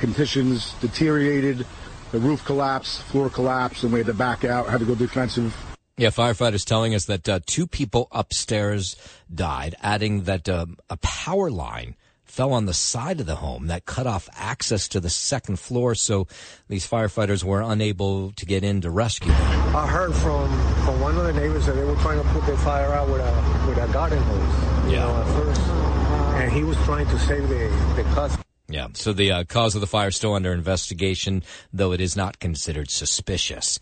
Conditions 0.00 0.74
deteriorated. 0.80 1.66
The 2.12 2.18
roof 2.18 2.44
collapsed, 2.44 3.02
floor 3.04 3.30
collapsed, 3.30 3.84
and 3.84 3.92
we 3.92 4.00
had 4.00 4.06
to 4.06 4.14
back 4.14 4.44
out. 4.44 4.68
Had 4.68 4.80
to 4.80 4.86
go 4.86 4.94
defensive. 4.94 5.54
Yeah, 5.96 6.08
firefighters 6.08 6.64
telling 6.64 6.94
us 6.94 7.04
that 7.04 7.28
uh, 7.28 7.40
two 7.46 7.66
people 7.66 8.08
upstairs 8.10 8.96
died, 9.32 9.74
adding 9.82 10.22
that 10.22 10.48
um, 10.48 10.78
a 10.88 10.96
power 10.96 11.50
line 11.50 11.94
fell 12.24 12.52
on 12.54 12.64
the 12.64 12.72
side 12.72 13.20
of 13.20 13.26
the 13.26 13.34
home 13.36 13.66
that 13.66 13.84
cut 13.84 14.06
off 14.06 14.28
access 14.34 14.88
to 14.88 15.00
the 15.00 15.10
second 15.10 15.58
floor, 15.58 15.94
so 15.94 16.26
these 16.68 16.88
firefighters 16.88 17.44
were 17.44 17.60
unable 17.60 18.30
to 18.32 18.46
get 18.46 18.64
in 18.64 18.80
to 18.80 18.90
rescue 18.90 19.30
them. 19.30 19.76
I 19.76 19.86
heard 19.86 20.14
from, 20.14 20.48
from 20.84 21.00
one 21.00 21.16
of 21.18 21.24
the 21.24 21.32
neighbors 21.34 21.66
that 21.66 21.74
they 21.74 21.84
were 21.84 21.96
trying 21.96 22.22
to 22.22 22.28
put 22.30 22.46
the 22.46 22.56
fire 22.58 22.92
out 22.94 23.08
with 23.08 23.20
a 23.20 23.66
with 23.68 23.76
a 23.78 23.92
garden 23.92 24.22
hose. 24.22 24.86
You 24.86 24.92
Yeah. 24.96 25.00
know, 25.06 25.16
at 25.20 25.26
first, 25.44 25.60
and 26.40 26.52
he 26.52 26.64
was 26.64 26.76
trying 26.84 27.06
to 27.08 27.18
save 27.18 27.48
the 27.48 27.68
the 27.96 28.04
cousin. 28.14 28.39
Yeah. 28.70 28.88
So 28.94 29.12
the 29.12 29.32
uh, 29.32 29.44
cause 29.44 29.74
of 29.74 29.80
the 29.80 29.86
fire 29.86 30.08
is 30.08 30.16
still 30.16 30.34
under 30.34 30.52
investigation, 30.52 31.42
though 31.72 31.92
it 31.92 32.00
is 32.00 32.16
not 32.16 32.38
considered 32.38 32.90
suspicious. 32.90 33.80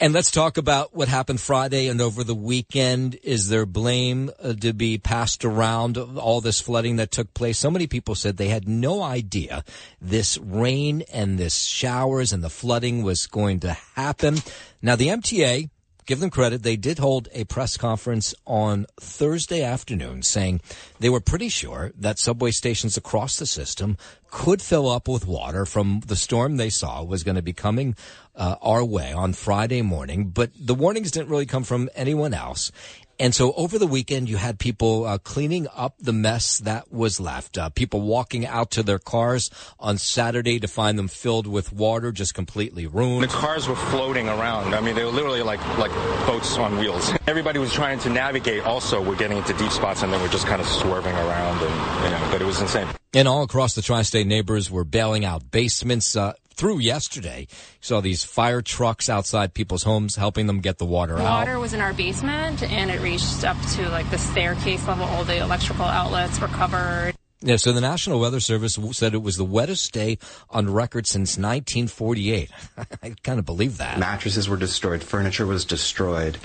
And 0.00 0.12
let's 0.12 0.32
talk 0.32 0.56
about 0.56 0.92
what 0.92 1.06
happened 1.06 1.40
Friday 1.40 1.86
and 1.86 2.00
over 2.00 2.24
the 2.24 2.34
weekend. 2.34 3.16
Is 3.22 3.48
there 3.48 3.64
blame 3.64 4.28
uh, 4.42 4.54
to 4.54 4.72
be 4.72 4.98
passed 4.98 5.44
around 5.44 5.96
all 5.96 6.40
this 6.40 6.60
flooding 6.60 6.96
that 6.96 7.12
took 7.12 7.32
place? 7.32 7.58
So 7.58 7.70
many 7.70 7.86
people 7.86 8.16
said 8.16 8.36
they 8.36 8.48
had 8.48 8.68
no 8.68 9.04
idea 9.04 9.62
this 10.00 10.36
rain 10.38 11.04
and 11.12 11.38
this 11.38 11.62
showers 11.62 12.32
and 12.32 12.42
the 12.42 12.50
flooding 12.50 13.04
was 13.04 13.28
going 13.28 13.60
to 13.60 13.74
happen. 13.94 14.38
Now 14.82 14.96
the 14.96 15.08
MTA 15.08 15.70
give 16.06 16.20
them 16.20 16.30
credit. 16.30 16.62
They 16.62 16.76
did 16.76 16.98
hold 16.98 17.28
a 17.32 17.44
press 17.44 17.76
conference 17.76 18.34
on 18.46 18.86
Thursday 19.00 19.62
afternoon 19.62 20.22
saying 20.22 20.60
they 21.00 21.10
were 21.10 21.20
pretty 21.20 21.48
sure 21.48 21.92
that 21.98 22.18
subway 22.18 22.50
stations 22.50 22.96
across 22.96 23.38
the 23.38 23.46
system 23.46 23.96
could 24.30 24.60
fill 24.60 24.90
up 24.90 25.06
with 25.06 25.26
water 25.26 25.64
from 25.64 26.00
the 26.06 26.16
storm 26.16 26.56
they 26.56 26.70
saw 26.70 27.02
was 27.04 27.22
going 27.22 27.36
to 27.36 27.42
be 27.42 27.52
coming 27.52 27.94
uh, 28.34 28.56
our 28.60 28.84
way 28.84 29.12
on 29.12 29.32
Friday 29.32 29.80
morning. 29.80 30.30
But 30.30 30.50
the 30.58 30.74
warnings 30.74 31.12
didn't 31.12 31.28
really 31.28 31.46
come 31.46 31.62
from 31.62 31.88
anyone 31.94 32.34
else. 32.34 32.72
And 33.18 33.34
so 33.34 33.52
over 33.52 33.78
the 33.78 33.86
weekend, 33.86 34.28
you 34.28 34.36
had 34.36 34.58
people 34.58 35.04
uh, 35.04 35.18
cleaning 35.18 35.68
up 35.74 35.94
the 35.98 36.12
mess 36.12 36.58
that 36.58 36.92
was 36.92 37.20
left. 37.20 37.56
Uh, 37.56 37.70
people 37.70 38.00
walking 38.00 38.46
out 38.46 38.72
to 38.72 38.82
their 38.82 38.98
cars 38.98 39.50
on 39.78 39.98
Saturday 39.98 40.58
to 40.60 40.68
find 40.68 40.98
them 40.98 41.08
filled 41.08 41.46
with 41.46 41.72
water, 41.72 42.12
just 42.12 42.34
completely 42.34 42.86
ruined. 42.86 43.22
The 43.22 43.28
cars 43.28 43.68
were 43.68 43.76
floating 43.76 44.28
around. 44.28 44.74
I 44.74 44.80
mean, 44.80 44.94
they 44.94 45.04
were 45.04 45.10
literally 45.10 45.42
like 45.42 45.64
like 45.78 45.92
boats 46.26 46.56
on 46.58 46.78
wheels. 46.78 47.12
Everybody 47.26 47.58
was 47.58 47.72
trying 47.72 47.98
to 48.00 48.10
navigate. 48.10 48.64
Also, 48.64 49.00
we're 49.00 49.16
getting 49.16 49.38
into 49.38 49.52
deep 49.54 49.70
spots, 49.70 50.02
and 50.02 50.12
then 50.12 50.20
we're 50.20 50.28
just 50.28 50.46
kind 50.46 50.60
of 50.60 50.66
swerving 50.66 51.14
around, 51.14 51.62
and 51.62 52.04
you 52.04 52.10
know. 52.10 52.28
But 52.30 52.42
it 52.42 52.46
was 52.46 52.60
insane. 52.60 52.88
And 53.12 53.28
all 53.28 53.44
across 53.44 53.74
the 53.76 53.82
tri-state, 53.82 54.26
neighbors 54.26 54.72
were 54.72 54.82
bailing 54.82 55.24
out 55.24 55.48
basements. 55.52 56.16
Uh, 56.16 56.32
through 56.54 56.78
yesterday. 56.78 57.40
You 57.40 57.56
saw 57.80 58.00
these 58.00 58.24
fire 58.24 58.62
trucks 58.62 59.08
outside 59.08 59.54
people's 59.54 59.82
homes 59.82 60.16
helping 60.16 60.46
them 60.46 60.60
get 60.60 60.78
the 60.78 60.84
water 60.84 61.14
the 61.14 61.22
out. 61.22 61.46
Water 61.46 61.58
was 61.58 61.74
in 61.74 61.80
our 61.80 61.92
basement 61.92 62.62
and 62.62 62.90
it 62.90 63.00
reached 63.00 63.44
up 63.44 63.56
to 63.74 63.88
like 63.90 64.10
the 64.10 64.18
staircase 64.18 64.86
level. 64.86 65.04
All 65.04 65.24
the 65.24 65.38
electrical 65.38 65.84
outlets 65.84 66.40
were 66.40 66.48
covered. 66.48 67.14
Yeah, 67.40 67.56
so 67.56 67.74
the 67.74 67.80
National 67.82 68.20
Weather 68.20 68.40
Service 68.40 68.78
said 68.92 69.12
it 69.12 69.22
was 69.22 69.36
the 69.36 69.44
wettest 69.44 69.92
day 69.92 70.16
on 70.48 70.72
record 70.72 71.06
since 71.06 71.36
1948. 71.36 72.50
I 73.02 73.14
kind 73.22 73.38
of 73.38 73.44
believe 73.44 73.76
that. 73.76 73.98
Mattresses 73.98 74.48
were 74.48 74.56
destroyed, 74.56 75.04
furniture 75.04 75.44
was 75.44 75.66
destroyed. 75.66 76.38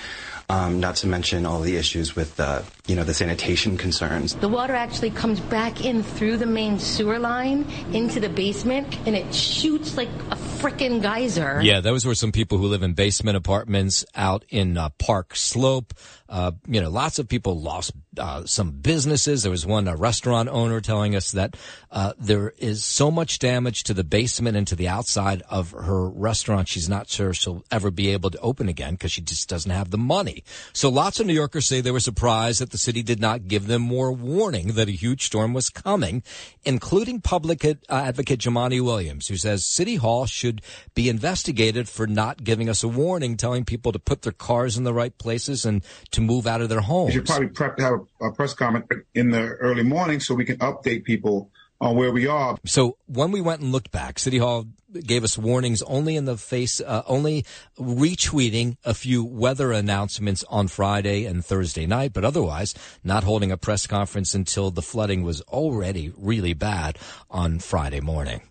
Um, 0.51 0.79
not 0.79 0.95
to 0.97 1.07
mention 1.07 1.45
all 1.45 1.61
the 1.61 1.77
issues 1.77 2.15
with, 2.15 2.39
uh, 2.39 2.63
you 2.87 2.95
know, 2.95 3.03
the 3.03 3.13
sanitation 3.13 3.77
concerns. 3.77 4.33
The 4.33 4.49
water 4.49 4.73
actually 4.73 5.11
comes 5.11 5.39
back 5.39 5.85
in 5.85 6.01
through 6.01 6.37
the 6.37 6.47
main 6.47 6.79
sewer 6.79 7.19
line 7.19 7.67
into 7.93 8.19
the 8.19 8.29
basement, 8.29 8.97
and 9.05 9.15
it 9.15 9.31
shoots 9.33 9.95
like 9.95 10.09
a 10.31 10.35
frickin' 10.35 11.03
geyser. 11.03 11.61
Yeah, 11.61 11.81
those 11.81 12.03
were 12.03 12.15
some 12.15 12.31
people 12.31 12.57
who 12.57 12.65
live 12.65 12.81
in 12.81 12.93
basement 12.93 13.37
apartments 13.37 14.05
out 14.15 14.43
in 14.49 14.75
uh, 14.75 14.89
Park 14.97 15.35
Slope. 15.35 15.93
Uh, 16.27 16.51
you 16.67 16.81
know, 16.81 16.89
lots 16.89 17.19
of 17.19 17.27
people 17.27 17.59
lost 17.59 17.91
uh, 18.17 18.45
some 18.45 18.71
businesses. 18.71 19.43
There 19.43 19.51
was 19.51 19.65
one 19.65 19.87
a 19.87 19.95
restaurant 19.95 20.49
owner 20.49 20.81
telling 20.81 21.15
us 21.15 21.31
that 21.31 21.57
uh, 21.91 22.13
there 22.19 22.53
is 22.57 22.83
so 22.83 23.09
much 23.09 23.39
damage 23.39 23.83
to 23.83 23.93
the 23.93 24.03
basement 24.03 24.57
and 24.57 24.67
to 24.67 24.75
the 24.75 24.87
outside 24.87 25.41
of 25.49 25.71
her 25.71 26.07
restaurant. 26.09 26.67
She's 26.67 26.89
not 26.89 27.09
sure 27.09 27.33
she'll 27.33 27.63
ever 27.71 27.89
be 27.89 28.09
able 28.09 28.29
to 28.31 28.39
open 28.39 28.69
again 28.69 28.93
because 28.93 29.11
she 29.11 29.21
just 29.21 29.49
doesn't 29.49 29.71
have 29.71 29.89
the 29.89 29.97
money. 29.97 30.38
So 30.73 30.89
lots 30.89 31.19
of 31.19 31.27
New 31.27 31.33
Yorkers 31.33 31.67
say 31.67 31.81
they 31.81 31.91
were 31.91 31.99
surprised 31.99 32.61
that 32.61 32.71
the 32.71 32.77
city 32.77 33.03
did 33.03 33.19
not 33.19 33.47
give 33.47 33.67
them 33.67 33.81
more 33.81 34.11
warning 34.11 34.73
that 34.73 34.87
a 34.87 34.91
huge 34.91 35.25
storm 35.25 35.53
was 35.53 35.69
coming, 35.69 36.23
including 36.63 37.21
public 37.21 37.63
ad- 37.65 37.79
uh, 37.89 38.03
advocate 38.05 38.39
Jumaane 38.39 38.83
Williams, 38.83 39.27
who 39.27 39.37
says 39.37 39.65
City 39.65 39.95
Hall 39.95 40.25
should 40.25 40.61
be 40.95 41.09
investigated 41.09 41.87
for 41.87 42.07
not 42.07 42.43
giving 42.43 42.69
us 42.69 42.83
a 42.83 42.87
warning, 42.87 43.37
telling 43.37 43.65
people 43.65 43.91
to 43.91 43.99
put 43.99 44.21
their 44.21 44.31
cars 44.31 44.77
in 44.77 44.83
the 44.83 44.93
right 44.93 45.17
places 45.17 45.65
and 45.65 45.83
to 46.11 46.21
move 46.21 46.47
out 46.47 46.61
of 46.61 46.69
their 46.69 46.81
homes. 46.81 47.09
We 47.09 47.13
should 47.13 47.25
probably 47.25 47.47
prep 47.47 47.77
to 47.77 47.83
have 47.83 47.93
a, 48.21 48.25
a 48.27 48.31
press 48.31 48.53
comment 48.53 48.85
in 49.13 49.31
the 49.31 49.41
early 49.41 49.83
morning 49.83 50.19
so 50.19 50.35
we 50.35 50.45
can 50.45 50.57
update 50.57 51.03
people 51.03 51.51
on 51.81 51.95
where 51.95 52.11
we 52.11 52.27
are. 52.27 52.57
So 52.65 52.97
when 53.07 53.31
we 53.31 53.41
went 53.41 53.61
and 53.61 53.71
looked 53.71 53.91
back, 53.91 54.19
City 54.19 54.37
Hall 54.37 54.65
gave 54.93 55.23
us 55.23 55.37
warnings 55.37 55.81
only 55.83 56.15
in 56.15 56.25
the 56.25 56.37
face, 56.37 56.81
uh, 56.81 57.03
only 57.07 57.45
retweeting 57.79 58.75
a 58.83 58.93
few 58.93 59.23
weather 59.23 59.71
announcements 59.71 60.43
on 60.49 60.67
Friday 60.67 61.25
and 61.25 61.45
Thursday 61.45 61.85
night, 61.85 62.13
but 62.13 62.25
otherwise 62.25 62.73
not 63.03 63.23
holding 63.23 63.51
a 63.51 63.57
press 63.57 63.87
conference 63.87 64.33
until 64.33 64.71
the 64.71 64.81
flooding 64.81 65.23
was 65.23 65.41
already 65.41 66.11
really 66.17 66.53
bad 66.53 66.97
on 67.29 67.59
Friday 67.59 68.01
morning. 68.01 68.41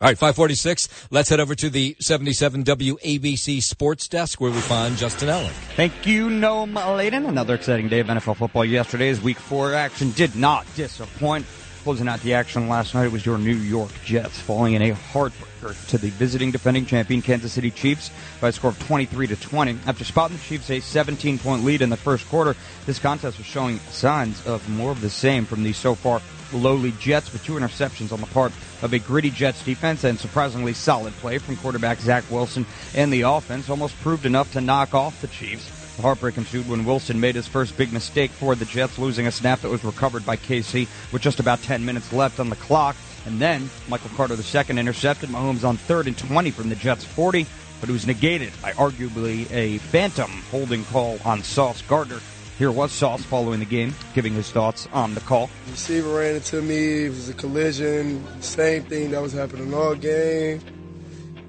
All 0.00 0.08
right, 0.08 0.18
546. 0.18 1.06
Let's 1.10 1.30
head 1.30 1.40
over 1.40 1.54
to 1.54 1.70
the 1.70 1.96
77 1.98 2.64
WABC 2.64 3.62
Sports 3.62 4.06
Desk 4.08 4.38
where 4.38 4.50
we 4.50 4.58
find 4.58 4.98
Justin 4.98 5.28
Ellick. 5.28 5.52
Thank 5.76 6.06
you, 6.06 6.28
Noam 6.28 6.74
Laden. 6.96 7.24
Another 7.24 7.54
exciting 7.54 7.88
day 7.88 8.00
of 8.00 8.08
NFL 8.08 8.36
football. 8.36 8.66
Yesterday's 8.66 9.22
week 9.22 9.38
four 9.38 9.72
action 9.72 10.10
did 10.10 10.36
not 10.36 10.66
disappoint. 10.74 11.46
Closing 11.84 12.08
out 12.08 12.20
the 12.20 12.32
action 12.32 12.70
last 12.70 12.94
night 12.94 13.04
it 13.04 13.12
was 13.12 13.26
your 13.26 13.36
New 13.36 13.54
York 13.54 13.90
Jets 14.06 14.40
falling 14.40 14.72
in 14.72 14.80
a 14.80 14.92
heartbreaker 14.94 15.88
to 15.88 15.98
the 15.98 16.08
visiting 16.08 16.50
defending 16.50 16.86
champion 16.86 17.20
Kansas 17.20 17.52
City 17.52 17.70
Chiefs 17.70 18.10
by 18.40 18.48
a 18.48 18.52
score 18.52 18.70
of 18.70 18.78
23 18.86 19.26
to 19.26 19.36
20. 19.36 19.78
After 19.86 20.02
spotting 20.02 20.38
the 20.38 20.42
Chiefs 20.42 20.70
a 20.70 20.80
17 20.80 21.38
point 21.38 21.62
lead 21.62 21.82
in 21.82 21.90
the 21.90 21.98
first 21.98 22.26
quarter, 22.30 22.56
this 22.86 22.98
contest 22.98 23.36
was 23.36 23.46
showing 23.46 23.80
signs 23.90 24.46
of 24.46 24.66
more 24.70 24.92
of 24.92 25.02
the 25.02 25.10
same 25.10 25.44
from 25.44 25.62
the 25.62 25.74
so 25.74 25.94
far 25.94 26.22
lowly 26.54 26.92
Jets 26.92 27.30
with 27.34 27.44
two 27.44 27.52
interceptions 27.52 28.12
on 28.12 28.20
the 28.22 28.28
part 28.28 28.52
of 28.80 28.94
a 28.94 28.98
gritty 28.98 29.30
Jets 29.30 29.62
defense 29.62 30.04
and 30.04 30.18
surprisingly 30.18 30.72
solid 30.72 31.12
play 31.14 31.36
from 31.36 31.58
quarterback 31.58 32.00
Zach 32.00 32.24
Wilson 32.30 32.64
and 32.94 33.12
the 33.12 33.22
offense 33.22 33.68
almost 33.68 34.00
proved 34.00 34.24
enough 34.24 34.50
to 34.54 34.62
knock 34.62 34.94
off 34.94 35.20
the 35.20 35.28
Chiefs. 35.28 35.83
The 35.96 36.02
heartbreak 36.02 36.36
ensued 36.36 36.68
when 36.68 36.84
Wilson 36.84 37.20
made 37.20 37.36
his 37.36 37.46
first 37.46 37.76
big 37.76 37.92
mistake 37.92 38.32
for 38.32 38.54
the 38.54 38.64
Jets, 38.64 38.98
losing 38.98 39.28
a 39.28 39.32
snap 39.32 39.60
that 39.60 39.70
was 39.70 39.84
recovered 39.84 40.26
by 40.26 40.36
KC 40.36 40.88
with 41.12 41.22
just 41.22 41.38
about 41.38 41.62
10 41.62 41.84
minutes 41.84 42.12
left 42.12 42.40
on 42.40 42.50
the 42.50 42.56
clock. 42.56 42.96
And 43.26 43.40
then 43.40 43.70
Michael 43.88 44.10
Carter 44.16 44.34
II 44.34 44.78
intercepted 44.78 45.28
Mahomes 45.28 45.64
on 45.64 45.76
third 45.76 46.06
and 46.08 46.18
20 46.18 46.50
from 46.50 46.68
the 46.68 46.74
Jets 46.74 47.04
40, 47.04 47.46
but 47.80 47.88
it 47.88 47.92
was 47.92 48.06
negated 48.06 48.52
by 48.60 48.72
arguably 48.72 49.50
a 49.52 49.78
phantom 49.78 50.30
holding 50.50 50.84
call 50.86 51.18
on 51.24 51.42
Sauce 51.42 51.80
Gardner. 51.82 52.20
Here 52.58 52.70
was 52.70 52.92
Sauce 52.92 53.22
following 53.22 53.60
the 53.60 53.66
game, 53.66 53.94
giving 54.14 54.32
his 54.34 54.50
thoughts 54.50 54.88
on 54.92 55.14
the 55.14 55.20
call. 55.20 55.50
Receiver 55.70 56.18
ran 56.18 56.36
into 56.36 56.62
me. 56.62 57.06
It 57.06 57.10
was 57.10 57.28
a 57.28 57.34
collision. 57.34 58.24
Same 58.42 58.82
thing 58.84 59.10
that 59.12 59.22
was 59.22 59.32
happening 59.32 59.72
all 59.74 59.94
game. 59.94 60.60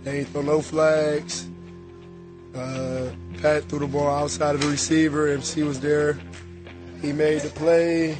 They 0.03 0.19
ain't 0.19 0.29
throw 0.29 0.41
no 0.41 0.61
flags. 0.61 1.47
Uh, 2.55 3.09
Pat 3.41 3.63
threw 3.65 3.79
the 3.79 3.87
ball 3.87 4.09
outside 4.09 4.55
of 4.55 4.61
the 4.61 4.67
receiver. 4.67 5.27
MC 5.27 5.63
was 5.63 5.79
there. 5.79 6.17
He 7.01 7.11
made 7.11 7.41
the 7.41 7.49
play. 7.49 8.17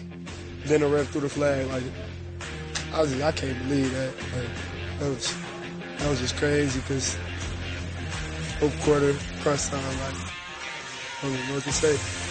Then 0.65 0.81
the 0.81 0.87
ref 0.87 1.09
threw 1.09 1.21
the 1.21 1.29
flag. 1.29 1.67
Like 1.67 1.83
I 2.93 3.01
was, 3.01 3.21
I 3.21 3.31
can't 3.31 3.57
believe 3.67 3.91
that. 3.93 4.13
Like, 4.15 4.99
that 4.99 5.09
was 5.09 5.35
that 5.97 6.09
was 6.09 6.19
just 6.19 6.35
crazy 6.37 6.79
because 6.81 7.17
fourth 8.59 8.81
quarter 8.83 9.13
press 9.41 9.69
time. 9.69 9.81
Like 9.81 10.15
I 10.15 11.21
don't 11.21 11.47
know 11.47 11.55
what 11.55 11.63
to 11.63 11.71
say. 11.71 12.24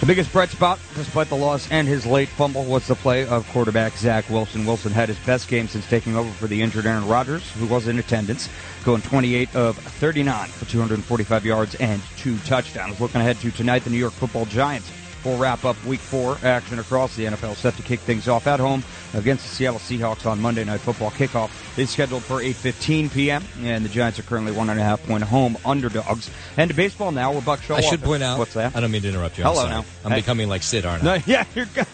The 0.00 0.04
biggest 0.06 0.30
bright 0.30 0.50
spot, 0.50 0.78
despite 0.94 1.28
the 1.28 1.36
loss 1.36 1.70
and 1.70 1.88
his 1.88 2.04
late 2.04 2.28
fumble, 2.28 2.64
was 2.64 2.86
the 2.86 2.94
play 2.94 3.26
of 3.26 3.48
quarterback 3.48 3.96
Zach 3.96 4.28
Wilson. 4.28 4.66
Wilson 4.66 4.92
had 4.92 5.08
his 5.08 5.18
best 5.20 5.48
game 5.48 5.68
since 5.68 5.88
taking 5.88 6.14
over 6.14 6.30
for 6.32 6.46
the 6.46 6.60
injured 6.60 6.86
Aaron 6.86 7.08
Rodgers, 7.08 7.50
who 7.52 7.66
was 7.66 7.88
in 7.88 7.98
attendance, 7.98 8.50
going 8.84 9.00
28 9.00 9.56
of 9.56 9.76
39 9.78 10.48
for 10.48 10.66
245 10.66 11.46
yards 11.46 11.74
and 11.76 12.02
two 12.18 12.36
touchdowns. 12.40 13.00
Looking 13.00 13.22
ahead 13.22 13.38
to 13.40 13.50
tonight, 13.50 13.84
the 13.84 13.90
New 13.90 13.96
York 13.96 14.12
Football 14.12 14.44
Giants 14.44 14.92
will 15.26 15.36
wrap 15.38 15.64
up 15.64 15.82
Week 15.84 16.00
Four 16.00 16.38
action 16.42 16.78
across 16.78 17.16
the 17.16 17.24
NFL, 17.26 17.56
set 17.56 17.74
to 17.76 17.82
kick 17.82 18.00
things 18.00 18.28
off 18.28 18.46
at 18.46 18.60
home 18.60 18.82
against 19.14 19.44
the 19.44 19.54
Seattle 19.54 19.78
Seahawks 19.80 20.24
on 20.30 20.40
Monday 20.40 20.64
Night 20.64 20.80
Football. 20.80 21.10
Kickoff 21.10 21.50
is 21.78 21.90
scheduled 21.90 22.22
for 22.22 22.40
8:15 22.40 23.12
p.m. 23.12 23.42
and 23.62 23.84
the 23.84 23.88
Giants 23.88 24.18
are 24.18 24.22
currently 24.22 24.52
one 24.52 24.70
and 24.70 24.78
a 24.80 24.82
half 24.82 25.02
point 25.06 25.22
home 25.24 25.58
underdogs. 25.64 26.30
And 26.56 26.70
to 26.70 26.76
baseball 26.76 27.12
now, 27.12 27.32
we're 27.32 27.40
Buck 27.42 27.60
Show. 27.62 27.74
I 27.74 27.80
should 27.82 28.02
point 28.02 28.22
out. 28.22 28.38
What's 28.38 28.54
that? 28.54 28.74
I 28.76 28.80
don't 28.80 28.90
mean 28.90 29.02
to 29.02 29.08
interrupt 29.08 29.36
you. 29.38 29.44
I'm 29.44 29.50
Hello 29.50 29.62
sorry. 29.62 29.74
now. 29.74 29.84
I'm 30.04 30.10
Hey. 30.12 30.20
becoming 30.20 30.48
like 30.48 30.62
Sid, 30.62 30.86
aren't 30.86 31.02
No, 31.02 31.12
I? 31.14 31.22
yeah, 31.26 31.44
you're 31.54 31.66
good. 31.66 31.86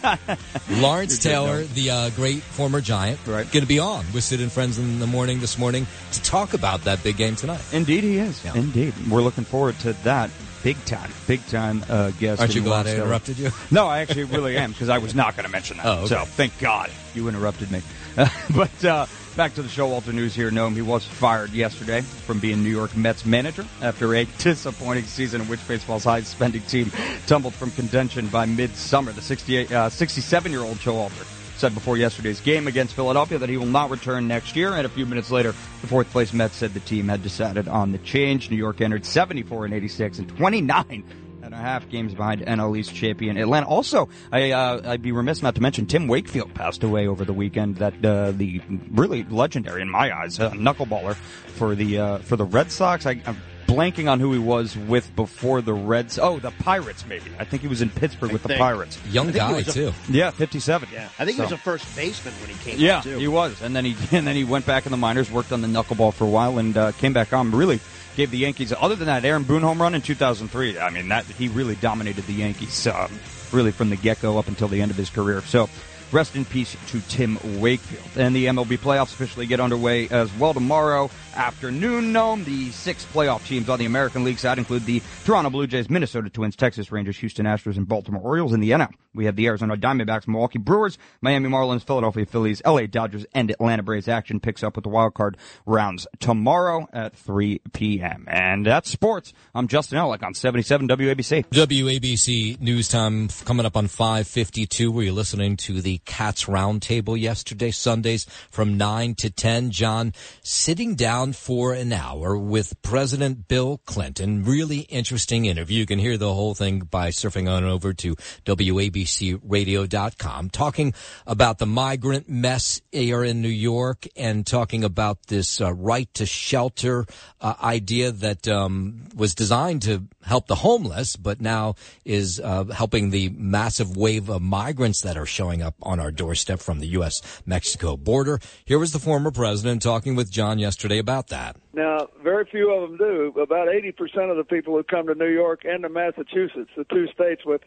Lawrence 0.71 1.13
You're 1.25 1.33
good, 1.33 1.39
Taylor, 1.49 1.59
no. 1.61 1.65
the 1.65 1.91
uh, 1.91 2.11
great 2.11 2.43
former 2.43 2.81
Giant, 2.81 3.19
right. 3.27 3.51
going 3.51 3.63
to 3.63 3.67
be 3.67 3.79
on 3.79 4.05
with 4.13 4.25
Sid 4.25 4.41
and 4.41 4.53
Friends 4.53 4.79
in 4.79 4.99
the 4.99 5.07
morning 5.07 5.41
this 5.41 5.59
morning 5.59 5.87
to 6.13 6.23
talk 6.23 6.55
about 6.55 6.85
that 6.85 7.03
big 7.03 7.17
game 7.17 7.37
tonight. 7.37 7.63
Indeed, 7.73 8.05
he 8.05 8.19
is. 8.19 8.45
Indeed, 8.55 8.95
we're 9.11 9.23
looking 9.23 9.45
forward 9.45 9.79
to 9.81 9.93
that. 10.05 10.31
Big 10.63 10.83
time, 10.85 11.11
big 11.27 11.45
time 11.49 11.85
uh, 11.89 12.11
guest. 12.13 12.41
Aren't 12.41 12.55
you 12.55 12.63
glad 12.63 12.87
I 12.87 12.95
interrupted 12.95 13.39
you? 13.39 13.51
No, 13.71 13.87
I 13.87 14.01
actually 14.01 14.25
really 14.25 14.57
am 14.57 14.71
because 14.71 14.89
I 14.89 14.99
was 14.99 15.15
not 15.15 15.35
going 15.35 15.45
to 15.47 15.51
mention 15.51 15.79
that. 15.79 15.87
Oh, 15.93 15.99
okay. 16.01 16.07
So 16.09 16.25
thank 16.25 16.59
God 16.61 16.91
you 17.15 17.29
interrupted 17.29 17.71
me. 17.71 17.83
but 18.55 18.85
uh, 18.85 19.07
back 19.37 19.55
to 19.55 19.63
the 19.63 19.69
Showalter 19.69 20.13
News 20.13 20.35
here. 20.35 20.51
Noam, 20.51 20.75
he 20.75 20.83
was 20.83 21.05
fired 21.05 21.51
yesterday 21.51 22.03
from 22.03 22.39
being 22.39 22.63
New 22.63 22.71
York 22.71 22.97
Mets 22.97 23.27
manager 23.27 23.67
after 23.81 24.15
a 24.15 24.25
disappointing 24.39 25.05
season 25.05 25.41
in 25.41 25.49
which 25.49 25.67
baseball's 25.67 26.05
highest 26.05 26.31
spending 26.31 26.63
team 26.63 26.93
tumbled 27.27 27.55
from 27.55 27.71
contention 27.73 28.29
by 28.29 28.47
midsummer. 28.47 29.13
The 29.13 29.23
68, 29.23 29.73
uh, 29.73 29.91
67 29.91 30.53
year 30.53 30.61
old 30.63 30.77
Showalter 30.77 31.27
said 31.63 31.75
before 31.75 31.97
yesterday's 31.97 32.41
game 32.41 32.67
against 32.67 32.93
Philadelphia 32.93 33.39
that 33.39 33.49
he 33.49 33.57
will 33.57 33.67
not 33.67 33.89
return 33.89 34.27
next 34.27 34.57
year. 34.57 34.73
And 34.73 34.85
a 34.85 34.89
few 34.89 35.07
minutes 35.07 35.31
later, 35.31 35.53
the 35.81 35.87
fourth 35.87 36.11
place 36.11 36.33
Mets 36.33 36.57
said 36.57 36.75
the 36.75 36.81
team 36.81 37.07
had 37.07 37.23
decided 37.23 37.69
on 37.69 37.93
the 37.93 37.99
change. 37.99 38.51
New 38.51 38.57
York 38.57 38.81
entered 38.81 39.07
74 39.07 39.67
and 39.67 39.73
86 39.73 40.19
and 40.19 40.29
29 40.29 41.05
and 41.41 41.55
a 41.55 41.57
half 41.57 41.89
games 41.89 42.15
behind 42.15 42.41
NL 42.41 42.77
East 42.77 42.93
champion 42.93 43.37
Atlanta. 43.37 43.69
Also, 43.69 44.09
I, 44.33 44.51
uh, 44.51 44.81
I'd 44.85 45.03
be 45.03 45.13
remiss 45.13 45.41
not 45.41 45.55
to 45.55 45.63
mention 45.63 45.87
Tim 45.87 46.09
Wakefield 46.09 46.53
passed 46.53 46.83
away 46.83 47.07
over 47.07 47.25
the 47.25 47.33
weekend. 47.33 47.77
That 47.77 48.05
uh, 48.05 48.33
the 48.33 48.61
really 48.91 49.23
legendary 49.23 49.83
in 49.83 49.89
my 49.89 50.13
eyes 50.13 50.41
uh, 50.41 50.51
knuckleballer 50.51 51.15
for 51.15 51.77
the 51.77 51.97
uh, 51.97 52.19
for 52.19 52.35
the 52.35 52.45
Red 52.45 52.73
Sox. 52.73 53.07
I, 53.07 53.23
I'm 53.25 53.41
blanking 53.73 54.11
on 54.11 54.21
who 54.21 54.33
he 54.33 54.39
was 54.39 54.77
with 54.77 55.15
before 55.17 55.63
the 55.63 55.73
Reds. 55.73 56.19
Oh, 56.19 56.39
the 56.39 56.51
Pirates, 56.51 57.05
maybe. 57.07 57.31
I 57.39 57.45
think 57.45 57.63
he 57.63 57.69
was 57.69 57.83
in 57.83 57.91
Pittsburgh 57.91 58.33
with 58.33 58.43
the 58.43 58.49
think. 58.49 58.61
Pirates. 58.61 58.99
Young 59.11 59.29
I 59.29 59.33
think 59.33 59.45
he 59.45 59.63
guy 59.65 59.71
a- 59.71 59.91
too. 59.91 59.93
Yeah, 60.11 60.31
57. 60.31 60.89
Yeah, 60.93 61.09
I 61.19 61.25
think 61.25 61.37
he 61.37 61.43
was 61.43 61.53
a 61.53 61.57
first 61.59 61.95
baseman 61.97 62.35
when 62.41 62.51
he 62.51 62.65
came. 62.65 62.79
Yeah, 62.79 62.99
up, 62.99 63.05
too. 63.05 63.19
he 63.19 63.29
was, 63.29 63.61
and 63.63 63.75
then 63.75 63.85
he 63.85 63.97
and 64.17 64.27
then 64.27 64.37
he 64.37 64.45
went 64.45 64.67
back 64.67 64.87
in 64.87 64.93
the 64.93 64.99
minors, 64.99 65.31
worked 65.31 65.53
on 65.53 65.61
the 65.63 65.69
knuckleball 65.69 66.15
for 66.15 66.25
a 66.25 66.31
while, 66.31 66.59
and 66.59 66.77
uh, 66.77 66.93
came 66.93 67.13
back 67.13 67.33
on. 67.33 67.51
Really 67.51 67.81
gave 68.17 68.31
the 68.31 68.39
Yankees. 68.39 68.73
Other 68.79 68.95
than 68.95 69.07
that, 69.07 69.25
Aaron 69.25 69.45
Boone 69.45 69.63
home 69.63 69.81
run 69.81 69.95
in 69.95 70.03
2003. 70.03 70.79
I 70.79 70.91
mean, 70.91 71.09
that 71.09 71.25
he 71.25 71.49
really 71.49 71.77
dominated 71.77 72.27
the 72.27 72.35
Yankees, 72.35 72.87
um, 72.87 73.11
really 73.53 73.73
from 73.73 73.91
the 73.91 73.97
get 73.97 74.21
go 74.21 74.39
up 74.39 74.49
until 74.49 74.69
the 74.69 74.81
end 74.83 74.91
of 74.91 74.97
his 74.97 75.11
career. 75.11 75.41
So. 75.43 75.69
Rest 76.11 76.37
in 76.37 76.45
peace 76.45 76.77
to 76.89 77.01
Tim 77.09 77.39
Wakefield. 77.59 78.23
And 78.23 78.37
the 78.37 78.45
MLB 78.45 78.77
playoffs 78.77 79.15
officially 79.15 79.47
get 79.47 79.61
underway 79.61 80.11
as 80.11 80.31
well 80.35 80.53
tomorrow 80.53 81.11
afternoon. 81.35 82.13
Noam. 82.13 82.45
The 82.45 82.71
six 82.71 83.05
playoff 83.07 83.47
teams 83.47 83.69
on 83.69 83.79
the 83.79 83.87
American 83.87 84.25
League 84.25 84.39
side 84.39 84.59
include 84.59 84.85
the 84.85 85.03
Toronto 85.25 85.51
Blue 85.51 85.67
Jays, 85.67 85.89
Minnesota 85.89 86.31
Twins, 86.31 86.57
Texas 86.57 86.93
Rangers, 86.93 87.19
Houston 87.19 87.47
Astros, 87.47 87.77
and 87.77 87.87
Baltimore 87.87 88.23
Orioles. 88.23 88.53
In 88.53 88.61
the 88.61 88.71
NL, 88.71 88.91
we 89.15 89.27
have 89.27 89.37
the 89.37 89.47
Arizona 89.47 89.77
Diamondbacks, 89.77 90.27
Milwaukee 90.27 90.59
Brewers, 90.59 90.99
Miami 91.21 91.49
Marlins, 91.49 91.83
Philadelphia 91.85 92.27
Phillies, 92.27 92.63
LA 92.65 92.87
Dodgers, 92.87 93.27
and 93.35 93.51
Atlanta 93.51 93.83
Braves. 93.83 94.09
Action 94.09 94.41
picks 94.41 94.63
up 94.63 94.77
with 94.77 94.85
the 94.85 94.89
wild 94.89 95.15
card 95.15 95.37
rounds 95.67 96.07
tomorrow 96.19 96.89
at 96.93 97.17
3 97.17 97.61
p.m. 97.73 98.25
And 98.29 98.67
that's 98.67 98.91
sports. 98.91 99.33
I'm 99.55 99.69
Justin 99.69 99.99
Ellick 99.99 100.23
on 100.23 100.35
77 100.35 100.89
WABC. 100.89 101.47
WABC 101.49 102.61
news 102.61 102.89
time 102.89 103.29
coming 103.45 103.67
up 103.67 103.77
on 103.77 103.87
552 103.87 104.91
where 104.91 105.05
you're 105.05 105.13
listening 105.13 105.57
to 105.59 105.81
the 105.81 105.99
Cats 106.05 106.47
Roundtable 106.47 107.19
yesterday, 107.19 107.71
Sundays 107.71 108.25
from 108.51 108.77
9 108.77 109.15
to 109.17 109.31
10. 109.31 109.71
John 109.71 110.13
sitting 110.43 110.95
down 110.95 111.22
for 111.31 111.73
an 111.73 111.93
hour 111.93 112.37
with 112.37 112.83
President 112.83 113.47
Bill 113.47 113.81
Clinton. 113.87 114.43
Really 114.43 114.81
interesting 114.81 115.45
interview. 115.45 115.79
You 115.79 115.87
can 115.87 116.01
hear 116.01 116.17
the 116.17 116.35
whole 116.35 116.57
thing 116.57 116.81
by 116.81 117.11
surfing 117.11 117.49
on 117.49 117.63
over 117.63 117.93
to 117.93 118.17
WABCradio.com 118.45 120.51
talking 120.51 120.93
about 121.25 121.59
the 121.59 121.67
migrant 121.67 122.29
mess 122.29 122.81
here 122.91 123.23
in 123.23 123.41
New 123.41 123.49
York 123.49 124.09
and 124.17 124.45
talking 124.45 124.83
about 124.83 125.29
this 125.29 125.61
uh, 125.61 125.73
right 125.73 126.13
to 126.15 126.27
shelter 126.27 127.07
uh, 127.41 127.55
idea 127.63 128.11
that 128.11 128.49
um, 128.49 129.05
was 129.15 129.37
designed 129.37 129.83
to 129.83 130.09
help 130.25 130.47
the 130.47 130.57
homeless, 130.57 131.15
but 131.15 131.41
now 131.41 131.77
is 132.05 132.41
uh, 132.41 132.65
helping 132.65 133.11
the 133.11 133.29
massive 133.29 133.97
wave 133.97 134.29
of 134.29 134.43
migrants 134.43 135.03
that 135.03 135.17
are 135.17 135.27
showing 135.27 135.63
up 135.63 135.75
on 135.83 136.01
our 136.01 136.11
doorstep 136.11 136.59
from 136.59 136.81
the 136.81 136.89
U.S. 136.89 137.43
Mexico 137.47 137.97
border. 137.97 138.41
Here 138.65 138.79
was 138.79 138.93
the 138.93 138.99
former 138.99 139.31
president 139.31 139.83
talking 139.83 140.17
with 140.17 140.31
John 140.31 140.59
yesterday 140.59 140.99
about 140.99 141.12
that. 141.29 141.57
Now, 141.73 142.09
very 142.23 142.45
few 142.45 142.73
of 142.73 142.89
them 142.89 142.99
do. 142.99 143.41
About 143.41 143.69
80% 143.69 144.31
of 144.31 144.37
the 144.37 144.45
people 144.45 144.77
who 144.77 144.83
come 144.83 145.07
to 145.07 145.15
New 145.15 145.29
York 145.29 145.63
and 145.65 145.83
to 145.83 145.89
Massachusetts, 145.89 146.71
the 146.77 146.85
two 146.85 147.09
states 147.09 147.43
with 147.45 147.63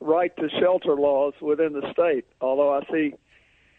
right 0.00 0.34
to 0.36 0.48
shelter 0.60 0.94
laws 0.94 1.34
within 1.40 1.72
the 1.72 1.90
state, 1.92 2.24
although 2.40 2.72
I 2.72 2.82
see 2.90 3.14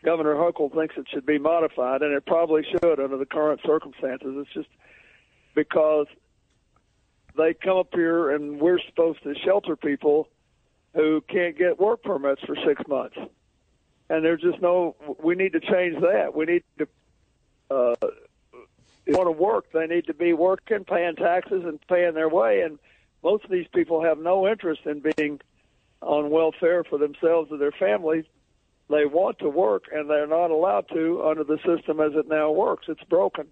Governor 0.04 0.36
Hochul 0.36 0.74
thinks 0.74 0.96
it 0.98 1.08
should 1.12 1.26
be 1.26 1.38
modified, 1.38 2.02
and 2.02 2.14
it 2.14 2.26
probably 2.26 2.64
should 2.64 3.00
under 3.00 3.18
the 3.18 3.26
current 3.26 3.62
circumstances. 3.66 4.36
It's 4.38 4.54
just 4.54 4.70
because 5.56 6.08
they 7.38 7.54
come 7.54 7.78
up 7.78 7.90
here 7.94 8.32
and 8.32 8.60
we're 8.60 8.80
supposed 8.88 9.24
to 9.24 9.34
shelter 9.46 9.76
people 9.76 10.28
who 10.96 11.22
can't 11.30 11.58
get 11.58 11.80
work 11.80 12.04
permits 12.04 12.42
for 12.46 12.56
six 12.66 12.82
months. 12.88 13.18
And 14.10 14.26
there's 14.26 14.42
just 14.42 14.62
no, 14.62 14.96
we 15.24 15.36
need 15.36 15.54
to 15.54 15.60
change 15.60 16.02
that. 16.02 16.34
We 16.34 16.46
need 16.46 16.64
to, 16.80 16.88
uh, 17.70 17.96
they 19.10 19.18
want 19.18 19.28
to 19.28 19.32
work, 19.32 19.72
they 19.72 19.88
need 19.88 20.06
to 20.06 20.14
be 20.14 20.34
working, 20.34 20.84
paying 20.86 21.16
taxes, 21.16 21.64
and 21.66 21.80
paying 21.88 22.14
their 22.14 22.30
way. 22.30 22.62
And 22.62 22.78
most 23.24 23.44
of 23.44 23.50
these 23.50 23.68
people 23.74 24.04
have 24.04 24.20
no 24.20 24.48
interest 24.48 24.82
in 24.86 25.02
being 25.16 25.42
on 26.02 26.30
welfare 26.30 26.84
for 26.84 26.98
themselves 27.00 27.52
or 27.52 27.58
their 27.58 27.72
families. 27.72 28.26
They 28.90 29.06
want 29.06 29.40
to 29.40 29.50
work, 29.50 29.84
and 29.92 30.10
they're 30.10 30.28
not 30.28 30.52
allowed 30.52 30.90
to 30.94 31.24
under 31.26 31.44
the 31.44 31.58
system 31.66 32.00
as 32.00 32.14
it 32.16 32.28
now 32.28 32.52
works. 32.52 32.86
It's 32.88 33.04
broken, 33.04 33.48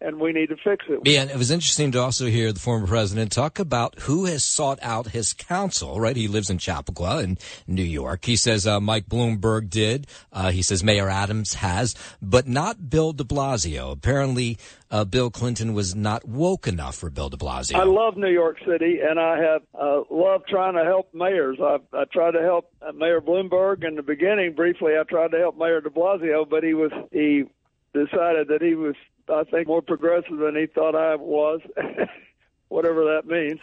and 0.00 0.20
we 0.20 0.32
need 0.32 0.48
to 0.48 0.56
fix 0.56 0.84
it. 0.88 1.00
Yeah, 1.04 1.22
and 1.22 1.30
it 1.30 1.36
was 1.36 1.50
interesting 1.50 1.92
to 1.92 2.00
also 2.00 2.26
hear 2.26 2.52
the 2.52 2.60
former 2.60 2.86
president 2.86 3.32
talk 3.32 3.58
about 3.58 3.98
who 4.00 4.26
has 4.26 4.44
sought 4.44 4.78
out 4.82 5.08
his 5.08 5.32
counsel, 5.32 6.00
right? 6.00 6.16
He 6.16 6.28
lives 6.28 6.50
in 6.50 6.58
Chappaqua 6.58 7.22
in 7.22 7.38
New 7.66 7.82
York. 7.82 8.24
He 8.24 8.36
says 8.36 8.66
uh, 8.66 8.80
Mike 8.80 9.06
Bloomberg 9.06 9.70
did. 9.70 10.06
Uh, 10.32 10.50
he 10.50 10.62
says 10.62 10.84
Mayor 10.84 11.08
Adams 11.08 11.54
has, 11.54 11.94
but 12.20 12.46
not 12.46 12.90
Bill 12.90 13.12
de 13.12 13.24
Blasio. 13.24 13.92
Apparently, 13.92 14.58
uh, 14.90 15.04
Bill 15.04 15.30
Clinton 15.30 15.74
was 15.74 15.94
not 15.94 16.26
woke 16.26 16.66
enough 16.66 16.96
for 16.96 17.10
Bill 17.10 17.28
de 17.28 17.36
Blasio. 17.36 17.76
I 17.76 17.84
love 17.84 18.16
New 18.16 18.30
York 18.30 18.58
City, 18.66 19.00
and 19.00 19.18
I 19.18 19.38
have 19.38 19.62
uh, 19.74 20.02
loved 20.10 20.48
trying 20.48 20.74
to 20.74 20.84
help 20.84 21.12
mayors. 21.12 21.58
I, 21.60 21.78
I 21.92 22.04
tried 22.12 22.32
to 22.32 22.42
help 22.42 22.70
uh, 22.86 22.92
Mayor 22.92 23.20
Bloomberg 23.20 23.86
in 23.86 23.96
the 23.96 24.02
beginning. 24.02 24.54
Briefly, 24.54 24.92
I 24.98 25.02
tried 25.04 25.32
to 25.32 25.38
help 25.38 25.58
Mayor 25.58 25.80
De 25.80 25.90
Blasio, 25.90 26.48
but 26.48 26.62
he 26.62 26.74
was 26.74 26.92
he 27.12 27.44
decided 27.92 28.48
that 28.48 28.60
he 28.60 28.74
was, 28.74 28.94
I 29.28 29.44
think, 29.44 29.68
more 29.68 29.82
progressive 29.82 30.38
than 30.38 30.56
he 30.56 30.66
thought 30.66 30.94
I 30.94 31.16
was. 31.16 31.60
Whatever 32.68 33.04
that 33.04 33.26
means. 33.26 33.60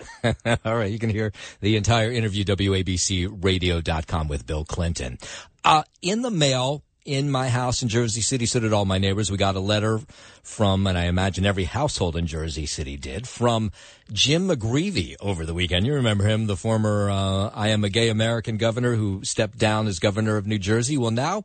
All 0.65 0.75
right, 0.75 0.91
you 0.91 0.99
can 0.99 1.09
hear 1.09 1.33
the 1.59 1.75
entire 1.75 2.11
interview, 2.11 2.45
WABCRadio.com 2.45 4.27
with 4.29 4.47
Bill 4.47 4.63
Clinton. 4.63 5.17
Uh, 5.65 5.83
in 6.01 6.21
the 6.21 6.31
mail, 6.31 6.83
in 7.05 7.29
my 7.29 7.49
house 7.49 7.81
in 7.81 7.89
Jersey 7.89 8.21
City, 8.21 8.45
so 8.45 8.61
did 8.61 8.71
all 8.71 8.85
my 8.85 8.97
neighbors. 8.97 9.29
We 9.29 9.37
got 9.37 9.55
a 9.55 9.59
letter 9.59 9.99
from, 10.41 10.87
and 10.87 10.97
I 10.97 11.05
imagine 11.05 11.45
every 11.45 11.65
household 11.65 12.15
in 12.15 12.27
Jersey 12.27 12.65
City 12.65 12.95
did, 12.95 13.27
from 13.27 13.71
Jim 14.11 14.47
McGreevey 14.47 15.15
over 15.19 15.45
the 15.45 15.53
weekend. 15.53 15.85
You 15.85 15.95
remember 15.95 16.25
him, 16.25 16.47
the 16.47 16.55
former 16.55 17.09
uh, 17.09 17.49
I 17.49 17.69
am 17.69 17.83
a 17.83 17.89
gay 17.89 18.09
American 18.09 18.57
governor 18.57 18.95
who 18.95 19.23
stepped 19.25 19.57
down 19.57 19.87
as 19.87 19.99
governor 19.99 20.37
of 20.37 20.47
New 20.47 20.59
Jersey. 20.59 20.97
Well, 20.97 21.11
now 21.11 21.43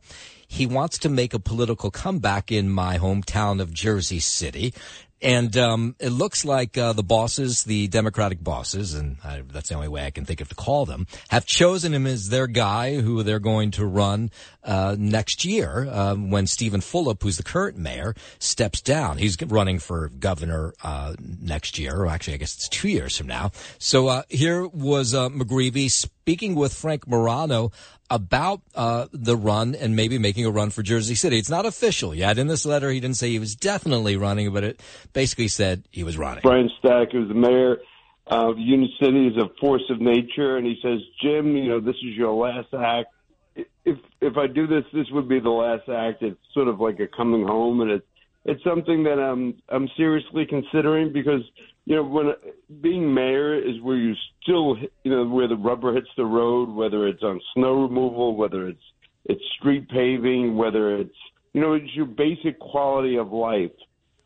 he 0.49 0.65
wants 0.65 0.97
to 0.97 1.09
make 1.09 1.35
a 1.35 1.39
political 1.39 1.91
comeback 1.91 2.51
in 2.51 2.69
my 2.69 2.97
hometown 2.97 3.61
of 3.61 3.71
Jersey 3.71 4.19
City. 4.19 4.73
And 5.21 5.55
um, 5.57 5.95
it 5.99 6.09
looks 6.09 6.43
like 6.45 6.77
uh, 6.77 6.93
the 6.93 7.03
bosses, 7.03 7.65
the 7.65 7.87
Democratic 7.89 8.41
bosses, 8.41 8.93
and 8.93 9.17
I, 9.23 9.43
that's 9.45 9.69
the 9.69 9.75
only 9.75 9.89
way 9.89 10.05
I 10.05 10.11
can 10.11 10.23
think 10.23 10.39
of 10.41 10.47
to 10.49 10.55
call 10.55 10.85
them, 10.85 11.07
have 11.27 11.45
chosen 11.45 11.93
him 11.93 12.07
as 12.07 12.29
their 12.29 12.47
guy 12.47 13.01
who 13.01 13.21
they're 13.21 13.39
going 13.39 13.71
to 13.71 13.85
run 13.85 14.31
uh, 14.63 14.95
next 14.97 15.43
year 15.43 15.87
um, 15.91 16.31
when 16.31 16.47
Steven 16.47 16.79
Fulop, 16.79 17.21
who's 17.21 17.37
the 17.37 17.43
current 17.43 17.77
mayor, 17.77 18.15
steps 18.39 18.81
down. 18.81 19.17
He's 19.17 19.39
running 19.41 19.79
for 19.79 20.07
governor 20.07 20.73
uh, 20.83 21.15
next 21.19 21.77
year, 21.77 21.97
or 21.97 22.07
actually, 22.07 22.35
I 22.35 22.37
guess 22.37 22.55
it's 22.55 22.69
two 22.69 22.87
years 22.87 23.17
from 23.17 23.27
now. 23.27 23.51
So 23.77 24.07
uh, 24.07 24.23
here 24.29 24.65
was 24.67 25.13
uh, 25.13 25.27
McGreevey 25.29 25.91
speaking 25.91 26.55
with 26.55 26.73
Frank 26.73 27.07
Morano 27.07 27.71
about 28.09 28.61
uh, 28.75 29.07
the 29.11 29.37
run 29.37 29.75
and 29.75 29.95
maybe 29.95 30.17
making 30.17 30.45
a 30.45 30.51
run 30.51 30.69
for 30.69 30.81
Jersey 30.81 31.15
City. 31.15 31.37
It's 31.37 31.49
not 31.49 31.65
official 31.65 32.13
yet. 32.15 32.37
In 32.37 32.47
this 32.47 32.65
letter, 32.65 32.89
he 32.89 32.99
didn't 32.99 33.17
say 33.17 33.29
he 33.29 33.39
was 33.39 33.55
definitely 33.55 34.15
running, 34.17 34.51
but 34.53 34.63
it 34.63 34.81
basically 35.13 35.47
said 35.47 35.83
he 35.91 36.03
was 36.03 36.17
running. 36.17 36.41
Brian 36.41 36.69
Stack, 36.79 37.11
who's 37.11 37.27
the 37.27 37.33
mayor 37.33 37.77
of 38.27 38.57
Union 38.57 38.91
City, 38.99 39.27
is 39.27 39.37
a 39.37 39.49
force 39.59 39.83
of 39.89 40.01
nature, 40.01 40.57
and 40.57 40.65
he 40.65 40.79
says, 40.81 40.99
Jim, 41.21 41.55
you 41.55 41.69
know, 41.69 41.79
this 41.79 41.95
is 41.97 42.15
your 42.15 42.33
last 42.33 42.73
act. 42.73 43.09
If 43.85 43.97
if 44.21 44.37
I 44.37 44.47
do 44.47 44.67
this, 44.67 44.83
this 44.93 45.07
would 45.11 45.27
be 45.27 45.39
the 45.39 45.49
last 45.49 45.89
act. 45.89 46.21
It's 46.21 46.39
sort 46.53 46.67
of 46.67 46.79
like 46.79 46.99
a 46.99 47.07
coming 47.07 47.45
home, 47.45 47.81
and 47.81 47.91
it's 47.91 48.05
it's 48.45 48.63
something 48.63 49.03
that 49.03 49.19
I'm 49.19 49.55
I'm 49.69 49.89
seriously 49.97 50.45
considering 50.45 51.11
because 51.11 51.41
you 51.89 51.95
know 51.95 52.03
when 52.03 52.33
being 52.81 53.13
mayor 53.13 53.57
is 53.57 53.81
where 53.81 53.97
you 53.97 54.13
still 54.41 54.77
you 55.03 55.11
know 55.11 55.27
where 55.27 55.47
the 55.47 55.57
rubber 55.57 55.93
hits 55.93 56.07
the 56.15 56.23
road, 56.23 56.69
whether 56.69 57.07
it's 57.07 57.23
on 57.23 57.41
snow 57.55 57.81
removal, 57.81 58.35
whether 58.35 58.67
it's 58.67 58.83
it's 59.25 59.41
street 59.59 59.89
paving, 59.89 60.55
whether 60.55 60.95
it's 60.95 61.15
you 61.53 61.59
know 61.59 61.73
it's 61.73 61.93
your 61.95 62.05
basic 62.05 62.59
quality 62.59 63.17
of 63.17 63.33
life. 63.33 63.71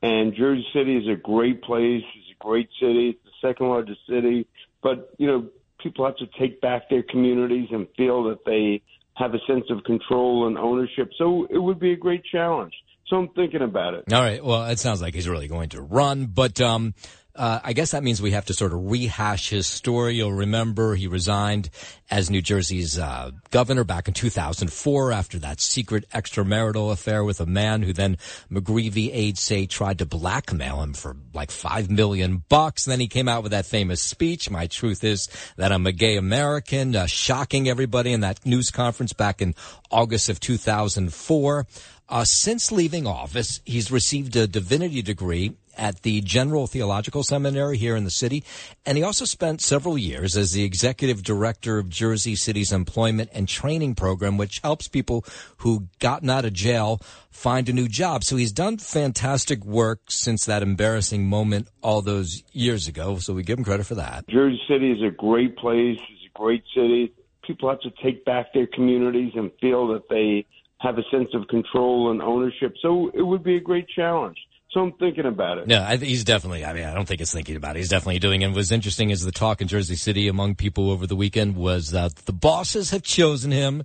And 0.03 0.35
Jersey 0.35 0.65
City 0.73 0.97
is 0.97 1.07
a 1.07 1.15
great 1.15 1.63
place. 1.63 2.03
It's 2.15 2.37
a 2.37 2.43
great 2.43 2.67
city. 2.77 3.11
It's 3.11 3.23
the 3.23 3.47
second 3.47 3.69
largest 3.69 4.01
city. 4.07 4.45
But, 4.81 5.11
you 5.17 5.27
know, 5.27 5.47
people 5.81 6.05
have 6.05 6.17
to 6.17 6.27
take 6.37 6.59
back 6.59 6.89
their 6.89 7.03
communities 7.03 7.69
and 7.71 7.87
feel 7.95 8.25
that 8.25 8.43
they 8.45 8.81
have 9.13 9.33
a 9.33 9.39
sense 9.47 9.63
of 9.69 9.85
control 9.85 10.45
and 10.47 10.57
ownership. 10.57 11.09
So 11.17 11.47
it 11.49 11.57
would 11.57 11.79
be 11.79 11.93
a 11.93 11.95
great 11.95 12.25
challenge. 12.29 12.73
So 13.07 13.15
I'm 13.15 13.29
thinking 13.29 13.61
about 13.61 13.93
it. 13.93 14.11
All 14.11 14.21
right. 14.21 14.43
Well, 14.43 14.65
it 14.65 14.79
sounds 14.79 15.01
like 15.01 15.13
he's 15.13 15.29
really 15.29 15.47
going 15.47 15.69
to 15.69 15.81
run, 15.81 16.25
but 16.25 16.59
um, 16.59 16.95
Uh, 17.35 17.59
I 17.63 17.73
guess 17.73 17.91
that 17.91 18.03
means 18.03 18.21
we 18.21 18.31
have 18.31 18.45
to 18.45 18.53
sort 18.53 18.73
of 18.73 18.91
rehash 18.91 19.49
his 19.49 19.65
story. 19.65 20.15
You'll 20.15 20.33
remember 20.33 20.93
he 20.93 21.07
resigned 21.07 21.71
as 22.11 22.29
New 22.29 22.43
Jersey's 22.43 22.99
uh, 22.99 23.31
governor 23.49 23.83
back 23.83 24.07
in 24.07 24.13
2004 24.13 25.11
after 25.11 25.39
that 25.39 25.59
secret 25.59 26.07
extramarital 26.11 26.91
affair 26.91 27.23
with 27.23 27.41
a 27.41 27.47
man 27.47 27.81
who 27.81 27.91
then 27.91 28.17
McGreevey 28.51 29.09
aides 29.11 29.41
say 29.41 29.65
tried 29.65 29.97
to 29.97 30.05
blackmail 30.05 30.83
him 30.83 30.93
for 30.93 31.17
like 31.33 31.49
five 31.49 31.89
million 31.89 32.43
bucks. 32.49 32.85
And 32.85 32.91
then 32.91 32.99
he 32.99 33.07
came 33.07 33.27
out 33.27 33.41
with 33.41 33.51
that 33.51 33.65
famous 33.65 34.03
speech. 34.03 34.51
My 34.51 34.67
truth 34.67 35.03
is 35.03 35.27
that 35.57 35.71
I'm 35.71 35.87
a 35.87 35.91
gay 35.91 36.17
American, 36.17 36.95
uh, 36.95 37.07
shocking 37.07 37.67
everybody 37.67 38.13
in 38.13 38.19
that 38.19 38.45
news 38.45 38.69
conference 38.69 39.13
back 39.13 39.41
in 39.41 39.55
August 39.89 40.29
of 40.29 40.39
2004. 40.39 41.65
Uh, 42.13 42.23
since 42.23 42.71
leaving 42.71 43.07
office, 43.07 43.59
he's 43.65 43.89
received 43.89 44.35
a 44.35 44.45
divinity 44.45 45.01
degree 45.01 45.51
at 45.75 46.03
the 46.03 46.21
General 46.21 46.67
Theological 46.67 47.23
Seminary 47.23 47.75
here 47.75 47.95
in 47.95 48.03
the 48.03 48.11
city. 48.11 48.43
And 48.85 48.99
he 48.99 49.03
also 49.03 49.25
spent 49.25 49.61
several 49.61 49.97
years 49.97 50.37
as 50.37 50.51
the 50.51 50.63
executive 50.63 51.23
director 51.23 51.79
of 51.79 51.89
Jersey 51.89 52.35
City's 52.35 52.71
employment 52.71 53.31
and 53.33 53.47
training 53.47 53.95
program, 53.95 54.37
which 54.37 54.59
helps 54.63 54.87
people 54.87 55.25
who 55.57 55.87
gotten 55.97 56.29
out 56.29 56.45
of 56.45 56.53
jail 56.53 56.99
find 57.31 57.67
a 57.67 57.73
new 57.73 57.87
job. 57.87 58.23
So 58.23 58.35
he's 58.35 58.51
done 58.51 58.77
fantastic 58.77 59.65
work 59.65 60.01
since 60.11 60.45
that 60.45 60.61
embarrassing 60.61 61.25
moment 61.25 61.67
all 61.81 62.03
those 62.03 62.43
years 62.51 62.87
ago. 62.87 63.17
So 63.17 63.33
we 63.33 63.41
give 63.41 63.57
him 63.57 63.65
credit 63.65 63.87
for 63.87 63.95
that. 63.95 64.27
Jersey 64.27 64.61
City 64.67 64.91
is 64.91 65.01
a 65.01 65.09
great 65.09 65.57
place. 65.57 65.97
It's 65.97 66.29
a 66.31 66.37
great 66.37 66.63
city. 66.75 67.11
People 67.41 67.69
have 67.69 67.79
to 67.79 67.91
take 68.03 68.23
back 68.23 68.53
their 68.53 68.67
communities 68.67 69.31
and 69.33 69.49
feel 69.59 69.87
that 69.87 70.09
they 70.09 70.45
have 70.83 70.97
a 70.97 71.03
sense 71.09 71.29
of 71.33 71.47
control 71.47 72.11
and 72.11 72.21
ownership. 72.21 72.75
So 72.81 73.09
it 73.13 73.21
would 73.21 73.43
be 73.43 73.55
a 73.55 73.61
great 73.61 73.87
challenge. 73.87 74.37
So 74.71 74.81
I'm 74.81 74.91
thinking 74.93 75.25
about 75.25 75.59
it. 75.59 75.69
Yeah, 75.69 75.87
I, 75.87 75.97
he's 75.97 76.23
definitely. 76.23 76.65
I 76.65 76.73
mean, 76.73 76.83
I 76.83 76.93
don't 76.93 77.07
think 77.07 77.19
he's 77.19 77.31
thinking 77.31 77.55
about 77.55 77.75
it. 77.75 77.79
He's 77.79 77.89
definitely 77.89 78.19
doing 78.19 78.41
it. 78.41 78.45
And 78.45 78.55
what's 78.55 78.71
interesting 78.71 79.11
is 79.11 79.23
the 79.23 79.31
talk 79.31 79.61
in 79.61 79.67
Jersey 79.67 79.95
City 79.95 80.27
among 80.27 80.55
people 80.55 80.89
over 80.89 81.07
the 81.07 81.15
weekend 81.15 81.55
was 81.55 81.91
that 81.91 82.15
the 82.25 82.33
bosses 82.33 82.89
have 82.89 83.03
chosen 83.03 83.51
him. 83.51 83.83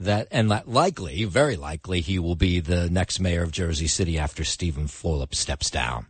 That 0.00 0.26
and 0.32 0.50
that 0.50 0.66
likely, 0.66 1.24
very 1.26 1.54
likely, 1.54 2.00
he 2.00 2.18
will 2.18 2.34
be 2.34 2.58
the 2.58 2.90
next 2.90 3.20
mayor 3.20 3.44
of 3.44 3.52
Jersey 3.52 3.86
City 3.86 4.18
after 4.18 4.42
Steven 4.42 4.86
Fulop 4.86 5.32
steps 5.32 5.70
down. 5.70 6.06